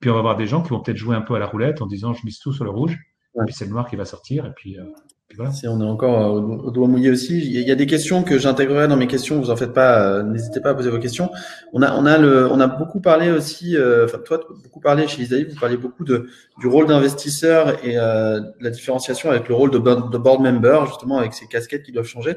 Puis 0.00 0.10
on 0.10 0.14
va 0.14 0.22
voir 0.22 0.36
des 0.36 0.46
gens 0.46 0.62
qui 0.62 0.70
vont 0.70 0.80
peut-être 0.80 0.96
jouer 0.96 1.16
un 1.16 1.22
peu 1.22 1.34
à 1.34 1.40
la 1.40 1.46
roulette 1.46 1.82
en 1.82 1.86
disant 1.86 2.12
je 2.12 2.24
mise 2.24 2.38
tout 2.38 2.52
sur 2.52 2.64
le 2.64 2.70
rouge. 2.70 2.96
Et 3.34 3.44
puis 3.44 3.54
c'est 3.54 3.64
le 3.64 3.72
noir 3.72 3.88
qui 3.90 3.96
va 3.96 4.04
sortir. 4.04 4.46
Et 4.46 4.52
puis 4.54 4.78
on 5.38 5.80
est 5.80 5.84
encore 5.84 6.36
euh, 6.36 6.40
au, 6.40 6.70
doigt 6.70 6.88
mouillé 6.88 7.10
aussi, 7.10 7.38
il 7.38 7.60
y 7.60 7.70
a 7.70 7.74
des 7.74 7.86
questions 7.86 8.22
que 8.22 8.38
j'intégrerai 8.38 8.88
dans 8.88 8.96
mes 8.96 9.06
questions. 9.06 9.40
Vous 9.40 9.50
en 9.50 9.56
faites 9.56 9.72
pas, 9.72 10.02
euh, 10.02 10.22
n'hésitez 10.22 10.60
pas 10.60 10.70
à 10.70 10.74
poser 10.74 10.90
vos 10.90 10.98
questions. 10.98 11.30
On 11.72 11.82
a, 11.82 11.94
on 11.94 12.06
a 12.06 12.18
le, 12.18 12.50
on 12.50 12.60
a 12.60 12.66
beaucoup 12.66 13.00
parlé 13.00 13.30
aussi. 13.30 13.76
Euh, 13.76 14.06
enfin, 14.06 14.18
toi, 14.18 14.40
beaucoup 14.62 14.80
parlé 14.80 15.06
chez 15.06 15.22
Isaïe. 15.22 15.44
Vous 15.44 15.58
parlez 15.60 15.76
beaucoup 15.76 16.04
de 16.04 16.28
du 16.58 16.66
rôle 16.66 16.86
d'investisseur 16.86 17.84
et 17.84 17.98
euh, 17.98 18.40
la 18.60 18.70
différenciation 18.70 19.30
avec 19.30 19.48
le 19.48 19.54
rôle 19.54 19.70
de, 19.70 19.78
de, 19.78 20.18
board 20.18 20.40
member, 20.40 20.86
justement 20.86 21.18
avec 21.18 21.34
ces 21.34 21.46
casquettes 21.46 21.82
qui 21.82 21.92
doivent 21.92 22.06
changer. 22.06 22.36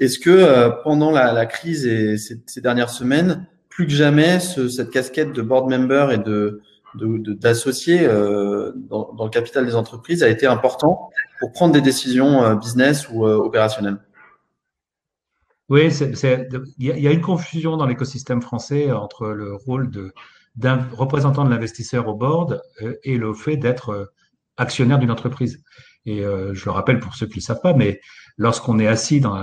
Est-ce 0.00 0.18
que 0.18 0.82
pendant 0.84 1.10
la, 1.10 1.32
la, 1.32 1.46
crise 1.46 1.86
et 1.86 2.18
ces, 2.18 2.42
ces, 2.46 2.60
dernières 2.60 2.90
semaines, 2.90 3.46
plus 3.70 3.86
que 3.86 3.92
jamais, 3.92 4.40
ce, 4.40 4.68
cette 4.68 4.90
casquette 4.90 5.32
de 5.32 5.40
board 5.40 5.70
member 5.70 6.12
et 6.12 6.18
de 6.18 6.60
d'associer 6.96 8.06
euh, 8.06 8.72
dans, 8.74 9.24
le 9.24 9.30
capital 9.30 9.66
des 9.66 9.74
entreprises 9.74 10.22
a 10.22 10.28
été 10.28 10.46
important 10.46 11.10
pour 11.40 11.52
prendre 11.52 11.72
des 11.72 11.80
décisions 11.80 12.42
euh, 12.42 12.54
business 12.54 13.08
ou 13.10 13.26
euh, 13.26 13.36
opérationnelles. 13.36 13.98
Oui, 15.68 15.88
il 15.92 16.64
y, 16.78 17.08
a 17.08 17.10
une 17.10 17.20
confusion 17.20 17.76
dans 17.76 17.86
l'écosystème 17.86 18.40
français 18.40 18.92
entre 18.92 19.26
le 19.30 19.56
rôle 19.56 19.90
d'un 20.54 20.86
représentant 20.92 21.44
de 21.44 21.50
l'investisseur 21.50 22.06
au 22.06 22.14
board 22.14 22.62
et 23.02 23.18
le 23.18 23.34
fait 23.34 23.56
d'être 23.56 24.12
actionnaire 24.58 25.00
d'une 25.00 25.10
entreprise. 25.10 25.64
Et 26.04 26.22
je 26.22 26.64
le 26.64 26.70
rappelle 26.70 27.00
pour 27.00 27.16
ceux 27.16 27.26
qui 27.26 27.32
ne 27.32 27.40
le 27.40 27.46
savent 27.46 27.62
pas, 27.62 27.74
mais 27.74 28.00
lorsqu'on 28.36 28.78
est 28.78 28.86
assis 28.86 29.18
dans, 29.18 29.40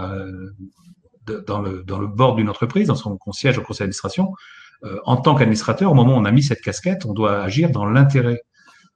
le, 1.27 2.07
board 2.07 2.37
d'une 2.37 2.49
entreprise, 2.49 2.87
dans 2.87 2.95
siège 3.33 3.57
au 3.57 3.61
conseil 3.61 3.79
d'administration, 3.79 4.31
en 5.05 5.17
tant 5.17 5.35
qu'administrateur, 5.35 5.91
au 5.91 5.95
moment 5.95 6.15
où 6.15 6.19
on 6.19 6.25
a 6.25 6.31
mis 6.31 6.43
cette 6.43 6.61
casquette, 6.61 7.05
on 7.05 7.13
doit 7.13 7.41
agir 7.41 7.69
dans 7.69 7.85
l'intérêt 7.85 8.41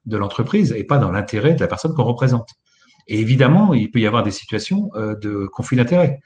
de 0.08 0.16
l'entreprise 0.16 0.72
et 0.72 0.84
pas 0.84 0.98
dans 0.98 1.10
l'intérêt 1.10 1.54
de 1.54 1.60
la 1.60 1.68
personne 1.68 1.94
qu'on 1.94 2.04
représente. 2.04 2.50
Et 3.06 3.20
évidemment, 3.20 3.74
il 3.74 3.90
peut 3.90 4.00
y 4.00 4.06
avoir 4.06 4.22
des 4.22 4.30
situations 4.30 4.90
euh, 4.94 5.14
de 5.16 5.46
conflit 5.46 5.76
d'intérêt. 5.76 6.20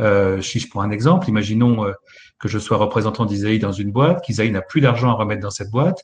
Euh, 0.00 0.40
si 0.40 0.58
je 0.58 0.68
prends 0.68 0.80
un 0.80 0.90
exemple, 0.90 1.28
imaginons 1.28 1.86
euh, 1.86 1.92
que 2.40 2.48
je 2.48 2.58
sois 2.58 2.76
représentant 2.76 3.24
d'Isaïe 3.24 3.60
dans 3.60 3.72
une 3.72 3.92
boîte, 3.92 4.24
qu'Isaïe 4.24 4.50
n'a 4.50 4.62
plus 4.62 4.80
d'argent 4.80 5.10
à 5.10 5.14
remettre 5.14 5.42
dans 5.42 5.50
cette 5.50 5.70
boîte, 5.70 6.02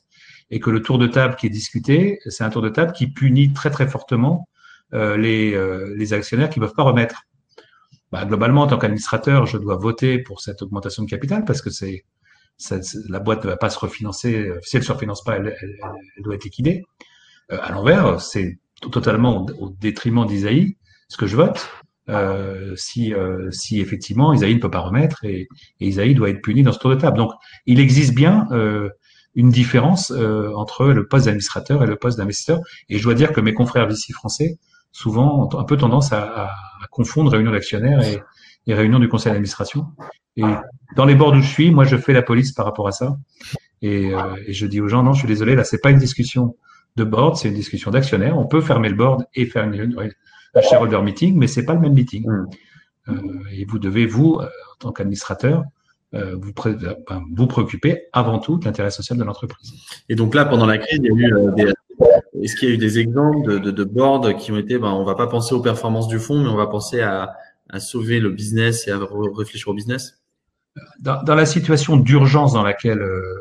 et 0.49 0.59
que 0.59 0.69
le 0.69 0.81
tour 0.81 0.97
de 0.97 1.07
table 1.07 1.35
qui 1.35 1.47
est 1.47 1.49
discuté, 1.49 2.19
c'est 2.27 2.43
un 2.43 2.49
tour 2.49 2.61
de 2.61 2.69
table 2.69 2.93
qui 2.93 3.07
punit 3.07 3.51
très 3.53 3.69
très 3.69 3.87
fortement 3.87 4.47
euh, 4.93 5.17
les, 5.17 5.57
les 5.95 6.13
actionnaires 6.13 6.49
qui 6.49 6.59
ne 6.59 6.65
peuvent 6.65 6.75
pas 6.75 6.83
remettre. 6.83 7.23
Bah, 8.11 8.25
globalement, 8.25 8.63
en 8.63 8.67
tant 8.67 8.77
qu'administrateur, 8.77 9.45
je 9.45 9.57
dois 9.57 9.77
voter 9.77 10.19
pour 10.19 10.41
cette 10.41 10.61
augmentation 10.61 11.03
de 11.03 11.09
capital 11.09 11.45
parce 11.45 11.61
que 11.61 11.69
c'est 11.69 12.03
la 13.09 13.19
boîte 13.19 13.43
ne 13.43 13.49
va 13.49 13.57
pas 13.57 13.69
se 13.69 13.79
refinancer. 13.79 14.35
Euh, 14.35 14.59
si 14.61 14.75
elle 14.75 14.81
ne 14.81 14.85
se 14.85 14.91
refinance 14.91 15.23
pas, 15.23 15.37
elle, 15.37 15.55
doit 16.19 16.35
être 16.35 16.43
liquidée. 16.43 16.83
Euh, 17.51 17.57
à 17.61 17.71
l'envers, 17.71 18.21
c'est 18.21 18.59
totalement 18.91 19.45
au, 19.59 19.69
détriment 19.69 20.25
d'Isaïe 20.25 20.77
ce 21.07 21.17
que 21.17 21.27
je 21.27 21.35
vote. 21.35 21.69
Euh, 22.09 22.75
si, 22.75 23.13
si 23.51 23.79
effectivement 23.79 24.33
Isaïe 24.33 24.55
ne 24.55 24.59
peut 24.59 24.71
pas 24.71 24.79
remettre 24.79 25.23
et, 25.23 25.47
et, 25.79 25.87
Isaïe 25.87 26.15
doit 26.15 26.29
être 26.29 26.41
puni 26.41 26.63
dans 26.63 26.71
ce 26.71 26.79
tour 26.79 26.89
de 26.89 26.95
table. 26.95 27.17
Donc, 27.17 27.31
il 27.65 27.79
existe 27.79 28.13
bien 28.15 28.47
une 29.35 29.49
différence 29.49 30.11
entre 30.11 30.87
le 30.87 31.07
poste 31.07 31.25
d'administrateur 31.25 31.83
et 31.83 31.87
le 31.87 31.95
poste 31.95 32.17
d'investisseur. 32.17 32.59
Et 32.89 32.97
je 32.97 33.03
dois 33.03 33.13
dire 33.13 33.31
que 33.31 33.41
mes 33.41 33.53
confrères 33.53 33.89
ici 33.89 34.13
français, 34.13 34.57
souvent, 34.91 35.45
ont 35.45 35.59
un 35.59 35.63
peu 35.63 35.77
tendance 35.77 36.11
à, 36.11 36.23
à, 36.23 36.45
à 36.47 36.87
confondre 36.89 37.31
réunion 37.31 37.51
d'actionnaires 37.51 38.01
et, 38.01 38.19
et 38.67 38.73
réunion 38.73 38.99
du 38.99 39.07
conseil 39.07 39.31
d'administration. 39.31 39.87
Et 40.37 40.43
dans 40.95 41.05
les 41.05 41.15
bords 41.15 41.33
où 41.33 41.41
je 41.41 41.47
suis, 41.47 41.71
moi, 41.71 41.83
je 41.83 41.97
fais 41.97 42.13
la 42.13 42.21
police 42.21 42.51
par 42.51 42.65
rapport 42.65 42.87
à 42.87 42.91
ça. 42.91 43.17
Et, 43.81 44.13
euh, 44.13 44.35
et 44.45 44.53
je 44.53 44.65
dis 44.65 44.79
aux 44.79 44.87
gens, 44.87 45.03
non, 45.03 45.13
je 45.13 45.19
suis 45.19 45.27
désolé, 45.27 45.55
là, 45.55 45.63
c'est 45.63 45.81
pas 45.81 45.89
une 45.89 45.97
discussion 45.97 46.55
de 46.95 47.03
board, 47.03 47.35
c'est 47.35 47.47
une 47.49 47.55
discussion 47.55 47.91
d'actionnaire. 47.91 48.37
On 48.37 48.45
peut 48.45 48.61
fermer 48.61 48.89
le 48.89 48.95
board 48.95 49.25
et 49.33 49.45
faire 49.45 49.65
une, 49.65 49.95
un 50.53 50.61
shareholder 50.61 51.01
meeting, 51.01 51.37
mais 51.37 51.47
c'est 51.47 51.65
pas 51.65 51.73
le 51.73 51.79
même 51.79 51.93
meeting. 51.93 52.27
Mm. 52.27 52.47
Euh, 53.09 53.13
et 53.51 53.65
vous 53.65 53.79
devez, 53.79 54.05
vous, 54.05 54.37
euh, 54.39 54.45
en 54.45 54.77
tant 54.79 54.91
qu'administrateur, 54.91 55.63
vous, 56.13 56.51
pré 56.51 56.73
ben, 56.73 57.23
vous 57.33 57.47
préoccuper 57.47 58.01
avant 58.11 58.39
tout 58.39 58.57
de 58.57 58.65
l'intérêt 58.65 58.91
social 58.91 59.17
de 59.17 59.23
l'entreprise. 59.23 59.73
Et 60.09 60.15
donc 60.15 60.35
là, 60.35 60.43
pendant 60.43 60.65
la 60.65 60.77
crise, 60.77 60.99
il 61.01 61.05
y 61.05 61.25
a 61.25 61.29
eu 61.29 61.55
des, 61.55 61.71
est-ce 62.41 62.57
qu'il 62.57 62.67
y 62.67 62.71
a 62.73 62.75
eu 62.75 62.77
des 62.77 62.99
exemples 62.99 63.49
de, 63.49 63.57
de, 63.59 63.71
de 63.71 63.83
boards 63.85 64.35
qui 64.35 64.51
ont 64.51 64.57
été, 64.57 64.77
ben, 64.77 64.89
on 64.89 65.05
va 65.05 65.15
pas 65.15 65.27
penser 65.27 65.55
aux 65.55 65.61
performances 65.61 66.09
du 66.09 66.19
fonds, 66.19 66.43
mais 66.43 66.49
on 66.49 66.57
va 66.57 66.67
penser 66.67 66.99
à, 67.01 67.33
à 67.71 67.79
sauver 67.79 68.19
le 68.19 68.29
business 68.29 68.87
et 68.87 68.91
à 68.91 68.99
réfléchir 69.35 69.69
au 69.69 69.73
business? 69.73 70.21
Dans, 70.99 71.35
la 71.35 71.45
situation 71.45 71.97
d'urgence 71.97 72.53
dans 72.53 72.63
laquelle, 72.63 73.01
euh, 73.01 73.37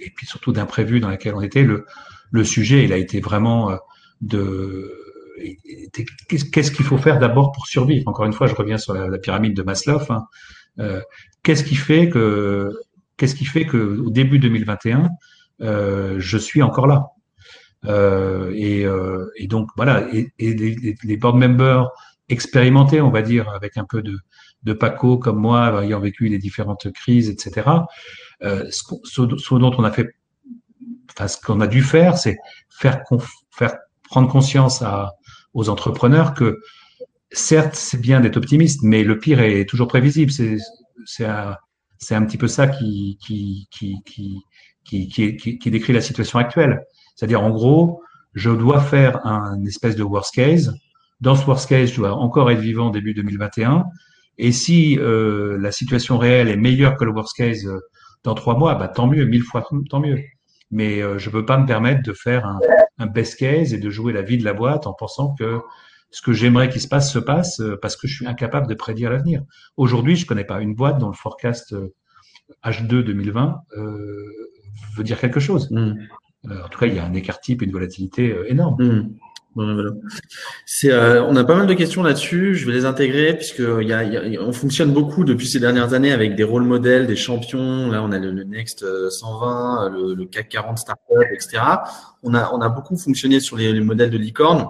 et 0.00 0.10
puis 0.14 0.26
surtout 0.26 0.52
d'imprévu 0.52 1.00
dans 1.00 1.08
laquelle 1.08 1.34
on 1.34 1.40
était, 1.40 1.64
le, 1.64 1.86
le 2.30 2.44
sujet, 2.44 2.84
il 2.84 2.92
a 2.92 2.96
été 2.96 3.20
vraiment 3.20 3.70
euh, 3.70 3.76
de 4.20 4.94
qu'est-ce 6.28 6.72
qu'il 6.72 6.84
faut 6.84 6.98
faire 6.98 7.18
d'abord 7.18 7.52
pour 7.52 7.66
survivre? 7.66 8.08
Encore 8.08 8.24
une 8.24 8.32
fois, 8.32 8.48
je 8.48 8.54
reviens 8.54 8.78
sur 8.78 8.92
la, 8.92 9.18
pyramide 9.18 9.54
de 9.54 9.62
Maslow. 9.62 10.00
Hein. 10.10 10.24
Euh, 10.80 11.00
qu'est-ce 11.42 11.62
qui 11.62 11.76
fait 11.76 12.08
que 12.08 12.72
qu'est-ce 13.16 13.34
qui 13.34 13.44
fait 13.44 13.64
que 13.64 14.00
au 14.00 14.10
début 14.10 14.38
2021, 14.38 15.08
euh, 15.60 16.16
je 16.18 16.38
suis 16.38 16.62
encore 16.62 16.86
là? 16.88 17.10
Et, 18.52 18.84
donc 19.46 19.70
voilà. 19.76 20.08
Et, 20.12 20.32
les, 20.38 21.16
board 21.16 21.36
members 21.36 21.88
expérimentés, 22.28 23.00
on 23.00 23.10
va 23.10 23.22
dire, 23.22 23.48
avec 23.50 23.76
un 23.76 23.84
peu 23.84 24.02
de, 24.02 24.18
Paco 24.74 25.16
comme 25.16 25.38
moi, 25.38 25.82
ayant 25.82 26.00
vécu 26.00 26.28
les 26.28 26.38
différentes 26.38 26.92
crises, 26.92 27.30
etc. 27.30 27.70
Euh, 28.42 28.68
ce, 28.70 29.54
dont 29.54 29.74
on 29.78 29.84
a 29.84 29.90
fait, 29.90 30.10
enfin, 31.10 31.26
ce 31.26 31.40
qu'on 31.40 31.60
a 31.60 31.66
dû 31.66 31.82
faire, 31.82 32.18
c'est 32.18 32.36
faire, 32.68 33.02
prendre 34.04 34.28
conscience 34.28 34.84
aux 35.54 35.68
entrepreneurs 35.70 36.34
que 36.34 36.60
certes, 37.32 37.74
c'est 37.74 38.00
bien 38.00 38.20
d'être 38.20 38.36
optimiste, 38.36 38.82
mais 38.82 39.04
le 39.04 39.18
pire 39.18 39.40
est 39.40 39.64
toujours 39.64 39.88
prévisible. 39.88 40.30
C'est, 41.06 41.24
un, 41.24 41.56
petit 42.26 42.36
peu 42.36 42.46
ça 42.46 42.68
qui, 42.68 43.18
qui 43.20 45.70
décrit 45.70 45.94
la 45.94 46.02
situation 46.02 46.38
actuelle. 46.38 46.82
C'est-à-dire, 47.16 47.42
en 47.42 47.50
gros, 47.50 48.02
je 48.34 48.50
dois 48.50 48.80
faire 48.80 49.24
un 49.26 49.64
espèce 49.64 49.96
de 49.96 50.02
worst 50.02 50.34
case. 50.34 50.74
Dans 51.20 51.34
ce 51.34 51.44
worst 51.46 51.68
case, 51.68 51.90
je 51.90 51.96
dois 51.96 52.14
encore 52.14 52.50
être 52.50 52.60
vivant 52.60 52.90
début 52.90 53.14
2021. 53.14 53.86
Et 54.38 54.52
si 54.52 54.98
euh, 54.98 55.58
la 55.60 55.72
situation 55.72 56.16
réelle 56.16 56.48
est 56.48 56.56
meilleure 56.56 56.96
que 56.96 57.04
le 57.04 57.10
worst 57.10 57.36
case 57.36 57.66
euh, 57.66 57.80
dans 58.22 58.34
trois 58.34 58.56
mois, 58.56 58.76
bah, 58.76 58.88
tant 58.88 59.08
mieux, 59.08 59.24
mille 59.24 59.42
fois 59.42 59.66
tant 59.90 60.00
mieux. 60.00 60.20
Mais 60.70 61.02
euh, 61.02 61.18
je 61.18 61.28
ne 61.28 61.32
peux 61.32 61.44
pas 61.44 61.58
me 61.58 61.66
permettre 61.66 62.02
de 62.02 62.12
faire 62.12 62.46
un, 62.46 62.60
un, 62.98 63.06
best 63.06 63.36
case 63.36 63.74
et 63.74 63.78
de 63.78 63.90
jouer 63.90 64.12
la 64.12 64.22
vie 64.22 64.38
de 64.38 64.44
la 64.44 64.52
boîte 64.52 64.86
en 64.86 64.92
pensant 64.92 65.34
que 65.34 65.60
ce 66.10 66.22
que 66.22 66.32
j'aimerais 66.32 66.68
qu'il 66.68 66.80
se 66.80 66.88
passe 66.88 67.12
se 67.12 67.18
passe 67.18 67.60
euh, 67.60 67.76
parce 67.82 67.96
que 67.96 68.06
je 68.06 68.14
suis 68.14 68.26
incapable 68.26 68.68
de 68.68 68.74
prédire 68.74 69.10
l'avenir. 69.10 69.42
Aujourd'hui, 69.76 70.14
je 70.14 70.24
connais 70.24 70.44
pas 70.44 70.60
une 70.60 70.74
boîte 70.74 70.98
dont 70.98 71.08
le 71.08 71.14
forecast 71.14 71.74
H2 72.64 73.02
2020 73.02 73.62
veut 74.96 75.04
dire 75.04 75.18
quelque 75.18 75.40
chose. 75.40 75.68
Mm. 75.70 75.94
en 76.44 76.68
tout 76.68 76.78
cas, 76.78 76.86
il 76.86 76.94
y 76.94 76.98
a 76.98 77.04
un 77.04 77.14
écart 77.14 77.40
type, 77.40 77.62
une 77.62 77.72
volatilité 77.72 78.36
énorme. 78.46 78.76
Mm. 78.82 79.16
C'est, 80.66 80.92
euh, 80.92 81.24
on 81.24 81.34
a 81.36 81.44
pas 81.44 81.56
mal 81.56 81.66
de 81.66 81.74
questions 81.74 82.02
là-dessus. 82.02 82.54
Je 82.54 82.66
vais 82.66 82.72
les 82.72 82.84
intégrer 82.84 83.34
puisque 83.34 83.58
y 83.58 83.92
a, 83.92 84.04
y 84.04 84.36
a, 84.36 84.42
on 84.42 84.52
fonctionne 84.52 84.92
beaucoup 84.92 85.24
depuis 85.24 85.46
ces 85.46 85.58
dernières 85.58 85.94
années 85.94 86.12
avec 86.12 86.34
des 86.36 86.44
rôles 86.44 86.64
modèles, 86.64 87.06
des 87.06 87.16
champions. 87.16 87.90
Là, 87.90 88.02
on 88.02 88.12
a 88.12 88.18
le, 88.18 88.44
Next 88.44 88.84
120, 89.10 89.86
euh, 89.86 89.90
le, 89.90 90.14
le, 90.14 90.24
CAC 90.26 90.48
40 90.48 90.78
Startup, 90.78 91.26
etc. 91.32 91.60
On 92.22 92.34
a, 92.34 92.52
on 92.52 92.60
a 92.60 92.68
beaucoup 92.68 92.96
fonctionné 92.96 93.40
sur 93.40 93.56
les, 93.56 93.72
les, 93.72 93.80
modèles 93.80 94.10
de 94.10 94.18
licorne. 94.18 94.66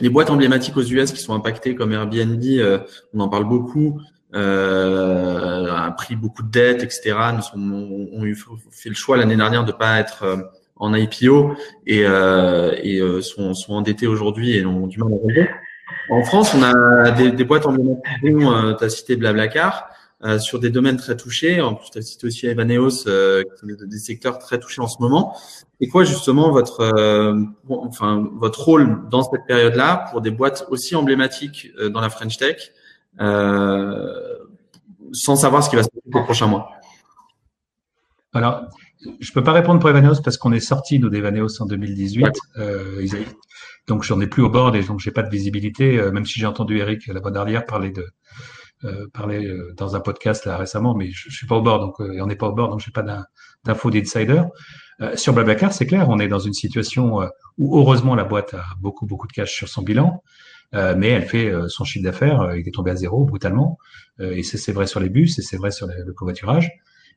Les 0.00 0.08
boîtes 0.08 0.30
emblématiques 0.30 0.76
aux 0.76 0.82
US 0.82 1.12
qui 1.12 1.20
sont 1.20 1.34
impactées 1.34 1.74
comme 1.74 1.92
Airbnb, 1.92 2.42
euh, 2.44 2.78
on 3.12 3.20
en 3.20 3.28
parle 3.28 3.44
beaucoup. 3.44 4.00
Euh, 4.34 5.66
a 5.72 5.90
pris 5.90 6.14
beaucoup 6.14 6.42
de 6.42 6.50
dettes, 6.50 6.84
etc. 6.84 7.16
Nous 7.56 8.12
ont, 8.12 8.24
eu 8.24 8.36
fait 8.70 8.88
le 8.88 8.94
choix 8.94 9.16
l'année 9.16 9.36
dernière 9.36 9.64
de 9.64 9.72
pas 9.72 9.98
être 9.98 10.24
en 10.80 10.94
IPO 10.94 11.54
et, 11.86 12.00
et 12.00 13.22
sont, 13.22 13.54
sont 13.54 13.74
endettés 13.74 14.06
aujourd'hui 14.06 14.56
et 14.56 14.66
ont 14.66 14.86
du 14.86 14.98
mal 14.98 15.12
à 15.12 15.16
relever. 15.22 15.48
En 16.10 16.24
France, 16.24 16.54
on 16.54 16.62
a 16.62 17.10
des, 17.10 17.44
boîtes 17.44 17.66
emblématiques, 17.66 18.02
dont 18.22 18.74
tu 18.74 18.84
as 18.84 18.88
cité 18.88 19.16
Blablacar, 19.16 19.90
euh, 20.22 20.38
sur 20.38 20.60
des 20.60 20.70
domaines 20.70 20.96
très 20.96 21.16
touchés. 21.16 21.60
En 21.60 21.74
plus, 21.74 21.90
tu 21.90 21.98
as 21.98 22.02
cité 22.02 22.26
aussi 22.26 22.46
Evaneos, 22.46 23.06
euh, 23.06 23.42
des 23.62 23.98
secteurs 23.98 24.38
très 24.38 24.58
touchés 24.58 24.82
en 24.82 24.88
ce 24.88 25.00
moment. 25.00 25.36
Et 25.80 25.88
quoi 25.88 26.04
justement 26.04 26.50
votre, 26.50 26.80
euh, 26.80 27.42
enfin 27.68 28.28
votre 28.34 28.60
rôle 28.62 29.08
dans 29.08 29.22
cette 29.22 29.46
période-là 29.46 30.08
pour 30.10 30.20
des 30.20 30.30
boîtes 30.30 30.66
aussi 30.68 30.94
emblématiques 30.94 31.68
euh, 31.78 31.88
dans 31.88 32.00
la 32.00 32.10
French 32.10 32.36
Tech, 32.36 32.72
sans 35.12 35.36
savoir 35.36 35.64
ce 35.64 35.70
qui 35.70 35.76
va 35.76 35.84
se 35.84 35.88
passer 35.88 36.02
les 36.04 36.22
prochains 36.22 36.48
mois? 36.48 36.70
Alors, 38.34 38.64
je 39.20 39.32
peux 39.32 39.42
pas 39.42 39.52
répondre 39.52 39.80
pour 39.80 39.90
Evaneos 39.90 40.22
parce 40.22 40.36
qu'on 40.36 40.52
est 40.52 40.60
sorti 40.60 40.98
nous 40.98 41.08
d'Evaneos 41.08 41.60
en 41.60 41.66
2018. 41.66 42.28
donc 43.88 44.02
j'en 44.02 44.20
ai 44.20 44.26
plus 44.26 44.42
au 44.42 44.50
bord 44.50 44.74
et 44.76 44.82
donc 44.82 45.00
j'ai 45.00 45.10
pas 45.10 45.22
de 45.22 45.30
visibilité. 45.30 46.00
même 46.12 46.26
si 46.26 46.38
j'ai 46.38 46.46
entendu 46.46 46.78
Eric 46.78 47.06
la 47.06 47.20
bonne 47.20 47.36
arrière 47.36 47.66
parler 47.66 47.90
de 47.90 48.06
euh, 48.84 49.08
parler 49.12 49.44
euh, 49.46 49.74
dans 49.76 49.94
un 49.94 50.00
podcast 50.00 50.46
là 50.46 50.56
récemment, 50.56 50.94
mais 50.94 51.10
je, 51.10 51.28
je 51.28 51.36
suis 51.36 51.46
pas 51.46 51.56
au 51.56 51.60
bord, 51.60 51.80
donc 51.80 52.00
euh, 52.00 52.18
on 52.22 52.26
n'est 52.26 52.36
pas 52.36 52.48
au 52.48 52.54
bord, 52.54 52.70
donc 52.70 52.80
j'ai 52.80 52.90
pas 52.90 53.04
d'infos 53.62 53.90
d'insider. 53.90 54.42
sur 55.16 55.34
Blablacar, 55.34 55.74
c'est 55.74 55.84
clair, 55.84 56.08
on 56.08 56.18
est 56.18 56.28
dans 56.28 56.38
une 56.38 56.54
situation 56.54 57.20
où 57.58 57.78
heureusement 57.78 58.14
la 58.14 58.24
boîte 58.24 58.54
a 58.54 58.64
beaucoup 58.80 59.04
beaucoup 59.04 59.26
de 59.26 59.32
cash 59.32 59.52
sur 59.54 59.68
son 59.68 59.82
bilan, 59.82 60.22
mais 60.72 61.08
elle 61.08 61.26
fait 61.26 61.52
son 61.68 61.84
chiffre 61.84 62.04
d'affaires, 62.04 62.54
il 62.56 62.66
est 62.66 62.70
tombé 62.70 62.90
à 62.90 62.96
zéro 62.96 63.26
brutalement, 63.26 63.78
et 64.18 64.42
c'est 64.42 64.72
vrai 64.72 64.86
sur 64.86 65.00
les 65.00 65.10
bus, 65.10 65.38
et 65.38 65.42
c'est 65.42 65.58
vrai 65.58 65.70
sur 65.70 65.86
le, 65.86 66.12
covoiturage. 66.14 66.70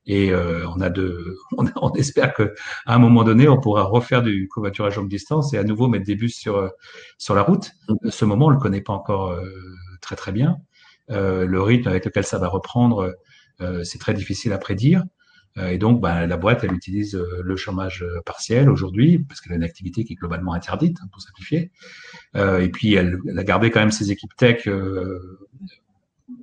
Et 0.06 0.34
on 0.34 0.82
a 0.82 0.90
de, 0.90 1.38
on, 1.58 1.66
on, 1.82 1.92
espère 1.94 2.34
que 2.34 2.54
à 2.86 2.96
un 2.96 3.00
moment 3.00 3.24
donné, 3.24 3.48
on 3.48 3.60
pourra 3.60 3.84
refaire 3.84 4.22
du 4.22 4.48
covoiturage 4.50 4.98
longue 4.98 5.10
distance 5.10 5.54
et 5.54 5.58
à 5.58 5.64
nouveau 5.64 5.88
mettre 5.88 6.06
des 6.06 6.16
bus 6.16 6.36
sur 6.36 6.72
sur 7.18 7.36
la 7.36 7.44
route. 7.44 7.72
Ce 8.10 8.26
moment, 8.26 8.48
on 8.48 8.50
le 8.50 8.58
connaît 8.58 8.82
pas 8.82 8.94
encore 8.94 9.40
très 10.02 10.16
très 10.16 10.32
bien. 10.32 10.58
Euh, 11.12 11.46
le 11.46 11.62
rythme 11.62 11.90
avec 11.90 12.06
lequel 12.06 12.24
ça 12.24 12.38
va 12.38 12.48
reprendre, 12.48 13.16
euh, 13.62 13.84
c'est 13.84 14.00
très 14.00 14.14
difficile 14.14 14.54
à 14.54 14.58
prédire. 14.58 15.04
Euh, 15.58 15.70
et 15.70 15.78
donc, 15.78 16.02
ben, 16.02 16.26
la 16.26 16.38
boîte, 16.38 16.64
elle 16.64 16.74
utilise 16.74 17.16
le 17.16 17.56
chômage 17.56 18.06
partiel 18.26 18.70
aujourd'hui, 18.70 19.20
parce 19.20 19.42
qu'elle 19.42 19.54
a 19.54 19.56
une 19.56 19.64
activité 19.64 20.04
qui 20.04 20.14
est 20.14 20.16
globalement 20.16 20.54
interdite, 20.54 20.98
hein, 21.02 21.08
pour 21.12 21.22
simplifier. 21.22 21.72
et 22.36 22.70
puis, 22.70 22.94
elle, 22.94 23.20
a 23.38 23.44
gardé 23.44 23.70
quand 23.70 23.80
même 23.80 23.92
ses 23.92 24.12
équipes 24.12 24.36
tech 24.36 24.68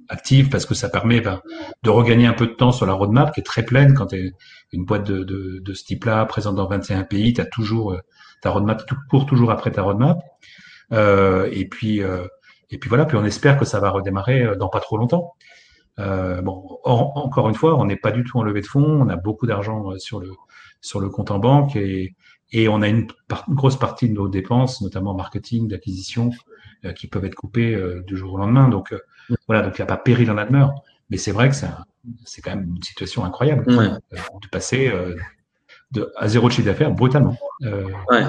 actives, 0.09 0.49
parce 0.49 0.67
que 0.67 0.75
ça 0.75 0.89
permet 0.89 1.21
ben, 1.21 1.41
de 1.83 1.91
regagner 1.91 2.27
un 2.27 2.33
peu 2.33 2.47
de 2.47 2.53
temps 2.53 2.73
sur 2.73 2.87
la 2.87 2.93
roadmap, 2.93 3.33
qui 3.33 3.41
est 3.41 3.45
très 3.45 3.65
pleine. 3.65 3.95
Quand 3.95 4.07
tu 4.07 4.17
es 4.17 4.33
une 4.73 4.85
boîte 4.85 5.05
de, 5.05 5.25
de, 5.25 5.61
de 5.61 5.75
ce 5.75 5.85
type-là, 5.85 6.25
présente 6.27 6.57
dans 6.57 6.67
21 6.67 7.05
pays, 7.05 7.33
tu 7.33 7.43
toujours 7.51 7.97
ta 8.43 8.51
roadmap, 8.51 8.85
tu 8.87 8.95
cours 9.09 9.27
toujours 9.27 9.51
après 9.51 9.71
ta 9.71 9.83
roadmap. 9.83 10.19
et 10.93 11.69
puis, 11.71 12.03
et 12.71 12.79
puis 12.79 12.89
voilà, 12.89 13.05
puis 13.05 13.17
on 13.17 13.25
espère 13.25 13.59
que 13.59 13.65
ça 13.65 13.81
va 13.81 13.91
redémarrer 13.91 14.43
euh, 14.43 14.57
dans 14.57 14.69
pas 14.69 14.81
trop 14.81 14.97
longtemps. 14.97 15.35
Euh, 15.99 16.41
bon, 16.41 16.79
encore 16.85 17.49
une 17.49 17.55
fois, 17.55 17.79
on 17.79 17.85
n'est 17.85 17.97
pas 17.97 18.13
du 18.13 18.25
tout 18.25 18.39
en 18.39 18.43
levée 18.43 18.61
de 18.61 18.67
fonds, 18.67 19.03
on 19.03 19.09
a 19.09 19.17
beaucoup 19.17 19.47
d'argent 19.47 19.93
euh, 19.93 19.99
sur 19.99 20.21
le 20.21 20.31
sur 20.81 21.01
le 21.01 21.11
compte 21.11 21.31
en 21.31 21.39
banque 21.39 21.77
et, 21.77 22.15
et 22.53 22.69
on 22.69 22.81
a 22.81 22.89
une, 22.89 23.07
grosse 23.51 23.77
partie 23.77 24.09
de 24.09 24.15
nos 24.15 24.29
dépenses, 24.29 24.81
notamment 24.81 25.15
marketing, 25.15 25.69
d'acquisition, 25.69 26.31
euh, 26.87 26.93
qui 26.93 27.07
peuvent 27.07 27.27
être 27.27 27.35
coupées 27.35 27.79
du 28.07 28.17
jour 28.17 28.35
au 28.35 28.39
lendemain. 28.39 28.69
Donc 28.69 28.95
voilà, 29.47 29.63
donc 29.63 29.79
il 29.79 29.81
n'y 29.81 29.85
a 29.85 29.87
pas 29.87 29.97
péril 29.97 30.31
en 30.31 30.35
la 30.35 30.45
demeure. 30.45 30.75
Mais 31.11 31.17
c'est 31.17 31.33
vrai 31.33 31.49
que 31.49 31.55
c'est 31.55 32.43
quand 32.43 32.51
même 32.51 32.73
une 32.77 32.83
situation 32.83 33.25
incroyable 33.25 33.67
de 33.67 34.49
passer 34.51 34.93
de, 35.93 36.13
à 36.17 36.29
zéro 36.29 36.49
de 36.49 36.53
chiffre 36.53 36.67
d'affaires 36.67 36.93
brutalement. 36.93 37.37
Ouais 38.09 38.25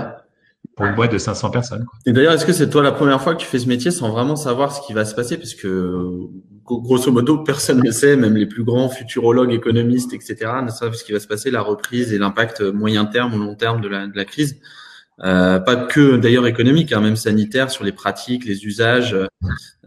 pour 0.76 0.86
une 0.86 0.96
boîte 0.96 1.12
de 1.12 1.18
500 1.18 1.52
personnes. 1.52 1.86
Et 2.06 2.14
d'ailleurs, 2.14 2.34
est-ce 2.34 2.46
que 2.46 2.54
c'est 2.54 2.70
toi 2.70 2.82
la 2.82 2.92
première 2.92 3.22
fois 3.22 3.36
que 3.36 3.42
tu 3.42 3.48
fais 3.48 3.60
ce 3.60 3.68
métier 3.68 3.92
sans 3.92 4.10
vraiment 4.10 4.36
savoir 4.36 4.74
ce 4.74 4.86
qui 4.86 4.94
va 4.94 5.06
se 5.06 5.14
passer? 5.14 5.38
Parce 5.38 5.54
que 5.54 6.28
grosso 6.66 7.12
modo, 7.12 7.40
personne 7.40 7.82
ne 7.84 7.92
sait, 7.92 8.16
même 8.16 8.36
les 8.36 8.46
plus 8.46 8.64
grands 8.64 8.90
futurologues, 8.90 9.52
économistes, 9.52 10.14
etc., 10.14 10.52
ne 10.64 10.70
savent 10.70 10.94
ce 10.94 11.04
qui 11.04 11.12
va 11.12 11.20
se 11.20 11.28
passer, 11.28 11.52
la 11.52 11.62
reprise 11.62 12.14
et 12.14 12.18
l'impact 12.18 12.62
moyen 12.62 13.06
terme 13.06 13.34
ou 13.34 13.38
long 13.40 13.56
terme 13.56 13.82
de 13.82 13.90
la, 13.90 14.08
de 14.08 14.16
la 14.16 14.26
crise. 14.26 14.60
Euh, 15.24 15.60
pas 15.60 15.76
que 15.76 16.18
d'ailleurs 16.18 16.48
économique, 16.48 16.92
hein, 16.94 17.02
même 17.02 17.16
sanitaire 17.16 17.70
sur 17.70 17.84
les 17.84 17.92
pratiques, 17.92 18.46
les 18.46 18.66
usages. 18.66 19.16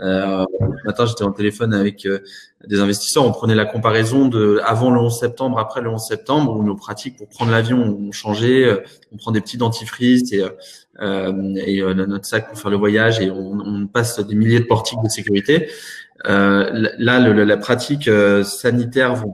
Euh, 0.00 0.44
ce 0.84 0.86
matin, 0.86 1.06
j'étais 1.06 1.24
en 1.24 1.32
téléphone 1.32 1.74
avec 1.74 2.06
euh, 2.06 2.20
des 2.66 2.78
investisseurs. 2.80 3.24
On 3.24 3.32
prenait 3.32 3.54
la 3.54 3.64
comparaison 3.64 4.28
de 4.28 4.60
avant 4.64 4.90
le 4.90 5.00
11 5.00 5.18
septembre, 5.18 5.58
après 5.58 5.80
le 5.80 5.90
11 5.90 6.06
septembre, 6.06 6.56
où 6.56 6.62
nos 6.62 6.76
pratiques 6.76 7.16
pour 7.16 7.28
prendre 7.28 7.50
l'avion 7.50 7.78
ont 7.78 8.12
changé. 8.12 8.64
Euh, 8.64 8.82
on 9.12 9.16
prend 9.16 9.32
des 9.32 9.40
petits 9.40 9.56
dentifrices 9.56 10.32
et, 10.32 10.44
euh, 11.00 11.54
et 11.56 11.82
notre 11.94 12.26
sac 12.26 12.48
pour 12.48 12.58
faire 12.58 12.70
le 12.70 12.76
voyage 12.76 13.20
et 13.20 13.30
on, 13.30 13.58
on, 13.58 13.86
passe 13.86 14.20
des 14.20 14.34
milliers 14.34 14.60
de 14.60 14.64
portiques 14.64 15.02
de 15.02 15.08
sécurité. 15.08 15.68
là, 16.24 17.20
le, 17.20 17.44
la 17.44 17.56
pratique 17.56 18.10
sanitaire 18.44 19.14
va 19.14 19.24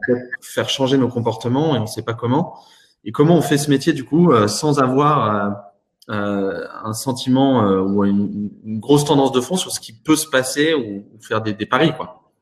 faire 0.41 0.69
changer 0.69 0.99
nos 0.99 1.09
comportements 1.09 1.75
et 1.77 1.79
on 1.79 1.83
ne 1.83 1.87
sait 1.87 2.03
pas 2.03 2.15
comment. 2.15 2.55
Et 3.05 3.13
comment 3.13 3.37
on 3.37 3.43
fait 3.43 3.59
ce 3.59 3.71
métier 3.71 3.93
du 3.93 4.05
coup 4.05 4.31
sans 4.47 4.79
avoir 4.79 5.35
euh, 5.35 5.51
un 6.13 6.93
sentiment 6.93 7.65
euh, 7.65 7.81
ou 7.81 8.05
une, 8.05 8.51
grosse 8.81 9.05
tendance 9.05 9.33
de 9.33 9.41
fond 9.41 9.57
sur 9.57 9.71
ce 9.71 9.81
qui 9.81 9.93
peut 9.93 10.17
se 10.17 10.27
passer 10.27 10.75
ou, 10.75 11.07
faire 11.21 11.41
des, 11.41 11.55
paris 11.67 11.93
quoi. 11.97 12.33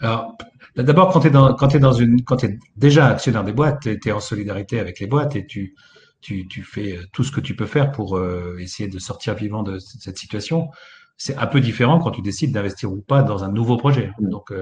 Alors 0.00 0.36
d'abord 0.76 1.12
quand 1.12 1.20
tu 1.20 1.26
es 1.26 1.30
dans 1.30 1.54
quand 1.54 1.74
es 1.74 1.78
dans 1.78 1.92
une 1.92 2.24
quand 2.24 2.42
es 2.42 2.58
déjà 2.76 3.08
actionnaire 3.08 3.44
des 3.44 3.52
boîtes, 3.52 3.80
tu 3.82 4.08
es, 4.08 4.12
en 4.12 4.20
solidarité 4.20 4.80
avec 4.80 4.98
les 4.98 5.06
boîtes 5.06 5.36
et 5.36 5.46
tu 5.46 5.74
tu, 6.22 6.46
tu 6.48 6.62
fais 6.62 6.96
euh, 6.96 7.02
tout 7.12 7.24
ce 7.24 7.32
que 7.32 7.40
tu 7.40 7.56
peux 7.56 7.66
faire 7.66 7.92
pour 7.92 8.20
essayer 8.58 8.88
de 8.88 8.98
sortir 8.98 9.34
vivant 9.34 9.62
de 9.62 9.78
cette 9.78 10.18
situation. 10.18 10.68
C'est 11.16 11.36
un 11.36 11.46
peu 11.46 11.60
différent 11.60 11.98
quand 11.98 12.10
tu 12.10 12.22
décides 12.22 12.52
d'investir 12.52 12.92
ou 12.92 13.00
pas 13.00 13.22
dans 13.22 13.44
un 13.44 13.50
nouveau 13.50 13.76
projet. 13.76 14.10
Mm. 14.20 14.28
Donc, 14.28 14.52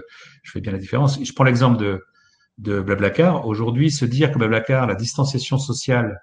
je 0.43 0.51
fais 0.51 0.61
bien 0.61 0.73
la 0.73 0.79
différence. 0.79 1.23
Je 1.23 1.33
prends 1.33 1.45
l'exemple 1.45 1.79
de, 1.79 2.05
de 2.59 2.81
Blablacar. 2.81 3.47
Aujourd'hui, 3.47 3.91
se 3.91 4.05
dire 4.05 4.31
que 4.31 4.39
Blablacar, 4.39 4.87
la 4.87 4.95
distanciation 4.95 5.59
sociale 5.59 6.21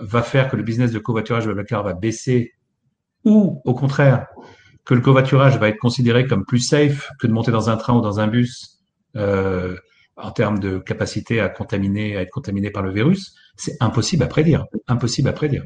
va 0.00 0.22
faire 0.22 0.48
que 0.48 0.56
le 0.56 0.62
business 0.62 0.92
de 0.92 0.98
covoiturage 0.98 1.44
de 1.44 1.48
Blablacar 1.48 1.82
va 1.82 1.94
baisser 1.94 2.52
ou 3.24 3.60
au 3.64 3.74
contraire 3.74 4.26
que 4.84 4.94
le 4.94 5.00
covoiturage 5.00 5.58
va 5.58 5.68
être 5.68 5.78
considéré 5.78 6.26
comme 6.26 6.44
plus 6.44 6.60
safe 6.60 7.10
que 7.18 7.26
de 7.26 7.32
monter 7.32 7.50
dans 7.50 7.70
un 7.70 7.76
train 7.76 7.94
ou 7.94 8.00
dans 8.00 8.18
un 8.18 8.26
bus 8.26 8.80
euh, 9.16 9.76
en 10.16 10.30
termes 10.30 10.58
de 10.58 10.78
capacité 10.78 11.40
à 11.40 11.48
contaminer, 11.48 12.16
à 12.16 12.22
être 12.22 12.30
contaminé 12.30 12.70
par 12.70 12.82
le 12.82 12.92
virus, 12.92 13.34
c'est 13.56 13.76
impossible 13.80 14.22
à 14.22 14.26
prédire. 14.26 14.66
Impossible 14.86 15.28
à 15.28 15.32
prédire. 15.32 15.64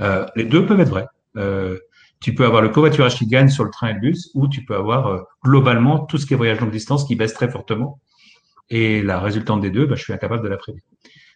Euh, 0.00 0.26
les 0.36 0.44
deux 0.44 0.66
peuvent 0.66 0.80
être 0.80 0.90
vrais. 0.90 1.06
Euh, 1.36 1.78
tu 2.20 2.34
peux 2.34 2.44
avoir 2.44 2.60
le 2.60 2.68
covoiturage 2.68 3.16
qui 3.16 3.26
gagne 3.26 3.48
sur 3.48 3.64
le 3.64 3.70
train 3.70 3.88
et 3.88 3.92
le 3.94 4.00
bus, 4.00 4.30
ou 4.34 4.48
tu 4.48 4.64
peux 4.64 4.74
avoir 4.74 5.24
globalement 5.44 6.00
tout 6.00 6.18
ce 6.18 6.26
qui 6.26 6.34
est 6.34 6.36
voyage 6.36 6.60
longue 6.60 6.72
distance 6.72 7.04
qui 7.04 7.14
baisse 7.14 7.32
très 7.32 7.48
fortement. 7.48 8.00
Et 8.70 9.02
la 9.02 9.20
résultante 9.20 9.60
des 9.60 9.70
deux, 9.70 9.86
bah, 9.86 9.94
je 9.94 10.02
suis 10.02 10.12
incapable 10.12 10.42
de 10.42 10.48
la 10.48 10.56
prédire. 10.56 10.82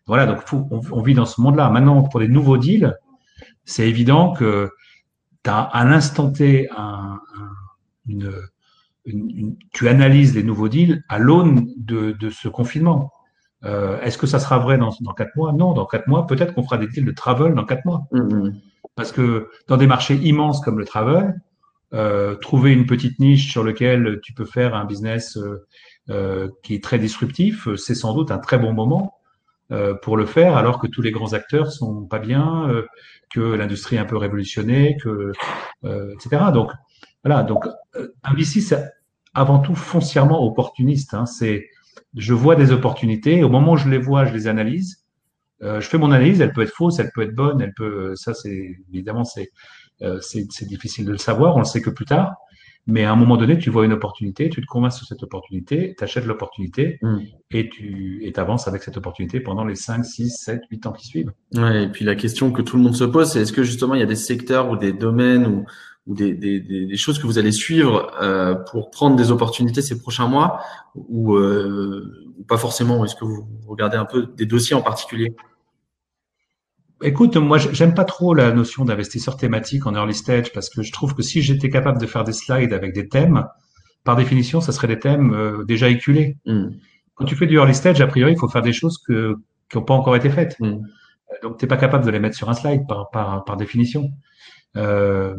Voilà, 0.07 0.26
donc 0.26 0.42
on, 0.70 1.03
vit 1.03 1.14
dans 1.14 1.26
ce 1.26 1.40
monde-là. 1.40 1.70
Maintenant, 1.70 2.03
pour 2.03 2.20
les 2.20 2.28
nouveaux 2.28 2.59
deals, 2.59 2.96
c'est 3.64 3.88
évident 3.88 4.32
que 4.32 4.70
tu 5.44 5.50
as 5.50 5.61
à 5.61 5.84
l'instant 5.84 6.30
T 6.30 6.68
un, 6.76 7.20
une, 8.09 8.32
une, 9.05 9.57
tu 9.72 9.88
analyses 9.88 10.34
les 10.34 10.42
nouveaux 10.42 10.68
deals 10.68 11.05
à 11.09 11.18
l'aune 11.18 11.68
de, 11.76 12.12
de, 12.12 12.30
ce 12.30 12.48
confinement. 12.48 13.12
Euh, 13.64 14.00
Est-ce 14.00 14.18
que 14.18 14.26
ça 14.26 14.40
sera 14.40 14.59
vrai 14.59 14.76
dans, 14.76 14.90
dans 15.00 15.12
quatre 15.12 15.36
mois? 15.36 15.53
Non, 15.53 15.72
dans 15.72 15.86
quatre 15.86 16.09
mois, 16.09 16.26
peut-être 16.26 16.55
qu'on 16.55 16.64
fera 16.64 16.78
des 16.78 16.88
deals 16.88 17.05
de 17.05 17.12
travel 17.12 17.55
dans 17.55 17.64
quatre 17.64 17.84
mois. 17.84 18.03
Mm-hmm. 18.12 18.55
Parce 18.96 19.12
que 19.12 19.48
dans 19.68 19.76
des 19.76 19.86
marchés 19.86 20.16
immenses 20.16 20.61
comme 20.61 20.78
le 20.78 20.84
travel, 20.84 21.40
euh, 21.94 22.34
trouver 22.34 22.72
une 22.72 22.86
petite 22.86 23.20
niche 23.20 23.53
sur 23.53 23.62
laquelle 23.62 24.18
tu 24.22 24.32
peux 24.32 24.44
faire 24.44 24.74
un 24.74 24.84
business 24.84 25.38
euh, 26.11 26.48
qui 26.64 26.74
est 26.74 26.82
très 26.82 26.98
disruptif, 26.98 27.68
c'est 27.76 27.94
sans 27.94 28.14
doute 28.14 28.32
un 28.32 28.38
très 28.38 28.59
bon 28.59 28.72
moment 28.72 29.14
pour 30.03 30.16
le 30.16 30.27
faire, 30.27 30.57
alors 30.57 30.79
que 30.79 30.87
tous 30.87 31.03
les 31.03 31.11
grands 31.11 31.33
acteurs 31.33 31.73
sont 31.73 32.05
pas 32.05 32.18
bien, 32.18 32.68
euh, 32.68 32.87
que 33.31 33.41
l'industrie 33.41 33.97
est 33.97 33.99
un 33.99 34.05
peu 34.05 34.16
révolutionnée, 34.16 34.97
que 35.03 35.33
euh, 35.85 36.14
etc. 36.14 36.45
Donc 36.53 36.70
voilà, 37.25 37.43
donc 37.43 37.66
un 38.23 38.35
VC 38.35 38.61
c'est 38.61 38.85
avant 39.35 39.61
tout 39.61 39.75
foncièrement 39.75 40.45
opportuniste. 40.45 41.14
Hein, 41.14 41.27
c'est 41.27 41.68
je 42.14 42.35
vois 42.35 42.57
des 42.57 42.73
opportunités, 42.73 43.43
au 43.43 43.49
moment 43.49 43.73
où 43.73 43.77
je 43.77 43.89
les 43.89 43.99
vois, 43.99 44.25
je 44.27 44.35
les 44.35 44.47
analyse. 44.47 45.07
je 45.61 45.81
fais 45.81 45.99
mon 45.99 46.11
analyse, 46.12 46.41
elle 46.41 46.53
peut 46.53 46.62
être 46.62 46.75
fausse, 46.75 46.99
elle 46.99 47.11
peut 47.14 47.23
être 47.23 47.35
bonne, 47.35 47.62
elle 47.62 47.73
peut, 47.75 48.14
ça 48.16 48.35
c'est 48.35 48.77
évidemment 48.93 49.25
c'est 49.25 49.51
c'est 50.20 50.66
difficile 50.66 51.07
de 51.07 51.12
le 51.12 51.18
savoir, 51.18 51.57
on 51.57 51.61
le 51.61 51.64
sait 51.64 51.81
que 51.81 51.91
plus 51.91 52.05
tard. 52.05 52.35
Mais 52.87 53.05
à 53.05 53.12
un 53.12 53.16
moment 53.16 53.37
donné, 53.37 53.59
tu 53.59 53.70
vois 53.70 53.85
une 53.85 53.93
opportunité, 53.93 54.49
tu 54.49 54.61
te 54.61 54.66
convaincs 54.66 54.93
sur 54.93 55.07
cette 55.07 55.22
opportunité, 55.22 55.95
tu 55.97 56.03
achètes 56.03 56.26
l'opportunité 56.26 56.99
mm. 57.03 57.18
et 57.53 57.68
tu 57.68 58.20
et 58.24 58.37
avances 58.39 58.66
avec 58.66 58.83
cette 58.83 58.97
opportunité 58.97 59.39
pendant 59.39 59.64
les 59.64 59.76
5, 59.76 60.05
6, 60.05 60.30
7, 60.30 60.62
8 60.70 60.87
ans 60.87 60.93
qui 60.93 61.07
suivent. 61.07 61.33
Ouais, 61.55 61.85
et 61.85 61.89
puis 61.89 62.05
la 62.05 62.16
question 62.16 62.51
que 62.51 62.61
tout 62.61 62.76
le 62.76 62.83
monde 62.83 62.97
se 62.97 63.05
pose, 63.05 63.30
c'est 63.30 63.43
est-ce 63.43 63.53
que 63.53 63.62
justement 63.62 63.95
il 63.95 64.01
y 64.01 64.03
a 64.03 64.07
des 64.07 64.16
secteurs 64.16 64.68
ou 64.70 64.76
des 64.76 64.93
domaines 64.93 65.47
ou, 65.47 65.64
ou 66.09 66.14
des, 66.14 66.35
des, 66.35 66.59
des, 66.61 66.97
choses 66.97 67.20
que 67.20 67.26
vous 67.26 67.39
allez 67.39 67.53
suivre 67.53 68.11
euh, 68.20 68.55
pour 68.55 68.91
prendre 68.91 69.14
des 69.14 69.30
opportunités 69.30 69.80
ces 69.80 70.01
prochains 70.01 70.26
mois 70.26 70.61
ou, 70.97 71.37
euh, 71.37 72.33
ou 72.37 72.43
pas 72.43 72.59
forcément? 72.59 73.05
Est-ce 73.05 73.14
que 73.14 73.24
vous 73.24 73.47
regardez 73.68 73.97
un 73.97 74.07
peu 74.07 74.26
des 74.37 74.47
dossiers 74.47 74.74
en 74.74 74.83
particulier? 74.83 75.37
Écoute, 77.03 77.36
moi, 77.36 77.59
j'aime 77.59 77.94
pas 77.94 78.05
trop 78.05 78.34
la 78.34 78.53
notion 78.53 78.84
d'investisseur 78.84 79.36
thématique 79.36 79.86
en 79.86 79.94
early 79.94 80.14
stage 80.14 80.53
parce 80.53 80.70
que 80.70 80.82
je 80.82 80.92
trouve 80.92 81.14
que 81.14 81.22
si 81.22 81.42
j'étais 81.42 81.70
capable 81.70 82.00
de 82.00 82.07
faire 82.07 82.24
des 82.24 82.32
slides 82.32 82.72
avec 82.72 82.92
des 82.92 83.09
thèmes, 83.09 83.46
par 84.05 84.16
définition, 84.16 84.61
ça 84.61 84.72
serait 84.72 84.88
des 84.88 84.98
thèmes 84.98 85.32
euh, 85.34 85.64
déjà 85.64 85.88
éculés. 85.88 86.36
Mm. 86.46 86.68
Quand 87.14 87.24
tu 87.24 87.36
fais 87.36 87.46
du 87.46 87.57
early 87.57 87.74
stage, 87.74 88.00
a 88.00 88.07
priori, 88.07 88.32
il 88.32 88.38
faut 88.38 88.48
faire 88.48 88.62
des 88.62 88.72
choses 88.72 88.98
que, 88.98 89.36
qui 89.68 89.78
n'ont 89.78 89.84
pas 89.84 89.94
encore 89.94 90.16
été 90.16 90.30
faites. 90.30 90.59
Mm. 90.61 90.78
Donc, 91.42 91.59
tu 91.59 91.64
n'es 91.64 91.68
pas 91.68 91.76
capable 91.76 92.05
de 92.05 92.11
les 92.11 92.20
mettre 92.20 92.36
sur 92.36 92.48
un 92.48 92.55
slide 92.55 92.86
par, 92.86 93.11
par, 93.11 93.44
par 93.44 93.57
définition. 93.57 94.11
Euh, 94.76 95.36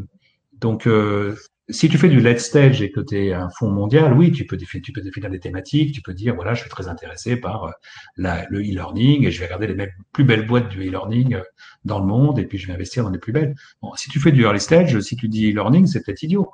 donc, 0.54 0.88
euh, 0.88 1.36
si 1.70 1.88
tu 1.88 1.98
fais 1.98 2.10
du 2.10 2.20
late 2.20 2.40
stage 2.40 2.82
et 2.82 2.92
que 2.92 3.00
tu 3.00 3.18
es 3.18 3.34
un 3.34 3.50
fonds 3.50 3.70
mondial, 3.70 4.14
oui, 4.14 4.32
tu 4.32 4.46
peux, 4.46 4.58
définir, 4.58 4.84
tu 4.84 4.92
peux 4.92 5.02
définir 5.02 5.30
des 5.30 5.40
thématiques, 5.40 5.94
tu 5.94 6.02
peux 6.02 6.14
dire, 6.14 6.36
voilà, 6.36 6.54
je 6.54 6.62
suis 6.62 6.70
très 6.70 6.90
intéressé 6.90 7.38
par 7.38 7.66
euh, 7.66 7.72
la, 8.18 8.46
le 8.50 8.60
e-learning 8.60 9.26
et 9.26 9.32
je 9.32 9.40
vais 9.40 9.46
regarder 9.46 9.68
les 9.68 9.90
plus 10.12 10.26
belles 10.26 10.46
boîtes 10.46 10.70
du 10.70 10.88
e-learning 10.88 11.36
euh, 11.36 11.42
dans 11.86 12.00
le 12.00 12.06
monde 12.06 12.38
et 12.38 12.46
puis 12.46 12.58
je 12.58 12.68
vais 12.68 12.74
investir 12.74 13.04
dans 13.04 13.10
les 13.10 13.20
plus 13.20 13.32
belles. 13.32 13.56
Bon, 13.82 13.94
si 13.96 14.10
tu 14.10 14.20
fais 14.20 14.32
du 14.32 14.44
early 14.44 14.60
stage, 14.60 15.00
si 15.00 15.16
tu 15.16 15.30
dis 15.30 15.52
e-learning, 15.52 15.88
c'est 15.88 16.04
peut-être 16.04 16.24
idiot 16.24 16.52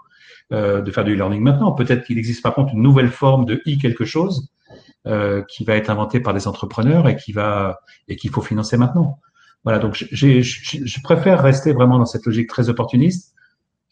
euh, 0.52 0.82
de 0.82 0.92
faire 0.92 1.04
du 1.04 1.14
e-learning 1.14 1.42
maintenant. 1.42 1.72
Peut-être 1.72 2.06
qu'il 2.06 2.20
existe 2.20 2.44
par 2.44 2.54
contre 2.54 2.74
une 2.74 2.82
nouvelle 2.84 3.10
forme 3.10 3.46
de 3.46 3.56
e 3.68 3.80
quelque 3.82 4.06
chose 4.06 4.50
euh, 5.08 5.44
qui 5.50 5.64
va 5.64 5.76
être 5.76 5.90
inventée 5.90 6.20
par 6.20 6.36
des 6.36 6.48
entrepreneurs 6.48 7.08
et 7.08 7.16
qui 7.16 7.32
va 7.32 7.80
et 8.08 8.16
qu'il 8.16 8.30
faut 8.30 8.42
financer 8.42 8.78
maintenant. 8.78 9.20
Voilà, 9.64 9.80
donc 9.80 9.96
je 10.12 11.02
préfère 11.04 11.42
rester 11.42 11.74
vraiment 11.74 11.98
dans 11.98 12.06
cette 12.06 12.26
logique 12.26 12.48
très 12.48 12.70
opportuniste 12.70 13.34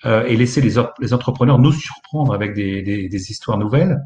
euh, 0.06 0.26
et 0.26 0.36
laisser 0.36 0.62
les, 0.62 0.76
les, 1.00 1.14
entrepreneurs 1.14 1.60
nous 1.60 1.72
surprendre 1.72 2.34
avec 2.34 2.54
des, 2.54 2.82
des, 2.82 3.10
des, 3.10 3.32
histoires 3.32 3.58
nouvelles. 3.58 3.98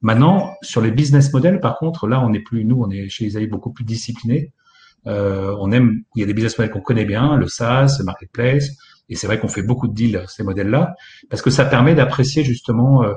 Maintenant, 0.00 0.54
sur 0.62 0.80
les 0.80 0.90
business 0.90 1.32
models, 1.32 1.60
par 1.60 1.78
contre, 1.78 2.06
là, 2.06 2.20
on 2.20 2.30
n'est 2.30 2.40
plus, 2.40 2.64
nous, 2.64 2.80
on 2.80 2.90
est 2.90 3.08
chez 3.08 3.24
Isaïe 3.26 3.48
beaucoup 3.48 3.72
plus 3.72 3.84
disciplinés. 3.84 4.52
Euh, 5.06 5.54
on 5.58 5.72
aime, 5.72 6.02
il 6.14 6.20
y 6.20 6.22
a 6.22 6.26
des 6.26 6.34
business 6.34 6.58
models 6.58 6.72
qu'on 6.72 6.80
connaît 6.80 7.04
bien, 7.04 7.36
le 7.36 7.48
SaaS, 7.48 7.96
le 7.98 8.04
marketplace, 8.04 8.70
et 9.08 9.16
c'est 9.16 9.26
vrai 9.26 9.40
qu'on 9.40 9.48
fait 9.48 9.62
beaucoup 9.62 9.88
de 9.88 9.94
deals 9.94 10.24
ces 10.28 10.44
modèles-là, 10.44 10.94
parce 11.28 11.42
que 11.42 11.50
ça 11.50 11.64
permet 11.64 11.94
d'apprécier 11.94 12.44
justement 12.44 13.02
euh, 13.02 13.14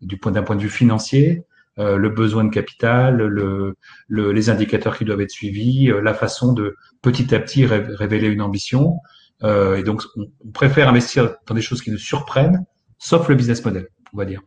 du 0.00 0.16
point 0.16 0.32
d'un 0.32 0.42
point 0.42 0.56
de 0.56 0.62
vue 0.62 0.70
financier 0.70 1.44
euh, 1.78 1.98
le 1.98 2.08
besoin 2.08 2.44
de 2.44 2.50
capital, 2.50 3.18
le, 3.18 3.76
le, 4.08 4.32
les 4.32 4.48
indicateurs 4.48 4.96
qui 4.96 5.04
doivent 5.04 5.20
être 5.20 5.30
suivis, 5.30 5.90
euh, 5.90 6.00
la 6.00 6.14
façon 6.14 6.54
de 6.54 6.74
petit 7.02 7.34
à 7.34 7.38
petit 7.38 7.66
révéler 7.66 8.28
une 8.28 8.40
ambition, 8.40 8.96
euh, 9.42 9.76
et 9.76 9.82
donc, 9.82 10.02
on, 10.16 10.50
préfère 10.52 10.88
investir 10.88 11.36
dans 11.46 11.54
des 11.54 11.60
choses 11.60 11.82
qui 11.82 11.90
nous 11.90 11.98
surprennent, 11.98 12.64
sauf 12.98 13.28
le 13.28 13.34
business 13.34 13.64
model, 13.64 13.88
on 14.12 14.18
va 14.18 14.24
dire. 14.24 14.42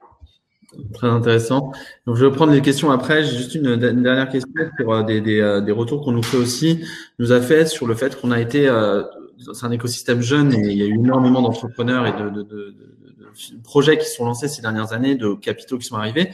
Très 0.94 1.08
intéressant. 1.08 1.72
Donc, 2.06 2.16
je 2.16 2.26
vais 2.26 2.32
prendre 2.32 2.54
les 2.54 2.62
questions 2.62 2.92
après. 2.92 3.24
J'ai 3.24 3.38
juste 3.38 3.56
une, 3.56 3.76
dernière 3.76 4.30
question 4.30 4.52
pour 4.78 4.94
euh, 4.94 5.04
des, 5.04 5.20
des, 5.20 5.40
euh, 5.40 5.62
des 5.62 5.72
retours 5.72 6.04
qu'on 6.04 6.12
nous 6.12 6.24
fait 6.24 6.38
aussi. 6.38 6.86
Nous 7.18 7.32
a 7.32 7.42
fait 7.42 7.66
sur 7.66 7.88
le 7.88 7.96
fait 7.96 8.20
qu'on 8.20 8.32
a 8.32 8.40
été, 8.40 8.68
euh, 8.68 9.02
c'est 9.40 9.66
un 9.66 9.72
écosystème 9.72 10.22
jeune 10.22 10.54
et 10.54 10.72
il 10.72 10.78
y 10.78 10.84
a 10.84 10.86
eu 10.86 10.96
énormément 10.96 11.42
d'entrepreneurs 11.42 12.06
et 12.08 12.12
de, 12.12 12.30
de, 12.30 12.44
de, 12.44 12.76
de, 12.76 13.62
projets 13.64 13.98
qui 13.98 14.06
sont 14.08 14.26
lancés 14.26 14.48
ces 14.48 14.62
dernières 14.62 14.92
années, 14.94 15.16
de 15.16 15.34
capitaux 15.34 15.78
qui 15.78 15.86
sont 15.86 15.96
arrivés 15.96 16.32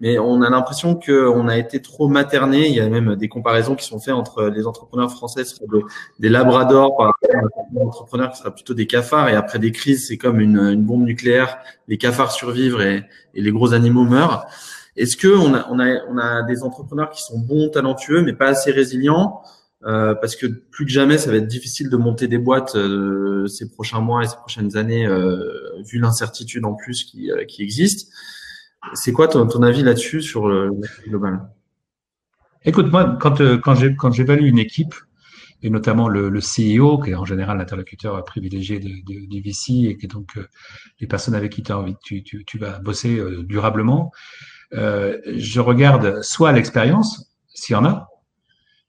mais 0.00 0.18
on 0.18 0.42
a 0.42 0.50
l'impression 0.50 0.94
qu'on 0.94 1.48
a 1.48 1.58
été 1.58 1.82
trop 1.82 2.08
materné. 2.08 2.68
Il 2.68 2.74
y 2.74 2.80
a 2.80 2.88
même 2.88 3.16
des 3.16 3.28
comparaisons 3.28 3.74
qui 3.74 3.84
sont 3.84 3.98
faites 3.98 4.14
entre 4.14 4.44
les 4.44 4.66
entrepreneurs 4.66 5.10
français 5.10 5.44
seraient 5.44 5.66
des 6.20 6.28
labradors 6.28 6.96
par 6.96 7.06
rapport 7.06 7.52
aux 7.74 7.86
entrepreneurs 7.88 8.30
qui 8.30 8.38
seraient 8.38 8.54
plutôt 8.54 8.74
des 8.74 8.86
cafards. 8.86 9.28
Et 9.28 9.34
après 9.34 9.58
des 9.58 9.72
crises, 9.72 10.06
c'est 10.06 10.16
comme 10.16 10.40
une, 10.40 10.58
une, 10.58 10.84
bombe 10.84 11.02
nucléaire. 11.02 11.58
Les 11.88 11.98
cafards 11.98 12.30
survivent 12.30 12.80
et, 12.80 13.02
et 13.34 13.42
les 13.42 13.50
gros 13.50 13.74
animaux 13.74 14.04
meurent. 14.04 14.46
Est-ce 14.96 15.16
que 15.16 15.28
on 15.28 15.54
a, 15.54 15.66
on, 15.68 15.80
a, 15.80 16.04
on 16.08 16.16
a 16.16 16.42
des 16.44 16.62
entrepreneurs 16.62 17.10
qui 17.10 17.22
sont 17.22 17.38
bons, 17.38 17.68
talentueux, 17.68 18.22
mais 18.22 18.32
pas 18.32 18.48
assez 18.48 18.70
résilients? 18.70 19.42
Euh, 19.84 20.14
parce 20.14 20.36
que 20.36 20.46
plus 20.46 20.84
que 20.84 20.90
jamais, 20.90 21.18
ça 21.18 21.30
va 21.30 21.36
être 21.36 21.46
difficile 21.46 21.88
de 21.90 21.96
monter 21.96 22.28
des 22.28 22.38
boîtes 22.38 22.74
euh, 22.74 23.46
ces 23.46 23.70
prochains 23.70 24.00
mois 24.00 24.24
et 24.24 24.26
ces 24.26 24.36
prochaines 24.36 24.76
années, 24.76 25.06
euh, 25.06 25.80
vu 25.84 25.98
l'incertitude 25.98 26.64
en 26.64 26.74
plus 26.74 27.04
qui, 27.04 27.30
euh, 27.30 27.44
qui 27.44 27.62
existe. 27.62 28.12
C'est 28.94 29.12
quoi 29.12 29.28
ton, 29.28 29.46
ton 29.46 29.62
avis 29.62 29.82
là-dessus 29.82 30.22
sur 30.22 30.48
le 30.48 30.70
global? 31.06 31.48
Écoute, 32.64 32.90
moi, 32.90 33.16
quand, 33.20 33.40
euh, 33.40 33.56
quand 33.58 34.12
j'évalue 34.12 34.46
une 34.46 34.58
équipe, 34.58 34.94
et 35.62 35.70
notamment 35.70 36.08
le, 36.08 36.28
le, 36.28 36.40
CEO, 36.40 36.98
qui 37.00 37.10
est 37.10 37.14
en 37.14 37.24
général 37.24 37.58
l'interlocuteur 37.58 38.24
privilégié 38.24 38.78
de, 38.78 38.88
de, 38.88 39.26
du 39.26 39.40
VC 39.40 39.88
et 39.88 39.96
qui 39.96 40.06
est 40.06 40.08
donc 40.08 40.36
euh, 40.36 40.46
les 41.00 41.06
personnes 41.06 41.34
avec 41.34 41.52
qui 41.52 41.62
as 41.70 41.78
envie, 41.78 41.96
tu, 42.02 42.22
tu, 42.22 42.44
tu 42.44 42.58
vas 42.58 42.78
bosser 42.78 43.18
euh, 43.18 43.42
durablement, 43.42 44.12
euh, 44.74 45.18
je 45.26 45.60
regarde 45.60 46.22
soit 46.22 46.52
l'expérience, 46.52 47.32
s'il 47.54 47.72
y 47.72 47.76
en 47.76 47.84
a, 47.84 48.08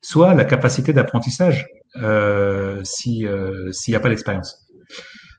soit 0.01 0.33
la 0.33 0.45
capacité 0.45 0.93
d'apprentissage, 0.93 1.67
euh, 1.97 2.81
si 2.83 3.25
s'il 3.71 3.91
n'y 3.91 3.95
a 3.95 3.99
pas 3.99 4.09
d'expérience. 4.09 4.67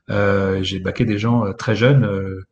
J'ai 0.09 0.79
baqué 0.79 1.05
des 1.05 1.17
gens 1.17 1.53
très 1.53 1.75
jeunes 1.75 2.43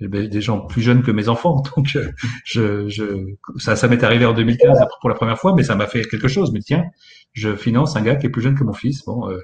des 0.00 0.40
gens 0.40 0.60
plus 0.60 0.82
jeunes 0.82 1.02
que 1.02 1.10
mes 1.10 1.28
enfants. 1.28 1.62
Donc, 1.76 1.96
euh, 1.96 2.10
je, 2.44 2.88
je, 2.88 3.34
ça, 3.56 3.76
ça 3.76 3.88
m'est 3.88 4.02
arrivé 4.04 4.24
en 4.24 4.32
2015 4.32 4.78
pour 5.00 5.08
la 5.08 5.14
première 5.14 5.38
fois, 5.38 5.54
mais 5.56 5.62
ça 5.62 5.74
m'a 5.74 5.86
fait 5.86 6.04
quelque 6.04 6.28
chose. 6.28 6.52
Mais 6.52 6.60
tiens, 6.60 6.84
je 7.32 7.56
finance 7.56 7.96
un 7.96 8.02
gars 8.02 8.16
qui 8.16 8.26
est 8.26 8.30
plus 8.30 8.42
jeune 8.42 8.56
que 8.56 8.64
mon 8.64 8.72
fils. 8.72 9.04
Bon, 9.04 9.28
euh, 9.28 9.38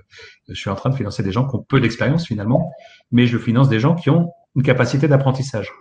je 0.49 0.55
suis 0.55 0.71
en 0.71 0.77
train 0.77 0.91
de 0.91 0.95
financer 0.95 1.23
des 1.23 1.33
gens 1.33 1.47
qui 1.49 1.57
ont 1.57 1.65
peu 1.69 1.81
d'expérience 1.81 2.27
finalement, 2.27 2.71
mais 3.11 3.27
je 3.27 3.39
finance 3.39 3.69
des 3.69 3.81
gens 3.81 3.95
qui 3.95 4.11
ont 4.11 4.31
une 4.55 4.63
capacité 4.63 5.09
d'apprentissage. 5.09 5.73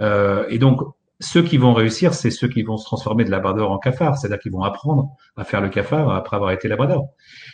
Euh, 0.00 0.46
et 0.48 0.58
donc, 0.58 0.80
ceux 1.22 1.42
qui 1.42 1.56
vont 1.56 1.72
réussir, 1.72 2.14
c'est 2.14 2.30
ceux 2.30 2.48
qui 2.48 2.62
vont 2.62 2.76
se 2.76 2.84
transformer 2.84 3.24
de 3.24 3.30
labrador 3.30 3.70
en 3.70 3.78
cafard, 3.78 4.18
c'est-à-dire 4.18 4.40
qu'ils 4.40 4.52
vont 4.52 4.62
apprendre 4.62 5.10
à 5.36 5.44
faire 5.44 5.60
le 5.60 5.68
cafard 5.68 6.10
après 6.10 6.36
avoir 6.36 6.50
été 6.50 6.66
labrador. 6.66 7.08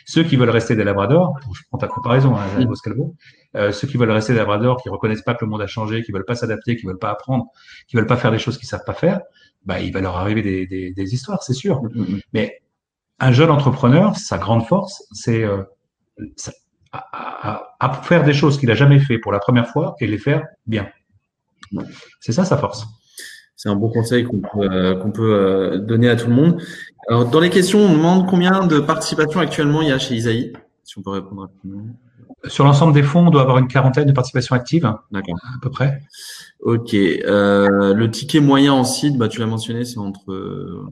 Ceux 0.05 0.23
qui 0.23 0.35
veulent 0.35 0.49
rester 0.49 0.75
des 0.75 0.83
labradors, 0.83 1.37
je 1.53 1.61
prends 1.69 1.77
ta 1.77 1.87
comparaison, 1.87 2.35
hein, 2.35 2.47
euh, 3.55 3.71
ceux 3.71 3.87
qui 3.87 3.97
veulent 3.97 4.11
rester 4.11 4.33
des 4.33 4.39
labradors, 4.39 4.81
qui 4.81 4.89
reconnaissent 4.89 5.21
pas 5.21 5.35
que 5.35 5.45
le 5.45 5.51
monde 5.51 5.61
a 5.61 5.67
changé, 5.67 6.01
qui 6.03 6.11
veulent 6.11 6.25
pas 6.25 6.35
s'adapter, 6.35 6.77
qui 6.77 6.87
veulent 6.87 6.97
pas 6.97 7.11
apprendre, 7.11 7.45
qui 7.87 7.95
veulent 7.95 8.07
pas 8.07 8.17
faire 8.17 8.31
des 8.31 8.39
choses 8.39 8.57
qu'ils 8.57 8.67
savent 8.67 8.85
pas 8.85 8.93
faire, 8.93 9.21
bah, 9.65 9.79
il 9.79 9.93
va 9.93 10.01
leur 10.01 10.17
arriver 10.17 10.41
des, 10.41 10.65
des, 10.65 10.91
des 10.91 11.13
histoires, 11.13 11.43
c'est 11.43 11.53
sûr. 11.53 11.83
Mm, 11.83 11.87
mm, 11.93 12.01
mm. 12.01 12.19
Mais 12.33 12.61
un 13.19 13.31
jeune 13.31 13.51
entrepreneur, 13.51 14.15
sa 14.15 14.39
grande 14.39 14.65
force, 14.65 15.03
c'est 15.11 15.43
euh, 15.43 15.63
à, 16.91 17.75
à, 17.79 17.93
faire 18.01 18.23
des 18.23 18.33
choses 18.33 18.59
qu'il 18.59 18.71
a 18.71 18.75
jamais 18.75 18.99
fait 18.99 19.19
pour 19.19 19.31
la 19.31 19.39
première 19.39 19.67
fois 19.67 19.95
et 19.99 20.07
les 20.07 20.17
faire 20.17 20.43
bien. 20.65 20.89
C'est 22.19 22.31
ça 22.31 22.45
sa 22.45 22.57
force 22.57 22.87
c'est 23.59 23.67
un 23.67 23.75
bon 23.75 23.89
conseil 23.89 24.23
qu'on 24.23 24.39
peut, 24.39 24.71
euh, 24.71 24.95
qu'on 24.95 25.11
peut 25.11 25.33
euh, 25.33 25.79
donner 25.79 26.07
à 26.07 26.15
tout 26.15 26.29
le 26.29 26.33
monde. 26.33 26.61
Alors, 27.09 27.25
dans 27.25 27.41
les 27.41 27.49
questions, 27.49 27.79
on 27.79 27.91
demande 27.91 28.25
combien 28.25 28.65
de 28.65 28.79
participation 28.79 29.41
actuellement 29.41 29.81
il 29.81 29.89
y 29.89 29.91
a 29.91 29.99
chez 29.99 30.15
Isaïe, 30.15 30.53
si 30.85 30.97
on 30.97 31.01
peut 31.01 31.09
répondre 31.09 31.41
rapidement. 31.41 31.81
Sur 32.45 32.63
l'ensemble 32.63 32.93
des 32.93 33.03
fonds, 33.03 33.27
on 33.27 33.31
doit 33.31 33.41
avoir 33.41 33.57
une 33.57 33.67
quarantaine 33.67 34.05
de 34.05 34.13
participations 34.13 34.55
actives, 34.55 34.89
D'accord. 35.11 35.35
à 35.43 35.59
peu 35.61 35.69
près. 35.69 35.99
Ok. 36.61 36.93
Euh, 36.93 37.93
le 37.93 38.09
ticket 38.09 38.39
moyen 38.39 38.71
en 38.71 38.85
seed, 38.85 39.17
bah, 39.17 39.27
tu 39.27 39.41
l'as 39.41 39.45
mentionné, 39.45 39.83
c'est 39.83 39.97
entre. 39.97 40.89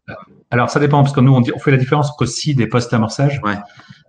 Alors 0.51 0.69
ça 0.69 0.81
dépend 0.81 1.03
parce 1.03 1.15
que 1.15 1.21
nous 1.21 1.33
on, 1.33 1.39
dit, 1.39 1.51
on 1.55 1.59
fait 1.59 1.71
la 1.71 1.77
différence 1.77 2.11
entre 2.11 2.25
seed 2.25 2.59
et 2.59 2.67
post 2.67 2.93
amorçage. 2.93 3.39
Ouais. 3.45 3.55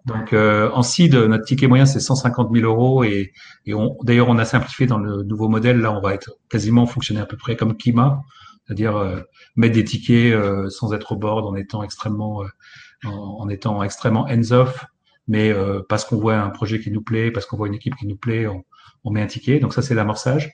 Donc 0.07 0.33
euh, 0.33 0.69
en 0.75 0.83
seed, 0.83 1.15
notre 1.15 1.45
ticket 1.45 1.69
moyen 1.69 1.87
c'est 1.87 2.01
150 2.01 2.51
000 2.53 2.67
euros 2.67 3.05
et, 3.05 3.33
et 3.67 3.75
d'ailleurs 4.03 4.29
on 4.29 4.39
a 4.39 4.45
simplifié 4.45 4.87
dans 4.87 4.99
le 4.99 5.23
nouveau 5.23 5.49
modèle. 5.49 5.79
Là 5.79 5.93
on 5.93 6.01
va 6.01 6.15
être 6.15 6.33
quasiment 6.51 6.87
fonctionner 6.87 7.21
à 7.21 7.27
peu 7.27 7.37
près 7.37 7.55
comme 7.55 7.77
Kima 7.77 8.25
c'est-à-dire 8.69 8.99
euh, 8.99 9.21
mettre 9.57 9.75
des 9.75 9.85
tickets 9.85 10.35
euh, 10.35 10.69
sans 10.69 10.93
être 10.93 11.13
au 11.13 11.17
board, 11.17 11.47
en 11.47 11.55
étant 11.55 11.83
extrêmement, 11.83 12.43
euh, 12.43 13.09
en, 13.09 13.49
étant 13.49 13.83
extrêmement 13.83 14.27
hands-off, 14.29 14.85
mais 15.27 15.53
parce 15.91 16.07
qu'on 16.07 16.17
voit 16.17 16.39
un 16.39 16.49
projet 16.49 16.81
qui 16.81 16.91
nous 16.91 17.03
plaît, 17.03 17.31
parce 17.31 17.45
qu'on 17.45 17.59
voit 17.59 17.67
une 17.67 17.75
équipe 17.75 17.95
qui 17.97 18.07
nous 18.07 18.17
plaît, 18.17 18.47
on, 18.47 18.65
on 19.05 19.11
met 19.11 19.21
un 19.21 19.27
ticket. 19.27 19.59
Donc 19.59 19.75
ça, 19.75 19.83
c'est 19.83 19.95
l'amorçage. 19.95 20.53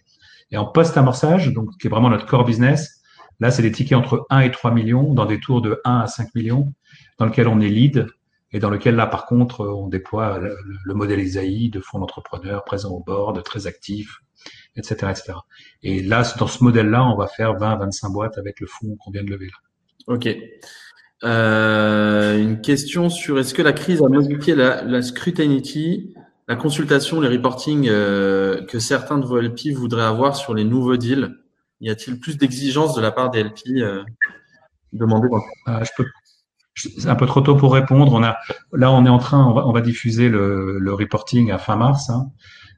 Et 0.50 0.56
en 0.56 0.66
post-amorçage, 0.66 1.52
donc 1.52 1.70
qui 1.78 1.86
est 1.86 1.90
vraiment 1.90 2.10
notre 2.10 2.26
core 2.26 2.44
business, 2.44 3.00
là, 3.38 3.52
c'est 3.52 3.62
des 3.62 3.70
tickets 3.70 3.96
entre 3.96 4.26
1 4.30 4.40
et 4.40 4.50
3 4.50 4.72
millions, 4.72 5.14
dans 5.14 5.26
des 5.26 5.38
tours 5.38 5.62
de 5.62 5.80
1 5.84 6.00
à 6.00 6.06
5 6.08 6.34
millions, 6.34 6.72
dans 7.18 7.26
lequel 7.26 7.46
on 7.46 7.60
est 7.60 7.68
lead, 7.68 8.08
et 8.50 8.58
dans 8.58 8.70
lequel 8.70 8.96
là, 8.96 9.06
par 9.06 9.26
contre, 9.26 9.64
on 9.64 9.86
déploie 9.86 10.38
le, 10.38 10.56
le 10.84 10.94
modèle 10.94 11.20
ISAI 11.20 11.68
de 11.68 11.78
fonds 11.78 12.00
d'entrepreneurs 12.00 12.64
présents 12.64 12.90
au 12.90 13.00
board, 13.00 13.40
très 13.44 13.68
actifs, 13.68 14.23
etc., 14.76 14.94
etc. 15.10 15.32
Et 15.82 16.02
là, 16.02 16.22
dans 16.38 16.46
ce 16.46 16.62
modèle-là, 16.64 17.04
on 17.04 17.16
va 17.16 17.26
faire 17.26 17.54
20 17.54 17.76
25 17.76 18.08
boîtes 18.10 18.38
avec 18.38 18.60
le 18.60 18.66
fonds 18.66 18.96
qu'on 18.96 19.10
vient 19.10 19.24
de 19.24 19.30
lever 19.30 19.46
là. 19.46 20.14
Ok. 20.14 20.28
Euh, 21.22 22.38
une 22.38 22.60
question 22.60 23.08
sur 23.08 23.38
est-ce 23.38 23.54
que 23.54 23.62
la 23.62 23.72
crise 23.72 24.02
a 24.02 24.08
modifié 24.08 24.54
la, 24.54 24.82
la 24.82 25.00
scrutinity, 25.00 26.12
la 26.48 26.56
consultation, 26.56 27.20
les 27.20 27.28
reporting 27.28 27.88
euh, 27.88 28.64
que 28.66 28.78
certains 28.78 29.18
de 29.18 29.24
vos 29.24 29.40
LP 29.40 29.72
voudraient 29.74 30.04
avoir 30.04 30.36
sur 30.36 30.54
les 30.54 30.64
nouveaux 30.64 30.96
deals? 30.96 31.30
Y 31.80 31.90
a-t-il 31.90 32.20
plus 32.20 32.36
d'exigences 32.36 32.94
de 32.94 33.00
la 33.00 33.10
part 33.10 33.30
des 33.30 33.42
LP 33.42 33.60
euh, 33.78 34.02
demandées 34.92 35.28
Je 35.66 35.90
peux. 35.96 36.06
C'est 36.74 37.08
un 37.08 37.14
peu 37.14 37.26
trop 37.26 37.40
tôt 37.40 37.54
pour 37.54 37.72
répondre. 37.72 38.12
On 38.12 38.22
a 38.22 38.36
là, 38.72 38.90
on 38.90 39.06
est 39.06 39.10
en 39.10 39.18
train, 39.18 39.46
on 39.46 39.54
va, 39.54 39.66
on 39.66 39.72
va 39.72 39.80
diffuser 39.80 40.28
le, 40.28 40.78
le 40.78 40.92
reporting 40.94 41.52
à 41.52 41.58
fin 41.58 41.76
mars. 41.76 42.10
Hein. 42.10 42.32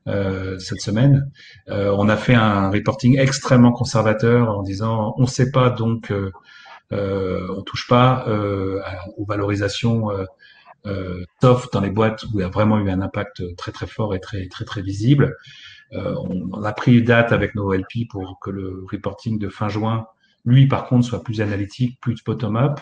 Euh, 0.08 0.56
cette 0.60 0.80
semaine. 0.80 1.32
Euh, 1.68 1.92
on 1.98 2.08
a 2.08 2.16
fait 2.16 2.36
un 2.36 2.70
reporting 2.70 3.18
extrêmement 3.18 3.72
conservateur 3.72 4.56
en 4.56 4.62
disant 4.62 5.14
on 5.16 5.22
ne 5.22 5.26
sait 5.26 5.50
pas 5.50 5.68
donc 5.68 6.12
euh, 6.12 6.30
euh, 6.92 7.48
on 7.56 7.62
touche 7.62 7.88
pas 7.88 8.24
aux 9.16 9.24
valorisations 9.24 10.10
euh, 10.86 11.24
sauf 11.42 11.70
dans 11.72 11.80
les 11.80 11.90
boîtes 11.90 12.22
où 12.24 12.38
il 12.38 12.42
y 12.42 12.44
a 12.44 12.48
vraiment 12.48 12.78
eu 12.78 12.88
un 12.90 13.00
impact 13.00 13.56
très 13.56 13.72
très 13.72 13.86
fort 13.88 14.14
et 14.14 14.20
très 14.20 14.46
très 14.46 14.64
très 14.64 14.82
visible. 14.82 15.36
Euh, 15.92 16.14
on, 16.52 16.62
a 16.62 16.72
pris 16.72 17.02
date 17.02 17.32
avec 17.32 17.54
nos 17.54 17.72
LP 17.72 18.08
pour 18.08 18.38
que 18.40 18.50
le 18.50 18.84
reporting 18.90 19.38
de 19.38 19.48
fin 19.48 19.68
juin, 19.68 20.06
lui 20.44 20.68
par 20.68 20.86
contre, 20.86 21.06
soit 21.06 21.24
plus 21.24 21.40
analytique, 21.40 21.98
plus 22.00 22.22
bottom-up. 22.24 22.80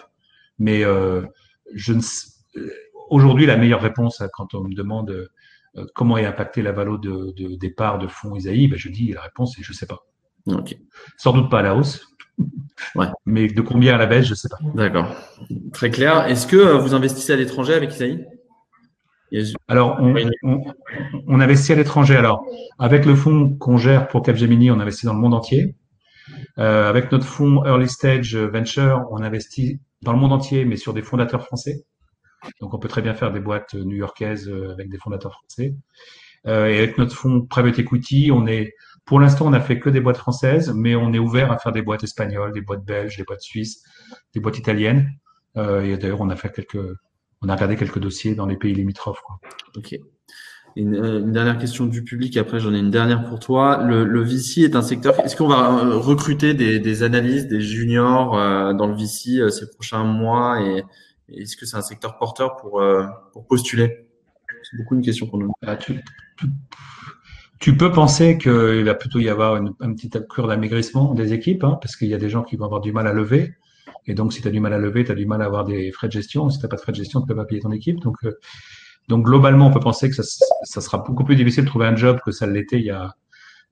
Mais 0.58 0.84
euh, 0.84 1.22
je 1.74 1.94
ne 1.94 2.00
aujourd'hui 3.08 3.46
la 3.46 3.56
meilleure 3.56 3.80
réponse 3.80 4.22
quand 4.34 4.54
on 4.54 4.64
me 4.64 4.74
demande 4.74 5.28
euh, 5.76 5.84
comment 5.94 6.16
est 6.16 6.26
impacté 6.26 6.62
la 6.62 6.72
valeur 6.72 6.98
de, 6.98 7.32
de 7.36 7.56
départ 7.56 7.98
de 7.98 8.06
fonds 8.06 8.34
Isaïe, 8.36 8.68
ben 8.68 8.78
je 8.78 8.88
dis 8.88 9.12
la 9.12 9.22
réponse 9.22 9.58
est 9.58 9.62
je 9.62 9.72
sais 9.72 9.86
pas. 9.86 10.06
Okay. 10.46 10.78
Sans 11.16 11.32
doute 11.32 11.50
pas 11.50 11.60
à 11.60 11.62
la 11.62 11.74
hausse, 11.74 12.06
Ouais. 12.94 13.06
Mais 13.24 13.48
de 13.48 13.60
combien 13.60 13.94
à 13.94 13.98
la 13.98 14.06
baisse, 14.06 14.26
je 14.26 14.34
sais 14.34 14.48
pas. 14.48 14.58
D'accord. 14.74 15.08
Très 15.72 15.90
clair. 15.90 16.26
Est-ce 16.26 16.46
que 16.46 16.56
euh, 16.56 16.78
vous 16.78 16.94
investissez 16.94 17.32
à 17.32 17.36
l'étranger 17.36 17.74
avec 17.74 17.94
Isaïe? 17.94 18.26
Alors, 19.66 19.96
on, 20.00 20.14
on, 21.26 21.40
investit 21.40 21.72
à 21.72 21.74
l'étranger. 21.74 22.14
Alors, 22.14 22.44
avec 22.78 23.04
le 23.04 23.16
fonds 23.16 23.56
qu'on 23.56 23.78
gère 23.78 24.06
pour 24.06 24.22
Capgemini, 24.22 24.70
on 24.70 24.78
investit 24.78 25.06
dans 25.06 25.14
le 25.14 25.18
monde 25.18 25.34
entier. 25.34 25.74
Euh, 26.58 26.88
avec 26.88 27.10
notre 27.10 27.26
fonds 27.26 27.64
Early 27.64 27.88
Stage 27.88 28.36
Venture, 28.36 29.08
on 29.10 29.22
investit 29.22 29.80
dans 30.02 30.12
le 30.12 30.18
monde 30.18 30.32
entier, 30.32 30.64
mais 30.64 30.76
sur 30.76 30.94
des 30.94 31.02
fondateurs 31.02 31.44
français. 31.44 31.84
Donc, 32.60 32.74
on 32.74 32.78
peut 32.78 32.88
très 32.88 33.02
bien 33.02 33.14
faire 33.14 33.32
des 33.32 33.40
boîtes 33.40 33.74
new-yorkaises 33.74 34.48
euh, 34.48 34.72
avec 34.72 34.88
des 34.88 34.98
fondateurs 34.98 35.32
français. 35.32 35.74
Euh, 36.46 36.66
et 36.66 36.78
avec 36.78 36.98
notre 36.98 37.14
fonds 37.14 37.42
Private 37.42 37.78
Equity, 37.78 38.30
on 38.32 38.46
est 38.46 38.74
pour 39.04 39.20
l'instant, 39.20 39.46
on 39.46 39.50
n'a 39.50 39.60
fait 39.60 39.78
que 39.78 39.90
des 39.90 40.00
boîtes 40.00 40.16
françaises, 40.16 40.72
mais 40.74 40.94
on 40.94 41.12
est 41.12 41.18
ouvert 41.18 41.52
à 41.52 41.58
faire 41.58 41.72
des 41.72 41.82
boîtes 41.82 42.04
espagnoles, 42.04 42.52
des 42.52 42.62
boîtes 42.62 42.84
belges, 42.84 43.18
des 43.18 43.24
boîtes 43.24 43.42
suisses, 43.42 43.82
des 44.32 44.40
boîtes 44.40 44.58
italiennes. 44.58 45.10
Euh, 45.56 45.82
et 45.82 45.96
d'ailleurs, 45.98 46.22
on 46.22 46.30
a 46.30 46.36
fait 46.36 46.50
quelques, 46.50 46.78
on 47.42 47.48
a 47.48 47.54
regardé 47.54 47.76
quelques 47.76 47.98
dossiers 47.98 48.34
dans 48.34 48.46
les 48.46 48.56
pays 48.56 48.72
limitrophes. 48.72 49.22
Ok. 49.76 49.96
Une, 50.76 50.96
euh, 50.96 51.20
dernière 51.20 51.58
question 51.58 51.84
du 51.84 52.02
public. 52.02 52.36
Après, 52.36 52.58
j'en 52.58 52.74
ai 52.74 52.78
une 52.78 52.90
dernière 52.90 53.28
pour 53.28 53.38
toi. 53.38 53.84
Le, 53.84 54.04
le 54.04 54.22
VC 54.22 54.62
est 54.62 54.74
un 54.74 54.82
secteur. 54.82 55.20
Est-ce 55.20 55.36
qu'on 55.36 55.48
va 55.48 55.70
euh, 55.70 55.96
recruter 55.98 56.54
des, 56.54 57.02
analystes, 57.02 57.48
des 57.48 57.60
juniors 57.60 58.36
euh, 58.36 58.72
dans 58.72 58.86
le 58.86 58.94
VC 58.94 59.38
euh, 59.38 59.50
ces 59.50 59.70
prochains 59.70 60.04
mois 60.04 60.62
et, 60.62 60.82
est-ce 61.32 61.56
que 61.56 61.66
c'est 61.66 61.76
un 61.76 61.82
secteur 61.82 62.18
porteur 62.18 62.56
pour, 62.56 62.82
pour 63.32 63.46
postuler? 63.46 64.06
C'est 64.62 64.76
beaucoup 64.78 64.94
une 64.94 65.02
question 65.02 65.26
pour 65.26 65.38
nous. 65.38 65.52
Ah, 65.66 65.76
tu, 65.76 66.00
tu 67.64 67.76
peux 67.76 67.90
penser 67.90 68.36
qu'il 68.36 68.84
va 68.84 68.94
plutôt 68.94 69.20
y 69.20 69.28
avoir 69.28 69.56
une, 69.56 69.72
un 69.80 69.94
petit 69.94 70.10
cure 70.28 70.48
d'amaigrissement 70.48 71.14
des 71.14 71.32
équipes, 71.32 71.64
hein, 71.64 71.78
parce 71.80 71.96
qu'il 71.96 72.08
y 72.08 72.14
a 72.14 72.18
des 72.18 72.28
gens 72.28 72.42
qui 72.42 72.56
vont 72.56 72.66
avoir 72.66 72.80
du 72.80 72.92
mal 72.92 73.06
à 73.06 73.12
lever. 73.12 73.54
Et 74.06 74.14
donc, 74.14 74.32
si 74.32 74.42
tu 74.42 74.48
as 74.48 74.50
du 74.50 74.60
mal 74.60 74.74
à 74.74 74.78
lever, 74.78 75.04
tu 75.04 75.12
as 75.12 75.14
du 75.14 75.24
mal 75.24 75.40
à 75.40 75.46
avoir 75.46 75.64
des 75.64 75.90
frais 75.92 76.08
de 76.08 76.12
gestion. 76.12 76.50
Si 76.50 76.58
tu 76.58 76.64
n'as 76.64 76.68
pas 76.68 76.76
de 76.76 76.82
frais 76.82 76.92
de 76.92 76.96
gestion, 76.96 77.20
tu 77.20 77.26
peux 77.26 77.36
pas 77.36 77.46
payer 77.46 77.62
ton 77.62 77.72
équipe. 77.72 78.00
Donc, 78.00 78.16
euh, 78.24 78.38
donc 79.08 79.24
globalement, 79.24 79.68
on 79.68 79.72
peut 79.72 79.80
penser 79.80 80.10
que 80.10 80.14
ça, 80.14 80.22
ça, 80.62 80.80
sera 80.80 80.98
beaucoup 80.98 81.24
plus 81.24 81.36
difficile 81.36 81.64
de 81.64 81.68
trouver 81.68 81.86
un 81.86 81.96
job 81.96 82.18
que 82.24 82.32
ça 82.32 82.46
l'était 82.46 82.78
il 82.78 82.84
y 82.84 82.90
a, 82.90 83.14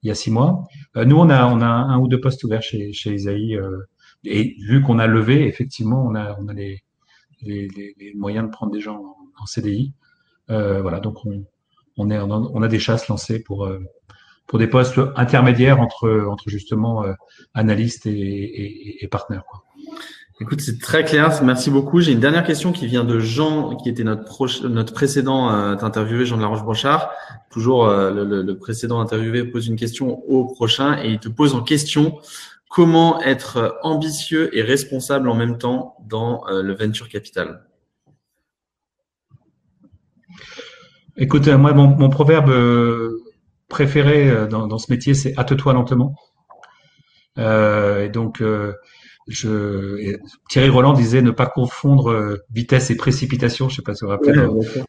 il 0.01 0.07
y 0.07 0.11
a 0.11 0.15
six 0.15 0.31
mois. 0.31 0.63
Euh, 0.97 1.05
nous, 1.05 1.17
on 1.17 1.29
a, 1.29 1.45
on 1.45 1.61
a 1.61 1.67
un 1.67 1.99
ou 1.99 2.07
deux 2.07 2.19
postes 2.19 2.43
ouverts 2.43 2.63
chez, 2.63 2.93
chez 2.93 3.13
Isaïe. 3.13 3.55
Euh, 3.55 3.87
et 4.23 4.55
vu 4.67 4.81
qu'on 4.81 4.99
a 4.99 5.05
levé, 5.05 5.47
effectivement, 5.47 6.03
on 6.03 6.15
a, 6.15 6.35
on 6.39 6.47
a 6.47 6.53
les, 6.53 6.81
les, 7.45 8.13
moyens 8.15 8.45
de 8.45 8.51
prendre 8.51 8.71
des 8.71 8.81
gens 8.81 9.15
en, 9.39 9.45
CDI. 9.45 9.93
voilà, 10.47 10.99
donc 10.99 11.25
on, 11.25 11.45
on, 11.97 12.61
a 12.61 12.67
des 12.67 12.79
chasses 12.79 13.07
lancées 13.07 13.39
pour, 13.39 13.65
euh, 13.65 13.79
pour 14.47 14.59
des 14.59 14.67
postes 14.67 14.99
intermédiaires 15.15 15.79
entre, 15.79 16.25
entre 16.29 16.49
justement 16.49 17.03
euh, 17.03 17.13
analystes 17.53 18.05
et, 18.05 19.03
et, 19.03 19.07
partenaires. 19.07 19.43
Écoute, 20.41 20.61
c'est 20.61 20.79
très 20.79 21.05
clair. 21.05 21.43
Merci 21.43 21.69
beaucoup. 21.69 22.01
J'ai 22.01 22.11
une 22.11 22.19
dernière 22.19 22.43
question 22.43 22.71
qui 22.71 22.87
vient 22.87 23.03
de 23.03 23.19
Jean, 23.19 23.75
qui 23.75 23.87
était 23.87 24.03
notre 24.03 24.67
notre 24.67 24.93
précédent 24.93 25.51
euh, 25.51 25.75
interviewé, 25.81 26.25
Jean 26.25 26.37
de 26.37 26.41
la 26.41 26.47
Roche-Brochard. 26.47 27.11
Toujours 27.51 27.85
euh, 27.85 28.11
le, 28.11 28.41
le, 28.41 28.57
précédent 28.57 28.99
interviewé 28.99 29.43
pose 29.43 29.67
une 29.67 29.75
question 29.75 30.23
au 30.27 30.45
prochain 30.45 30.97
et 31.01 31.11
il 31.11 31.19
te 31.19 31.29
pose 31.29 31.53
en 31.53 31.61
question 31.61 32.17
comment 32.73 33.21
être 33.21 33.77
ambitieux 33.83 34.49
et 34.57 34.63
responsable 34.63 35.29
en 35.29 35.35
même 35.35 35.59
temps 35.59 35.95
dans 36.09 36.43
le 36.49 36.73
venture 36.73 37.07
capital. 37.07 37.61
Écoute, 41.15 41.47
euh, 41.47 41.57
moi, 41.59 41.73
mon, 41.73 42.09
proverbe 42.09 42.49
euh, 42.49 43.21
préféré 43.67 44.27
euh, 44.27 44.47
dans, 44.47 44.77
ce 44.79 44.91
métier, 44.91 45.13
c'est 45.13 45.37
hâte-toi 45.37 45.73
lentement. 45.73 46.15
et 47.37 48.09
donc, 48.11 48.43
je, 49.27 50.17
Thierry 50.49 50.69
Roland 50.69 50.93
disait 50.93 51.21
ne 51.21 51.29
pas 51.29 51.45
confondre 51.45 52.39
vitesse 52.51 52.89
et 52.89 52.97
précipitation. 52.97 53.69
Je 53.69 53.75
sais 53.75 53.81
pas 53.83 53.93
si 53.93 54.03
vous 54.03 54.07
vous 54.07 54.17
rappelez 54.17 54.33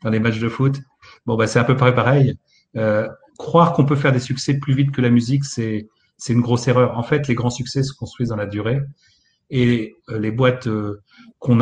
dans, 0.02 0.10
les 0.10 0.20
matchs 0.20 0.40
de 0.40 0.48
foot. 0.48 0.80
Bon, 1.26 1.36
bah, 1.36 1.46
c'est 1.46 1.58
un 1.58 1.64
peu 1.64 1.76
pareil. 1.76 1.94
pareil. 1.94 2.38
croire 3.36 3.74
qu'on 3.74 3.84
peut 3.84 3.96
faire 3.96 4.12
des 4.12 4.20
succès 4.20 4.58
plus 4.58 4.74
vite 4.74 4.90
que 4.90 5.02
la 5.02 5.10
musique, 5.10 5.44
c'est 5.44 5.88
c'est 6.16 6.32
une 6.32 6.40
grosse 6.40 6.68
erreur. 6.68 6.98
En 6.98 7.02
fait, 7.02 7.28
les 7.28 7.34
grands 7.34 7.50
succès 7.50 7.82
se 7.82 7.92
construisent 7.92 8.28
dans 8.28 8.36
la 8.36 8.46
durée. 8.46 8.80
Et 9.50 9.94
les 10.08 10.30
boîtes 10.30 10.66
a, 10.66 10.94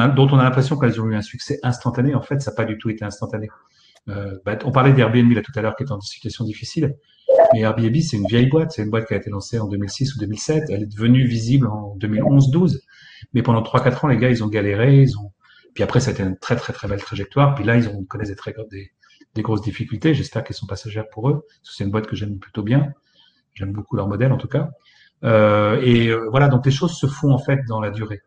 dont 0.09 0.29
on 0.31 0.39
a 0.39 0.45
l'impression 0.45 0.79
qu'elles 0.79 1.01
ont 1.01 1.07
eu 1.07 1.17
un 1.17 1.23
succès 1.23 1.59
instantané, 1.63 2.15
en 2.15 2.23
fait, 2.23 2.41
ça 2.41 2.53
n'a 2.53 2.57
pas 2.57 2.65
du 2.65 2.79
tout 2.79 2.91
été 2.91 3.05
instantané. 3.05 3.49
Euh, 4.09 4.39
bah, 4.45 4.59
on 4.65 4.73
parlait 4.73 4.93
d'Airbnb 4.93 5.33
là 5.33 5.43
tout 5.43 5.53
à 5.55 5.63
l'heure 5.63 5.77
qui 5.77 5.85
est 5.85 5.93
en 5.93 6.01
situation 6.01 6.45
difficile, 6.45 6.97
mais 7.53 7.61
Airbnb 7.61 7.97
c'est 8.01 8.17
une 8.17 8.27
vieille 8.27 8.49
boîte, 8.49 8.73
c'est 8.73 8.83
une 8.83 8.91
boîte 8.91 9.07
qui 9.07 9.15
a 9.15 9.17
été 9.17 9.31
lancée 9.31 9.61
en 9.61 9.69
2006 9.69 10.17
ou 10.17 10.19
2007, 10.19 10.65
elle 10.71 10.83
est 10.83 10.87
devenue 10.87 11.25
visible 11.25 11.69
en 11.69 11.97
2011-12, 11.99 12.81
mais 13.33 13.43
pendant 13.43 13.63
3-4 13.63 14.05
ans 14.05 14.09
les 14.09 14.17
gars 14.17 14.29
ils 14.29 14.43
ont 14.43 14.49
galéré, 14.49 15.03
ils 15.03 15.17
ont, 15.19 15.31
puis 15.73 15.85
après 15.85 16.11
été 16.11 16.21
une 16.21 16.37
très 16.37 16.57
très 16.57 16.73
très 16.73 16.89
belle 16.89 17.01
trajectoire, 17.01 17.55
puis 17.55 17.65
là 17.65 17.77
ils 17.77 17.89
ont 17.89 18.03
connaissent 18.05 18.31
des 18.31 18.35
très 18.35 18.53
des, 18.73 18.91
des 19.35 19.43
grosses 19.43 19.63
difficultés, 19.63 20.15
j'espère 20.15 20.43
qu'elles 20.43 20.57
sont 20.57 20.67
passagères 20.67 21.09
pour 21.09 21.29
eux, 21.31 21.47
c'est 21.63 21.85
une 21.85 21.93
boîte 21.93 22.09
que 22.09 22.17
j'aime 22.17 22.41
plutôt 22.41 22.65
bien, 22.65 22.93
j'aime 23.55 23.73
beaucoup 23.73 23.97
leur 23.97 24.09
modèle 24.09 24.33
en 24.33 24.39
tout 24.39 24.49
cas. 24.49 24.71
Euh, 25.25 25.81
et 25.83 26.09
euh, 26.09 26.29
voilà, 26.31 26.49
donc 26.49 26.67
les 26.67 26.73
choses 26.73 26.97
se 26.97 27.07
font 27.07 27.33
en 27.33 27.39
fait 27.39 27.61
dans 27.69 27.81
la 27.81 27.91
durée. 27.91 28.21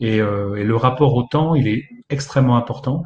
Et, 0.00 0.20
euh, 0.20 0.56
et 0.56 0.64
le 0.64 0.76
rapport 0.76 1.14
au 1.14 1.22
temps, 1.22 1.54
il 1.54 1.68
est 1.68 1.88
extrêmement 2.10 2.56
important. 2.56 3.04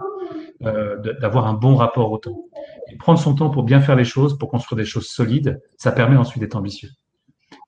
D'avoir 0.60 1.46
un 1.46 1.54
bon 1.54 1.76
rapport 1.76 2.10
au 2.10 2.18
temps. 2.18 2.42
Et 2.90 2.96
prendre 2.96 3.20
son 3.20 3.36
temps 3.36 3.48
pour 3.48 3.62
bien 3.62 3.80
faire 3.80 3.94
les 3.94 4.04
choses, 4.04 4.36
pour 4.36 4.50
construire 4.50 4.76
des 4.76 4.84
choses 4.84 5.06
solides, 5.06 5.60
ça 5.76 5.92
permet 5.92 6.16
ensuite 6.16 6.40
d'être 6.40 6.56
ambitieux. 6.56 6.88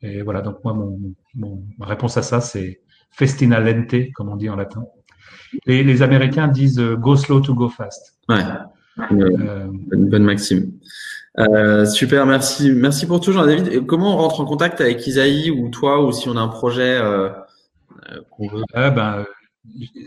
Et 0.03 0.23
voilà, 0.23 0.43
donc 0.43 0.57
moi, 0.65 0.75
mon, 0.75 0.99
mon 1.37 1.63
ma 1.79 1.87
réponse 1.87 2.17
à 2.17 2.23
ça, 2.23 2.41
c'est 2.41 2.81
festina 3.13 3.61
lente, 3.61 3.95
comme 4.13 4.29
on 4.29 4.35
dit 4.35 4.51
en 4.51 4.57
latin. 4.57 4.85
Les, 5.67 5.85
les 5.85 6.03
Américains 6.03 6.49
disent 6.49 6.81
go 6.81 7.15
slow 7.15 7.41
to 7.41 7.55
go 7.55 7.69
fast. 7.69 8.19
Ouais, 8.29 8.43
une, 9.11 10.09
bonne 10.11 10.25
maxime. 10.25 10.73
Euh, 11.39 11.87
super, 11.87 12.27
merci, 12.27 12.73
merci 12.73 13.07
pour 13.07 13.21
tout, 13.21 13.33
Jean-David. 13.33 13.87
Comment 13.87 14.15
on 14.15 14.19
rentre 14.19 14.41
en 14.41 14.45
contact 14.45 14.81
avec 14.81 15.07
Isaïe 15.07 15.51
ou 15.51 15.69
toi, 15.69 16.05
ou 16.05 16.13
si 16.13 16.29
on 16.29 16.37
a 16.37 16.41
un 16.41 16.49
projet 16.49 16.99
euh, 16.99 17.31
qu'on 18.31 18.49
veut? 18.49 18.63
Ah, 18.75 18.91
ben, 18.91 19.25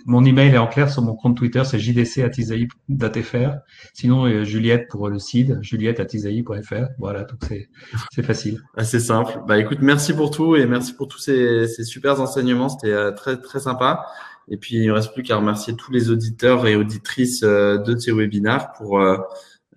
mon 0.06 0.26
email 0.26 0.54
est 0.54 0.58
en 0.58 0.68
clair 0.68 0.90
sur 0.90 1.02
mon 1.02 1.16
compte 1.16 1.38
Twitter, 1.38 1.64
c'est 1.64 1.80
jdc.tisaï.fr. 1.80 3.56
Sinon, 3.94 4.26
euh, 4.26 4.44
Juliette 4.44 4.88
pour 4.90 5.10
le 5.10 5.20
CID, 5.20 5.60
juliette.tisaï.fr. 5.62 6.88
Voilà, 6.98 7.24
donc 7.24 7.40
c'est, 7.48 7.70
c'est 8.12 8.24
facile. 8.24 8.60
C'est 8.84 9.00
simple. 9.00 9.40
Bah 9.48 9.58
écoute, 9.60 9.80
merci 9.82 10.14
pour 10.14 10.32
tout 10.32 10.56
et 10.56 10.66
merci 10.66 10.94
pour 10.94 11.08
tous 11.08 11.20
ces, 11.20 11.68
ces 11.68 11.84
super 11.84 12.20
enseignements. 12.20 12.70
C'était 12.70 12.92
euh, 12.92 13.12
très, 13.12 13.38
très 13.38 13.60
sympa. 13.60 14.06
Et 14.50 14.58
puis, 14.58 14.76
il 14.76 14.88
ne 14.88 14.92
reste 14.92 15.14
plus 15.14 15.24
qu'à 15.24 15.38
remercier 15.38 15.76
tous 15.76 15.92
les 15.92 16.10
auditeurs 16.10 16.68
et 16.68 16.76
auditrices 16.76 17.44
euh, 17.44 17.78
de 17.78 17.98
ces 17.98 18.12
webinaires 18.12 18.74
pour 18.74 19.00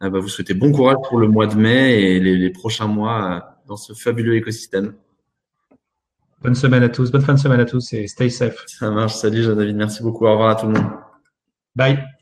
bah, 0.00 0.18
vous 0.18 0.28
souhaiter 0.28 0.54
bon 0.54 0.72
courage 0.72 0.98
pour 1.08 1.18
le 1.18 1.28
mois 1.28 1.46
de 1.46 1.54
mai 1.54 2.02
et 2.02 2.20
les, 2.20 2.36
les 2.36 2.50
prochains 2.50 2.86
mois 2.86 3.56
dans 3.66 3.76
ce 3.76 3.92
fabuleux 3.92 4.36
écosystème. 4.36 4.94
Bonne 6.42 6.54
semaine 6.54 6.82
à 6.82 6.88
tous, 6.88 7.10
bonne 7.10 7.22
fin 7.22 7.34
de 7.34 7.38
semaine 7.38 7.60
à 7.60 7.64
tous 7.64 7.92
et 7.92 8.06
stay 8.06 8.30
safe. 8.30 8.64
Ça 8.66 8.90
marche. 8.90 9.14
Salut 9.14 9.42
Jean-David, 9.42 9.76
merci 9.76 10.02
beaucoup. 10.02 10.26
Au 10.26 10.32
revoir 10.32 10.50
à 10.50 10.54
tout 10.56 10.66
le 10.66 10.72
monde. 10.72 10.90
Bye. 11.74 12.15